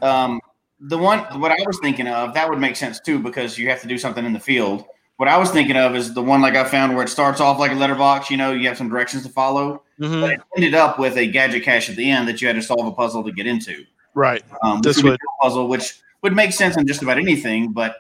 Um, 0.02 0.40
the 0.80 0.98
one 0.98 1.20
what 1.40 1.52
I 1.52 1.64
was 1.66 1.80
thinking 1.82 2.08
of 2.08 2.34
that 2.34 2.50
would 2.50 2.60
make 2.60 2.76
sense 2.76 3.00
too 3.00 3.20
because 3.20 3.58
you 3.58 3.70
have 3.70 3.82
to 3.82 3.88
do 3.88 3.98
something 3.98 4.26
in 4.26 4.34
the 4.34 4.40
field. 4.40 4.86
What 5.18 5.30
I 5.30 5.38
was 5.38 5.52
thinking 5.52 5.78
of 5.78 5.96
is 5.96 6.16
the 6.16 6.24
one 6.24 6.42
like 6.42 6.56
I 6.56 6.64
found 6.64 6.96
where 6.96 7.04
it 7.04 7.10
starts 7.10 7.40
off 7.40 7.60
like 7.60 7.72
a 7.72 7.76
letterbox. 7.76 8.32
You 8.32 8.38
know, 8.38 8.52
you 8.52 8.68
have 8.68 8.78
some 8.78 8.90
directions 8.90 9.22
to 9.24 9.30
follow, 9.30 9.84
Mhm, 10.02 10.22
but 10.22 10.32
it 10.32 10.42
ended 10.58 10.74
up 10.74 10.98
with 10.98 11.16
a 11.18 11.28
gadget 11.28 11.64
cache 11.64 11.90
at 11.90 11.96
the 11.96 12.10
end 12.10 12.28
that 12.28 12.42
you 12.42 12.48
had 12.48 12.56
to 12.56 12.62
solve 12.62 12.86
a 12.88 12.92
puzzle 12.92 13.24
to 13.24 13.32
get 13.32 13.46
into. 13.46 13.86
right. 14.16 14.44
Um, 14.64 14.82
This 14.82 15.02
would 15.04 15.20
puzzle, 15.42 15.68
which 15.68 16.00
would 16.24 16.36
make 16.36 16.52
sense 16.54 16.76
in 16.76 16.88
just 16.88 17.02
about 17.04 17.18
anything. 17.18 17.72
But 17.72 17.98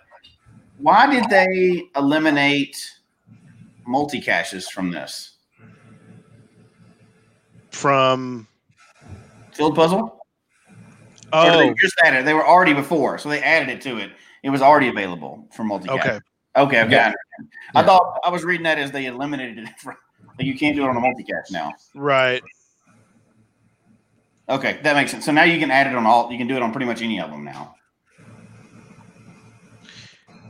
why 0.77 1.09
did 1.09 1.29
they 1.29 1.83
eliminate 1.95 2.75
multi 3.85 4.19
caches 4.19 4.67
from 4.67 4.91
this 4.91 5.37
From 7.69 8.47
field 9.53 9.75
puzzle? 9.75 10.17
Oh, 11.33 11.57
they 11.59 11.73
just 11.75 11.95
added. 12.03 12.21
it? 12.21 12.25
They 12.25 12.33
were 12.33 12.45
already 12.45 12.73
before, 12.73 13.17
so 13.17 13.29
they 13.29 13.41
added 13.41 13.69
it 13.69 13.81
to 13.81 13.97
it. 13.97 14.11
It 14.43 14.49
was 14.49 14.61
already 14.61 14.89
available 14.89 15.47
for 15.53 15.63
multi. 15.63 15.89
okay. 15.89 16.19
Okay. 16.57 16.81
Okay. 16.81 16.91
Yeah. 16.91 17.03
I, 17.03 17.05
understand. 17.05 17.15
I 17.75 17.79
Yeah. 17.81 17.85
thought 17.85 18.19
I 18.25 18.29
was 18.29 18.43
reading 18.43 18.63
that 18.63 18.77
as 18.79 18.91
they 18.91 19.05
eliminated 19.05 19.59
it 19.59 19.69
from. 19.79 19.95
Like 20.41 20.47
you 20.47 20.57
can't 20.57 20.75
do 20.75 20.83
it 20.83 20.89
on 20.89 20.97
a 20.97 20.99
multi-cache 20.99 21.51
now. 21.51 21.71
Right. 21.93 22.41
Okay, 24.49 24.79
that 24.81 24.95
makes 24.95 25.11
sense. 25.11 25.23
So 25.23 25.31
now 25.31 25.43
you 25.43 25.59
can 25.59 25.69
add 25.69 25.85
it 25.85 25.95
on 25.95 26.07
all. 26.07 26.31
You 26.31 26.37
can 26.39 26.47
do 26.47 26.55
it 26.55 26.63
on 26.63 26.71
pretty 26.71 26.87
much 26.87 27.03
any 27.03 27.21
of 27.21 27.29
them 27.29 27.43
now. 27.43 27.75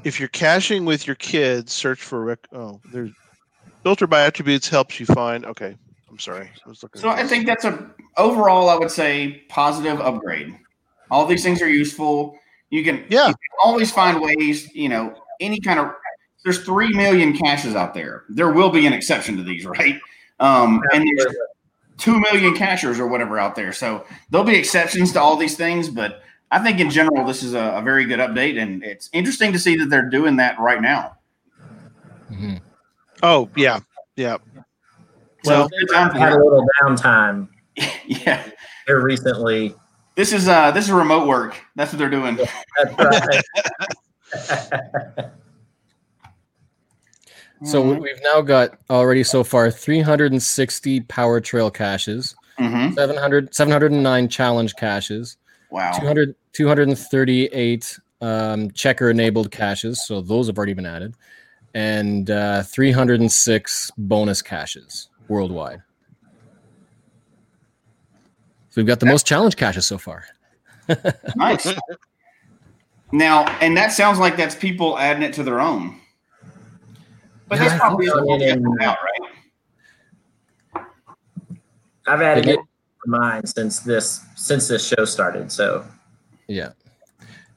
If 0.06 0.18
you're 0.18 0.30
caching 0.30 0.86
with 0.86 1.06
your 1.06 1.18
kids, 1.18 1.74
search 1.74 2.02
for 2.02 2.24
rec- 2.24 2.48
oh, 2.54 2.80
there's 2.94 3.12
filter 3.84 4.08
by 4.08 4.22
attributes 4.22 4.70
helps 4.70 4.98
you 4.98 5.06
find. 5.06 5.46
Okay, 5.46 5.76
I'm 6.10 6.18
sorry. 6.20 6.50
I 6.66 6.70
was 6.70 6.82
looking. 6.82 7.02
So 7.02 7.10
I 7.10 7.28
think 7.28 7.46
that's 7.46 7.66
a 7.66 7.92
overall. 8.16 8.70
I 8.70 8.78
would 8.78 8.92
say 8.92 9.44
positive 9.50 10.00
upgrade. 10.00 10.58
All 11.12 11.26
these 11.26 11.44
things 11.44 11.62
are 11.62 11.70
useful. 11.70 12.40
You 12.70 12.86
can 12.86 13.04
Yeah. 13.10 13.28
you 13.28 13.34
can 13.34 13.58
always 13.62 13.92
find 13.92 14.22
ways. 14.22 14.74
You 14.74 14.88
know, 14.88 15.14
any 15.42 15.60
kind 15.60 15.82
of. 15.82 15.92
There's 16.44 16.64
three 16.64 16.90
million 16.90 17.38
caches 17.38 17.76
out 17.76 17.94
there. 17.94 18.24
There 18.30 18.52
will 18.52 18.70
be 18.70 18.86
an 18.88 18.94
exception 18.94 19.38
to 19.38 19.44
these, 19.44 19.66
right? 19.66 20.00
Um, 20.40 20.82
and 20.94 21.06
there's 21.18 21.36
two 21.98 22.20
million 22.20 22.56
cachers 22.56 23.00
or 23.00 23.08
whatever 23.08 23.38
out 23.38 23.56
there. 23.56 23.72
So 23.72 24.06
there'll 24.30 24.46
be 24.46 24.56
exceptions 24.56 25.12
to 25.14 25.22
all 25.22 25.38
these 25.38 25.56
things, 25.56 25.88
but 25.88 26.24
I 26.50 26.60
think 26.60 26.80
in 26.80 26.90
general 26.90 27.26
this 27.26 27.44
is 27.44 27.54
a, 27.54 27.60
a 27.76 27.82
very 27.82 28.06
good 28.06 28.20
update, 28.20 28.60
and 28.62 28.84
it's 28.84 29.10
interesting 29.14 29.54
to 29.54 29.60
see 29.60 29.76
that 29.78 29.90
they're 29.90 30.10
doing 30.10 30.36
that 30.38 30.60
right 30.60 30.82
now. 30.82 31.18
Mhm. 32.32 32.60
Oh 33.22 33.50
yeah, 33.56 33.80
yeah. 34.16 34.38
So 35.44 35.52
Well, 35.52 35.70
good 35.70 35.90
time 35.94 36.14
had 36.16 36.34
a 36.34 36.38
little 36.38 36.66
downtime 36.82 37.48
yeah, 38.06 38.44
here 38.88 39.02
recently. 39.02 39.76
this 40.16 40.34
is 40.34 40.48
uh 40.48 40.72
this 40.72 40.86
is 40.86 40.92
remote 40.92 41.28
work. 41.28 41.56
That's 41.76 41.94
what 41.94 42.00
they're 42.00 42.10
doing. 42.10 42.38
That's 42.78 43.44
right. 44.34 45.26
So 47.64 47.84
Mhm. 47.84 48.02
we've 48.02 48.22
now 48.24 48.42
got 48.42 48.80
already 48.90 49.24
so 49.24 49.44
far 49.44 49.70
360 49.70 51.02
power 51.02 51.40
trail 51.40 51.70
caches, 51.70 52.36
Mhm. 52.60 52.94
700, 52.96 53.54
709 53.54 54.28
challenge 54.28 54.76
caches, 54.76 55.38
Wow. 55.70 55.92
200, 56.00 56.36
238 56.54 58.00
um, 58.22 58.72
checker 58.72 59.10
enabled 59.10 59.52
caches. 59.52 60.06
So 60.06 60.22
those 60.22 60.48
have 60.48 60.58
already 60.58 60.74
been 60.74 60.86
added, 60.88 61.16
and 61.74 62.30
uh, 62.30 62.64
306 62.64 63.92
bonus 63.98 64.42
caches 64.42 65.10
worldwide. 65.28 65.82
So 68.70 68.82
we've 68.82 68.88
got 68.88 69.00
the 69.00 69.06
most 69.06 69.26
challenge 69.28 69.56
caches 69.56 69.86
so 69.86 69.98
far. 69.98 70.26
Nice. 71.36 71.74
now, 73.12 73.46
and 73.62 73.78
that 73.78 73.92
sounds 73.92 74.18
like 74.20 74.36
that's 74.36 74.56
people 74.56 74.98
adding 74.98 75.24
it 75.24 75.34
to 75.36 75.44
their 75.44 75.62
own. 75.62 76.01
But 77.52 77.60
Yeah, 77.60 77.68
that's 77.68 77.74
I 77.76 77.80
probably 77.80 78.06
think 78.06 78.18
so. 78.18 78.24
what 78.24 78.40
you 78.40 78.48
have 78.48 78.82
out, 78.82 78.98
right? 80.74 80.86
I've 82.08 82.22
added 82.22 82.46
They 82.46 82.54
it 82.54 82.60
to 83.04 83.10
mine 83.10 83.46
since 83.46 83.82
this 83.82 84.26
since 84.36 84.70
this 84.70 84.88
show 84.88 85.04
started. 85.04 85.52
So 85.52 85.86
Yeah. 86.48 86.70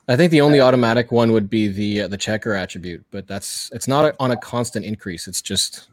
I 0.09 0.17
think 0.17 0.33
the 0.33 0.41
only 0.41 0.61
automatic 0.61 1.13
one 1.13 1.31
would 1.31 1.49
be 1.49 1.69
the 1.69 2.03
uh, 2.03 2.09
the 2.09 2.17
checker 2.17 2.55
attribute, 2.55 3.05
but 3.13 3.29
that's 3.29 3.71
it's 3.73 3.87
not 3.87 4.05
a, 4.07 4.17
on 4.19 4.33
a 4.33 4.37
constant 4.37 4.85
increase. 4.85 5.29
It's 5.29 5.41
just 5.41 5.91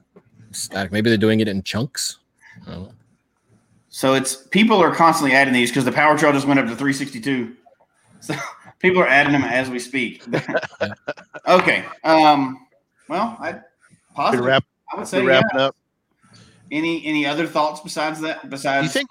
static. 0.50 0.92
Maybe 0.92 1.12
they're 1.12 1.18
doing 1.18 1.40
it 1.40 1.48
in 1.48 1.62
chunks. 1.62 2.18
I 2.66 2.72
don't 2.72 2.84
know. 2.86 2.94
So 3.90 4.16
it's 4.16 4.36
people 4.36 4.82
are 4.82 4.96
constantly 4.96 5.36
adding 5.36 5.54
these 5.54 5.70
because 5.70 5.86
the 5.86 5.92
power 5.92 6.18
trail 6.18 6.34
just 6.34 6.48
went 6.48 6.60
up 6.60 6.66
to 6.66 6.76
362. 6.76 7.56
So 8.24 8.36
people 8.78 9.02
are 9.02 9.08
adding 9.08 9.34
them 9.34 9.44
as 9.44 9.72
we 9.72 9.80
speak. 9.80 10.24
okay. 11.48 11.84
Um, 12.04 12.68
well, 13.10 13.36
I 13.40 13.54
Good 13.54 13.64
positive. 14.16 14.46
wrap. 14.46 14.64
I 14.92 14.98
would 14.98 15.02
Good 15.04 15.08
say 15.08 15.22
yeah. 15.24 15.28
wrapping 15.30 15.60
up. 15.60 15.76
Any 16.72 17.06
any 17.06 17.26
other 17.26 17.48
thoughts 17.48 17.82
besides 17.82 18.22
that? 18.22 18.50
Besides, 18.50 18.82
do 18.82 18.88
you 18.88 18.92
think? 18.94 19.10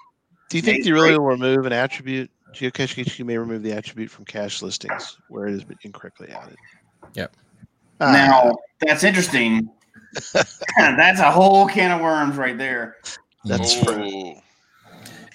Do 0.49 0.57
you 0.57 0.61
think 0.61 0.77
Nate's 0.77 0.85
they 0.87 0.91
really 0.91 1.11
will 1.17 1.25
remove 1.25 1.65
an 1.65 1.73
attribute 1.73 2.29
Geocache 2.53 3.07
HQ 3.09 3.25
may 3.25 3.37
remove 3.37 3.63
the 3.63 3.71
attribute 3.71 4.09
from 4.09 4.25
cache 4.25 4.61
listings 4.61 5.17
where 5.29 5.47
it 5.47 5.51
has 5.51 5.63
been 5.63 5.77
incorrectly 5.83 6.29
added. 6.29 6.57
Yep. 7.13 7.35
Ah, 7.99 8.11
Now 8.11 8.57
that's 8.79 9.03
interesting. 9.03 9.69
that's 10.33 11.19
a 11.19 11.31
whole 11.31 11.67
can 11.67 11.91
of 11.91 12.01
worms 12.01 12.35
right 12.35 12.57
there. 12.57 12.97
That's 13.45 13.73
for- 13.73 13.91
Oh, 14.01 14.41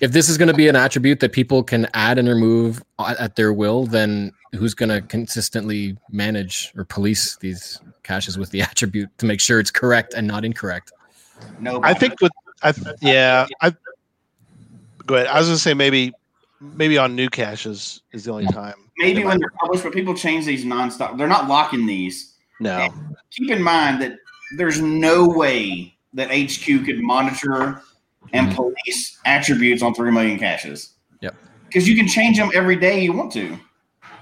if 0.00 0.12
this 0.12 0.28
is 0.28 0.36
going 0.36 0.48
to 0.48 0.54
be 0.54 0.68
an 0.68 0.76
attribute 0.76 1.20
that 1.20 1.32
people 1.32 1.62
can 1.62 1.86
add 1.94 2.18
and 2.18 2.28
remove 2.28 2.82
at 2.98 3.18
at 3.18 3.36
their 3.36 3.52
will, 3.52 3.86
then 3.86 4.32
who's 4.54 4.74
going 4.74 4.88
to 4.88 5.00
consistently 5.02 5.96
manage 6.10 6.72
or 6.76 6.84
police 6.84 7.36
these 7.38 7.80
caches 8.02 8.38
with 8.38 8.50
the 8.50 8.62
attribute 8.70 9.10
to 9.18 9.26
make 9.26 9.40
sure 9.40 9.60
it's 9.60 9.70
correct 9.70 10.14
and 10.14 10.26
not 10.26 10.44
incorrect? 10.44 10.92
No, 11.60 11.80
I 11.82 11.94
think 11.94 12.20
with 12.20 12.32
I 12.62 12.72
th- 12.72 12.96
yeah 13.02 13.46
I 13.60 13.74
go 15.04 15.16
ahead. 15.16 15.26
I 15.26 15.38
was 15.38 15.48
gonna 15.48 15.58
say 15.58 15.74
maybe 15.74 16.12
maybe 16.60 16.96
on 16.96 17.14
new 17.14 17.28
caches 17.28 18.02
is 18.12 18.24
the 18.24 18.32
only 18.32 18.46
mm. 18.46 18.54
time. 18.54 18.74
maybe 18.98 19.24
when 19.24 19.38
they're 19.38 19.52
published, 19.60 19.84
but 19.84 19.92
people 19.92 20.14
change 20.14 20.46
these 20.46 20.64
nonstop. 20.64 21.18
They're 21.18 21.28
not 21.28 21.48
locking 21.48 21.86
these. 21.86 22.34
No. 22.60 22.88
Keep 23.30 23.50
in 23.50 23.62
mind 23.62 24.00
that 24.00 24.18
there's 24.56 24.80
no 24.80 25.28
way 25.28 25.94
that 26.14 26.30
HQ 26.30 26.86
could 26.86 27.00
monitor 27.00 27.82
and 28.36 28.48
Mhm. 28.48 28.54
police 28.54 29.18
attributes 29.24 29.82
on 29.82 29.94
three 29.94 30.10
million 30.10 30.38
caches. 30.38 30.94
Yep. 31.20 31.34
Because 31.66 31.88
you 31.88 31.96
can 31.96 32.06
change 32.08 32.36
them 32.36 32.50
every 32.54 32.76
day 32.76 33.02
you 33.02 33.12
want 33.12 33.32
to. 33.32 33.58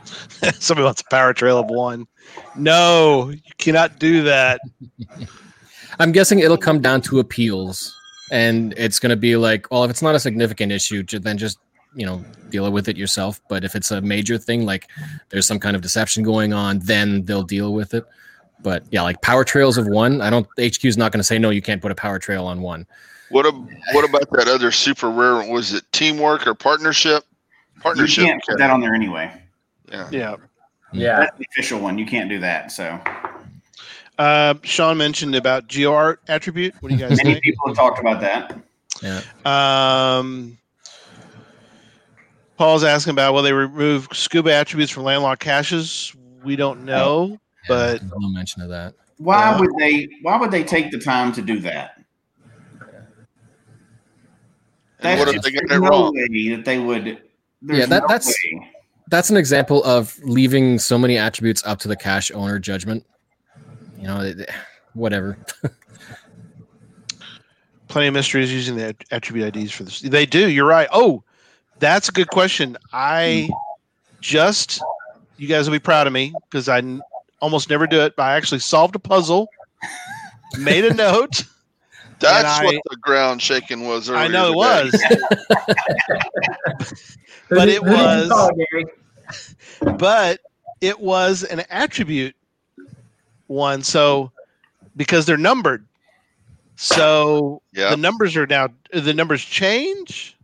Somebody 0.58 0.84
wants 0.84 1.00
a 1.00 1.04
power 1.10 1.32
trail 1.32 1.58
of 1.58 1.66
one. 1.66 2.06
No, 2.56 3.30
you 3.30 3.40
cannot 3.58 3.98
do 3.98 4.22
that. 4.24 4.60
I'm 6.00 6.12
guessing 6.12 6.40
it'll 6.40 6.56
come 6.56 6.80
down 6.80 7.00
to 7.02 7.20
appeals, 7.20 7.94
and 8.32 8.74
it's 8.76 8.98
going 8.98 9.10
to 9.10 9.16
be 9.16 9.36
like, 9.36 9.70
well, 9.70 9.84
if 9.84 9.90
it's 9.90 10.02
not 10.02 10.14
a 10.14 10.20
significant 10.20 10.72
issue, 10.72 11.02
then 11.04 11.38
just 11.38 11.58
you 11.94 12.04
know 12.04 12.24
deal 12.50 12.70
with 12.72 12.88
it 12.88 12.96
yourself. 12.96 13.40
But 13.48 13.64
if 13.64 13.74
it's 13.76 13.90
a 13.92 14.00
major 14.00 14.36
thing, 14.36 14.66
like 14.66 14.88
there's 15.30 15.46
some 15.46 15.60
kind 15.60 15.76
of 15.76 15.82
deception 15.82 16.22
going 16.24 16.52
on, 16.52 16.80
then 16.80 17.24
they'll 17.24 17.44
deal 17.44 17.72
with 17.72 17.94
it. 17.94 18.04
But 18.62 18.82
yeah, 18.90 19.02
like 19.02 19.20
power 19.22 19.44
trails 19.44 19.78
of 19.78 19.86
one, 19.86 20.20
I 20.20 20.30
don't. 20.30 20.46
HQ 20.58 20.84
is 20.84 20.96
not 20.96 21.12
going 21.12 21.20
to 21.20 21.24
say 21.24 21.38
no. 21.38 21.50
You 21.50 21.62
can't 21.62 21.80
put 21.82 21.92
a 21.92 21.94
power 21.94 22.18
trail 22.18 22.46
on 22.46 22.60
one. 22.60 22.86
What 23.30 23.46
ab- 23.46 23.68
what 23.92 24.08
about 24.08 24.30
that 24.32 24.48
other 24.48 24.70
super 24.70 25.10
rare? 25.10 25.36
one? 25.36 25.48
Was 25.50 25.72
it 25.72 25.84
teamwork 25.92 26.46
or 26.46 26.54
partnership? 26.54 27.24
Partnership. 27.80 28.18
You 28.18 28.24
Partnership. 28.24 28.24
can't 28.26 28.42
put 28.48 28.58
that 28.58 28.70
on 28.70 28.80
there 28.80 28.94
anyway. 28.94 29.30
Yeah. 29.90 30.08
Yeah. 30.10 30.36
Yeah. 30.92 31.18
That's 31.20 31.38
the 31.38 31.46
official 31.52 31.80
one. 31.80 31.98
You 31.98 32.06
can't 32.06 32.28
do 32.30 32.38
that. 32.40 32.70
So 32.72 33.00
Uh, 34.18 34.54
Sean 34.62 34.96
mentioned 34.96 35.34
about 35.34 35.66
GeoArt 35.68 36.18
attribute. 36.28 36.74
What 36.80 36.90
do 36.90 36.94
you 36.94 37.00
guys 37.00 37.16
many 37.18 37.32
think? 37.34 37.44
people 37.44 37.66
have 37.68 37.76
talked 37.76 37.98
about 37.98 38.20
that. 38.20 38.56
Yeah, 39.02 39.20
Um, 39.44 40.56
Paul's 42.56 42.84
asking 42.84 43.10
about 43.10 43.34
will 43.34 43.42
they 43.42 43.52
remove 43.52 44.06
scuba 44.12 44.52
attributes 44.54 44.92
from 44.92 45.02
landlocked 45.02 45.42
caches? 45.42 46.14
We 46.44 46.54
don't 46.54 46.84
know, 46.84 47.40
but 47.66 48.02
no 48.04 48.28
mention 48.28 48.62
of 48.62 48.68
that. 48.68 48.94
Why 49.18 49.50
Yeah. 49.50 49.58
would 49.58 49.70
they? 49.78 50.08
Why 50.22 50.36
would 50.36 50.52
they 50.52 50.62
take 50.62 50.92
the 50.92 50.98
time 51.00 51.32
to 51.32 51.42
do 51.42 51.58
that? 51.60 51.93
And 55.04 55.18
what 55.20 55.34
if 55.34 55.42
they 55.42 55.50
get 55.50 55.62
it 55.64 55.70
no 55.70 55.78
wrong? 55.78 56.14
way 56.14 56.48
that 56.56 56.64
they 56.64 56.78
would. 56.78 57.06
Yeah, 57.62 57.86
that- 57.86 58.02
no 58.02 58.08
that's- 58.08 58.26
way. 58.28 58.70
That's 59.08 59.28
an 59.28 59.36
example 59.36 59.84
of 59.84 60.18
leaving 60.22 60.78
so 60.78 60.96
many 60.96 61.18
attributes 61.18 61.62
up 61.66 61.78
to 61.80 61.88
the 61.88 61.96
cache 61.96 62.30
owner 62.32 62.58
judgment. 62.58 63.04
You 63.98 64.04
know, 64.06 64.20
it- 64.22 64.48
whatever. 64.94 65.36
plenty 67.88 68.08
of 68.08 68.14
mysteries 68.14 68.52
using 68.52 68.76
the 68.76 68.96
attribute 69.10 69.54
IDs 69.56 69.72
for 69.72 69.84
this. 69.84 70.00
They 70.00 70.26
do. 70.26 70.48
You're 70.50 70.66
right. 70.66 70.88
Oh, 70.92 71.22
that's 71.78 72.08
a 72.08 72.12
good 72.12 72.28
question. 72.28 72.76
I 72.92 73.48
just, 74.20 74.80
you 75.36 75.46
guys 75.48 75.68
will 75.68 75.76
be 75.76 75.80
proud 75.80 76.06
of 76.06 76.12
me 76.12 76.32
because 76.50 76.68
I 76.68 76.78
n- 76.78 77.00
almost 77.40 77.68
never 77.70 77.86
do 77.86 78.00
it, 78.00 78.16
but 78.16 78.22
I 78.24 78.36
actually 78.36 78.60
solved 78.60 78.96
a 78.96 78.98
puzzle, 78.98 79.48
made 80.58 80.84
a 80.84 80.94
note. 80.94 81.44
That's 82.20 82.60
I- 82.60 82.64
what 82.64 82.74
the 82.90 82.96
ground 82.96 83.42
shaking 83.42 83.86
was. 83.86 84.08
I 84.10 84.28
know 84.28 84.52
it 84.52 84.90
today. 84.90 85.20
was, 85.50 87.16
But 87.50 87.68
it 87.68 87.82
who 87.82 87.90
did 87.90 87.98
you 87.98 88.86
was- 88.86 89.54
but 89.98 90.40
it 90.80 90.98
was 91.00 91.42
an 91.44 91.62
attribute 91.70 92.34
one. 93.46 93.82
So 93.82 94.30
because 94.96 95.26
they're 95.26 95.36
numbered, 95.36 95.84
so 96.76 97.60
Yeah. 97.72 97.90
the 97.90 97.96
numbers 97.96 98.36
are 98.36 98.46
now 98.46 98.68
the 98.92 99.12
numbers 99.14 99.44
change, 99.44 100.36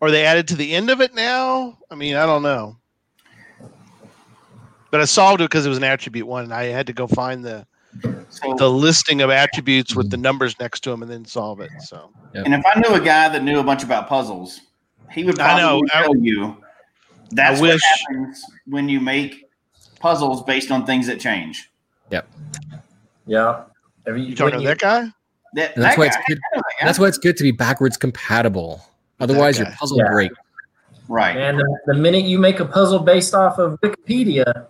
or 0.00 0.10
they 0.10 0.24
added 0.24 0.48
to 0.48 0.56
the 0.56 0.72
end 0.74 0.90
of 0.90 1.00
it 1.00 1.14
now. 1.14 1.78
I 1.90 1.94
mean, 1.94 2.16
I 2.16 2.26
don't 2.26 2.42
know. 2.42 2.76
But 4.90 5.00
I 5.00 5.04
solved 5.04 5.40
it 5.40 5.44
because 5.44 5.66
it 5.66 5.68
was 5.68 5.78
an 5.78 5.84
attribute 5.84 6.26
one, 6.26 6.44
and 6.44 6.54
I 6.54 6.64
had 6.64 6.86
to 6.88 6.92
go 6.92 7.06
find 7.06 7.44
the 7.44 7.64
So, 8.28 8.54
the 8.56 8.70
listing 8.70 9.20
of 9.22 9.30
attributes 9.30 9.96
with 9.96 10.10
the 10.10 10.16
numbers 10.16 10.58
next 10.60 10.80
to 10.84 10.90
them 10.90 11.02
and 11.02 11.10
then 11.10 11.24
solve 11.24 11.60
it. 11.60 11.70
So 11.80 12.10
and 12.34 12.54
if 12.54 12.62
I 12.64 12.78
knew 12.78 12.94
a 12.94 13.00
guy 13.00 13.28
that 13.28 13.42
knew 13.42 13.58
a 13.58 13.64
bunch 13.64 13.82
about 13.82 14.08
puzzles, 14.08 14.60
he 15.10 15.24
would 15.24 15.38
I 15.40 15.58
probably 15.58 15.82
know. 15.82 15.88
I- 15.92 16.14
you 16.20 16.56
that's 17.32 17.58
I 17.58 17.62
what 17.62 17.80
happens 18.08 18.44
when 18.66 18.88
you 18.88 19.00
make 19.00 19.48
puzzles 20.00 20.42
based 20.44 20.70
on 20.70 20.86
things 20.86 21.06
that 21.08 21.18
change. 21.20 21.70
Yep. 22.10 22.28
Yeah. 23.26 23.64
Have 24.06 24.16
you, 24.18 24.24
you 24.24 24.34
talking 24.36 24.54
when 24.54 24.62
to 24.62 24.68
that 24.68 24.78
guy? 24.78 25.08
That, 25.54 25.74
And 25.74 25.82
that's 25.84 25.96
that 25.96 25.98
why 25.98 26.08
guy, 26.08 26.14
it's 26.16 26.28
good. 26.28 26.38
I 26.38 26.56
know 26.56 26.62
that 26.62 26.74
guy. 26.80 26.86
That's 26.86 26.98
why 26.98 27.06
it's 27.08 27.18
good 27.18 27.36
to 27.36 27.42
be 27.42 27.50
backwards 27.50 27.96
compatible. 27.96 28.82
Otherwise, 29.20 29.58
your 29.58 29.68
puzzle 29.72 29.98
Yeah. 29.98 30.10
break. 30.10 30.30
right. 31.08 31.36
And 31.36 31.58
the, 31.58 31.78
the 31.86 31.94
minute 31.94 32.24
you 32.24 32.38
make 32.38 32.60
a 32.60 32.64
puzzle 32.64 33.00
based 33.00 33.34
off 33.34 33.58
of 33.58 33.78
Wikipedia, 33.80 34.66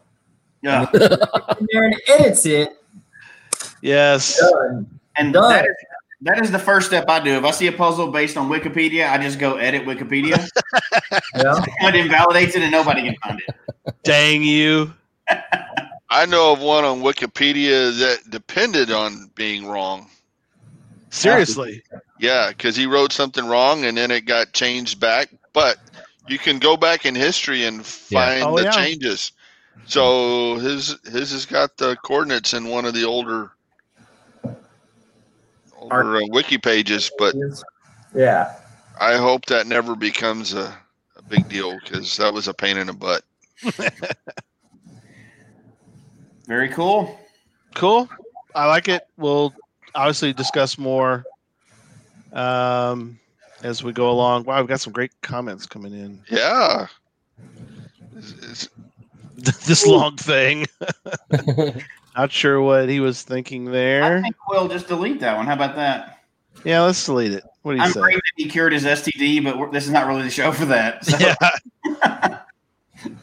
Yeah. 0.63 0.87
in 0.93 1.67
there 1.71 1.85
and 1.85 1.97
edits 2.09 2.45
it, 2.47 2.77
Yes. 3.83 4.39
done. 4.41 5.01
And 5.17 5.33
Done. 5.33 5.51
that 5.53 5.65
is, 5.65 5.77
that 6.23 6.43
is 6.45 6.51
the 6.51 6.59
first 6.59 6.87
step 6.87 7.09
I 7.09 7.21
do. 7.21 7.33
If 7.33 7.45
I 7.45 7.51
see 7.51 7.67
a 7.67 7.73
puzzle 7.73 8.09
based 8.09 8.37
on 8.37 8.49
Wikipedia, 8.49 9.11
I 9.11 9.19
just 9.19 9.39
go 9.39 9.57
edit 9.57 9.85
Wikipedia. 9.87 10.47
Yeah. 11.37 11.65
it 11.83 11.95
invalidates 11.95 12.55
it 12.57 12.63
and 12.63 12.71
nobody 12.73 13.03
can 13.03 13.17
find 13.23 13.41
it. 13.47 13.95
Dang 14.05 14.43
you. 14.43 14.93
I 16.11 16.27
know 16.27 16.53
of 16.53 16.61
one 16.61 16.85
on 16.85 17.01
Wikipedia 17.01 17.97
that 17.99 18.31
depended 18.31 18.91
on 18.91 19.31
being 19.35 19.67
wrong. 19.67 20.09
Seriously. 21.11 21.83
Yeah, 22.19 22.49
because 22.51 22.77
he 22.77 22.87
wrote 22.87 23.13
something 23.13 23.47
wrong 23.47 23.85
and 23.85 23.97
then 23.97 24.11
it 24.11 24.25
got 24.27 24.53
changed 24.53 25.01
back. 25.01 25.31
But 25.53 25.79
you 26.29 26.39
can 26.39 26.59
go 26.59 26.77
back 26.77 27.07
in 27.07 27.15
history 27.15 27.65
and 27.65 27.79
Yeah. 27.79 27.83
find 28.41 28.45
Oh, 28.45 28.57
the 28.57 28.65
yeah. 28.65 28.71
changes. 28.73 29.33
So 29.87 30.57
his 30.57 30.97
his 31.11 31.33
has 31.33 31.47
got 31.47 31.77
the 31.77 31.97
coordinates 32.05 32.55
in 32.55 32.69
one 32.69 32.85
of 32.85 32.95
the 32.95 33.05
older 33.05 33.51
older 35.79 36.17
uh, 36.17 36.21
wiki 36.29 36.59
pages. 36.59 37.11
But 37.19 37.35
Yeah. 38.15 38.55
I 39.01 39.17
hope 39.17 39.47
that 39.47 39.67
never 39.67 39.97
becomes 39.97 40.53
a, 40.55 40.77
a 41.17 41.23
big 41.23 41.49
deal 41.49 41.79
because 41.83 42.17
that 42.19 42.33
was 42.35 42.49
a 42.49 42.55
pain 42.55 42.77
in 42.77 42.87
the 42.89 42.93
butt. 42.93 43.23
Very 46.47 46.69
cool. 46.69 47.19
Cool. 47.75 48.09
I 48.55 48.67
like 48.67 48.89
it. 48.89 49.07
We'll 49.17 49.55
obviously 49.95 50.33
discuss 50.33 50.77
more 50.77 51.25
um, 52.33 53.19
as 53.63 53.83
we 53.83 53.93
go 53.93 54.11
along. 54.11 54.45
Wow, 54.45 54.61
we've 54.61 54.69
got 54.69 54.81
some 54.81 54.93
great 54.93 55.13
comments 55.23 55.67
coming 55.67 55.93
in. 55.95 56.21
Yeah. 56.29 56.87
It's- 58.17 58.33
it's- 58.39 58.69
this 59.67 59.87
long 59.87 60.17
thing. 60.17 60.67
Not 62.17 62.33
sure 62.33 62.61
what 62.61 62.89
he 62.89 63.01
was 63.01 63.23
thinking 63.23 63.67
there. 63.67 64.19
I 64.19 64.23
think 64.23 64.37
we'll 64.49 64.69
just 64.69 64.89
delete 64.89 65.21
that 65.21 65.37
one. 65.37 65.47
How 65.47 65.55
about 65.55 65.77
that? 65.77 66.19
Yeah, 66.65 66.83
let's 66.83 67.05
delete 67.07 67.33
it. 67.33 67.45
What 67.63 67.73
do 67.73 67.79
you 67.79 67.85
I'm 67.85 67.93
say? 67.93 68.01
great 68.01 68.15
that 68.17 68.23
he 68.37 68.47
cured 68.49 68.73
his 68.73 68.85
STD, 68.85 69.43
but 69.45 69.59
we're, 69.59 69.71
this 69.71 69.85
is 69.87 69.93
not 69.93 70.07
really 70.07 70.23
the 70.23 70.31
show 70.31 70.51
for 70.53 70.65
that. 70.67 71.05
So, 71.05 71.17
Yeah. 71.19 72.39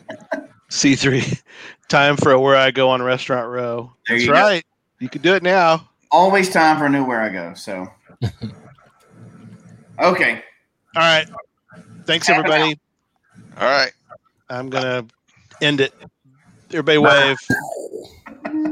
C3. 0.70 1.42
Time 1.88 2.18
for 2.18 2.34
a 2.34 2.38
Wherigo 2.38 2.88
on 2.90 3.02
restaurant 3.02 3.50
row. 3.50 3.94
There 4.08 4.16
That's 4.18 4.26
you 4.26 4.34
go. 4.34 4.40
right. 4.40 4.66
You 5.00 5.10
can 5.10 5.22
do 5.22 5.34
it 5.36 5.44
now. 5.44 5.88
always 6.12 6.50
time 6.50 6.78
for 6.78 6.86
a 6.86 6.90
new 6.90 7.06
Wherigo. 7.06 7.58
So, 7.58 7.88
okay. 10.00 10.44
All 10.96 11.02
right. 11.02 11.28
Thanks, 12.06 12.30
everybody. 12.30 12.80
all 13.60 13.68
right. 13.70 13.92
I'm 14.50 14.70
going 14.70 14.84
to 14.84 15.06
End 15.62 15.82
it. 15.82 15.94
Everybody 16.72 16.98
wave. 17.00 17.38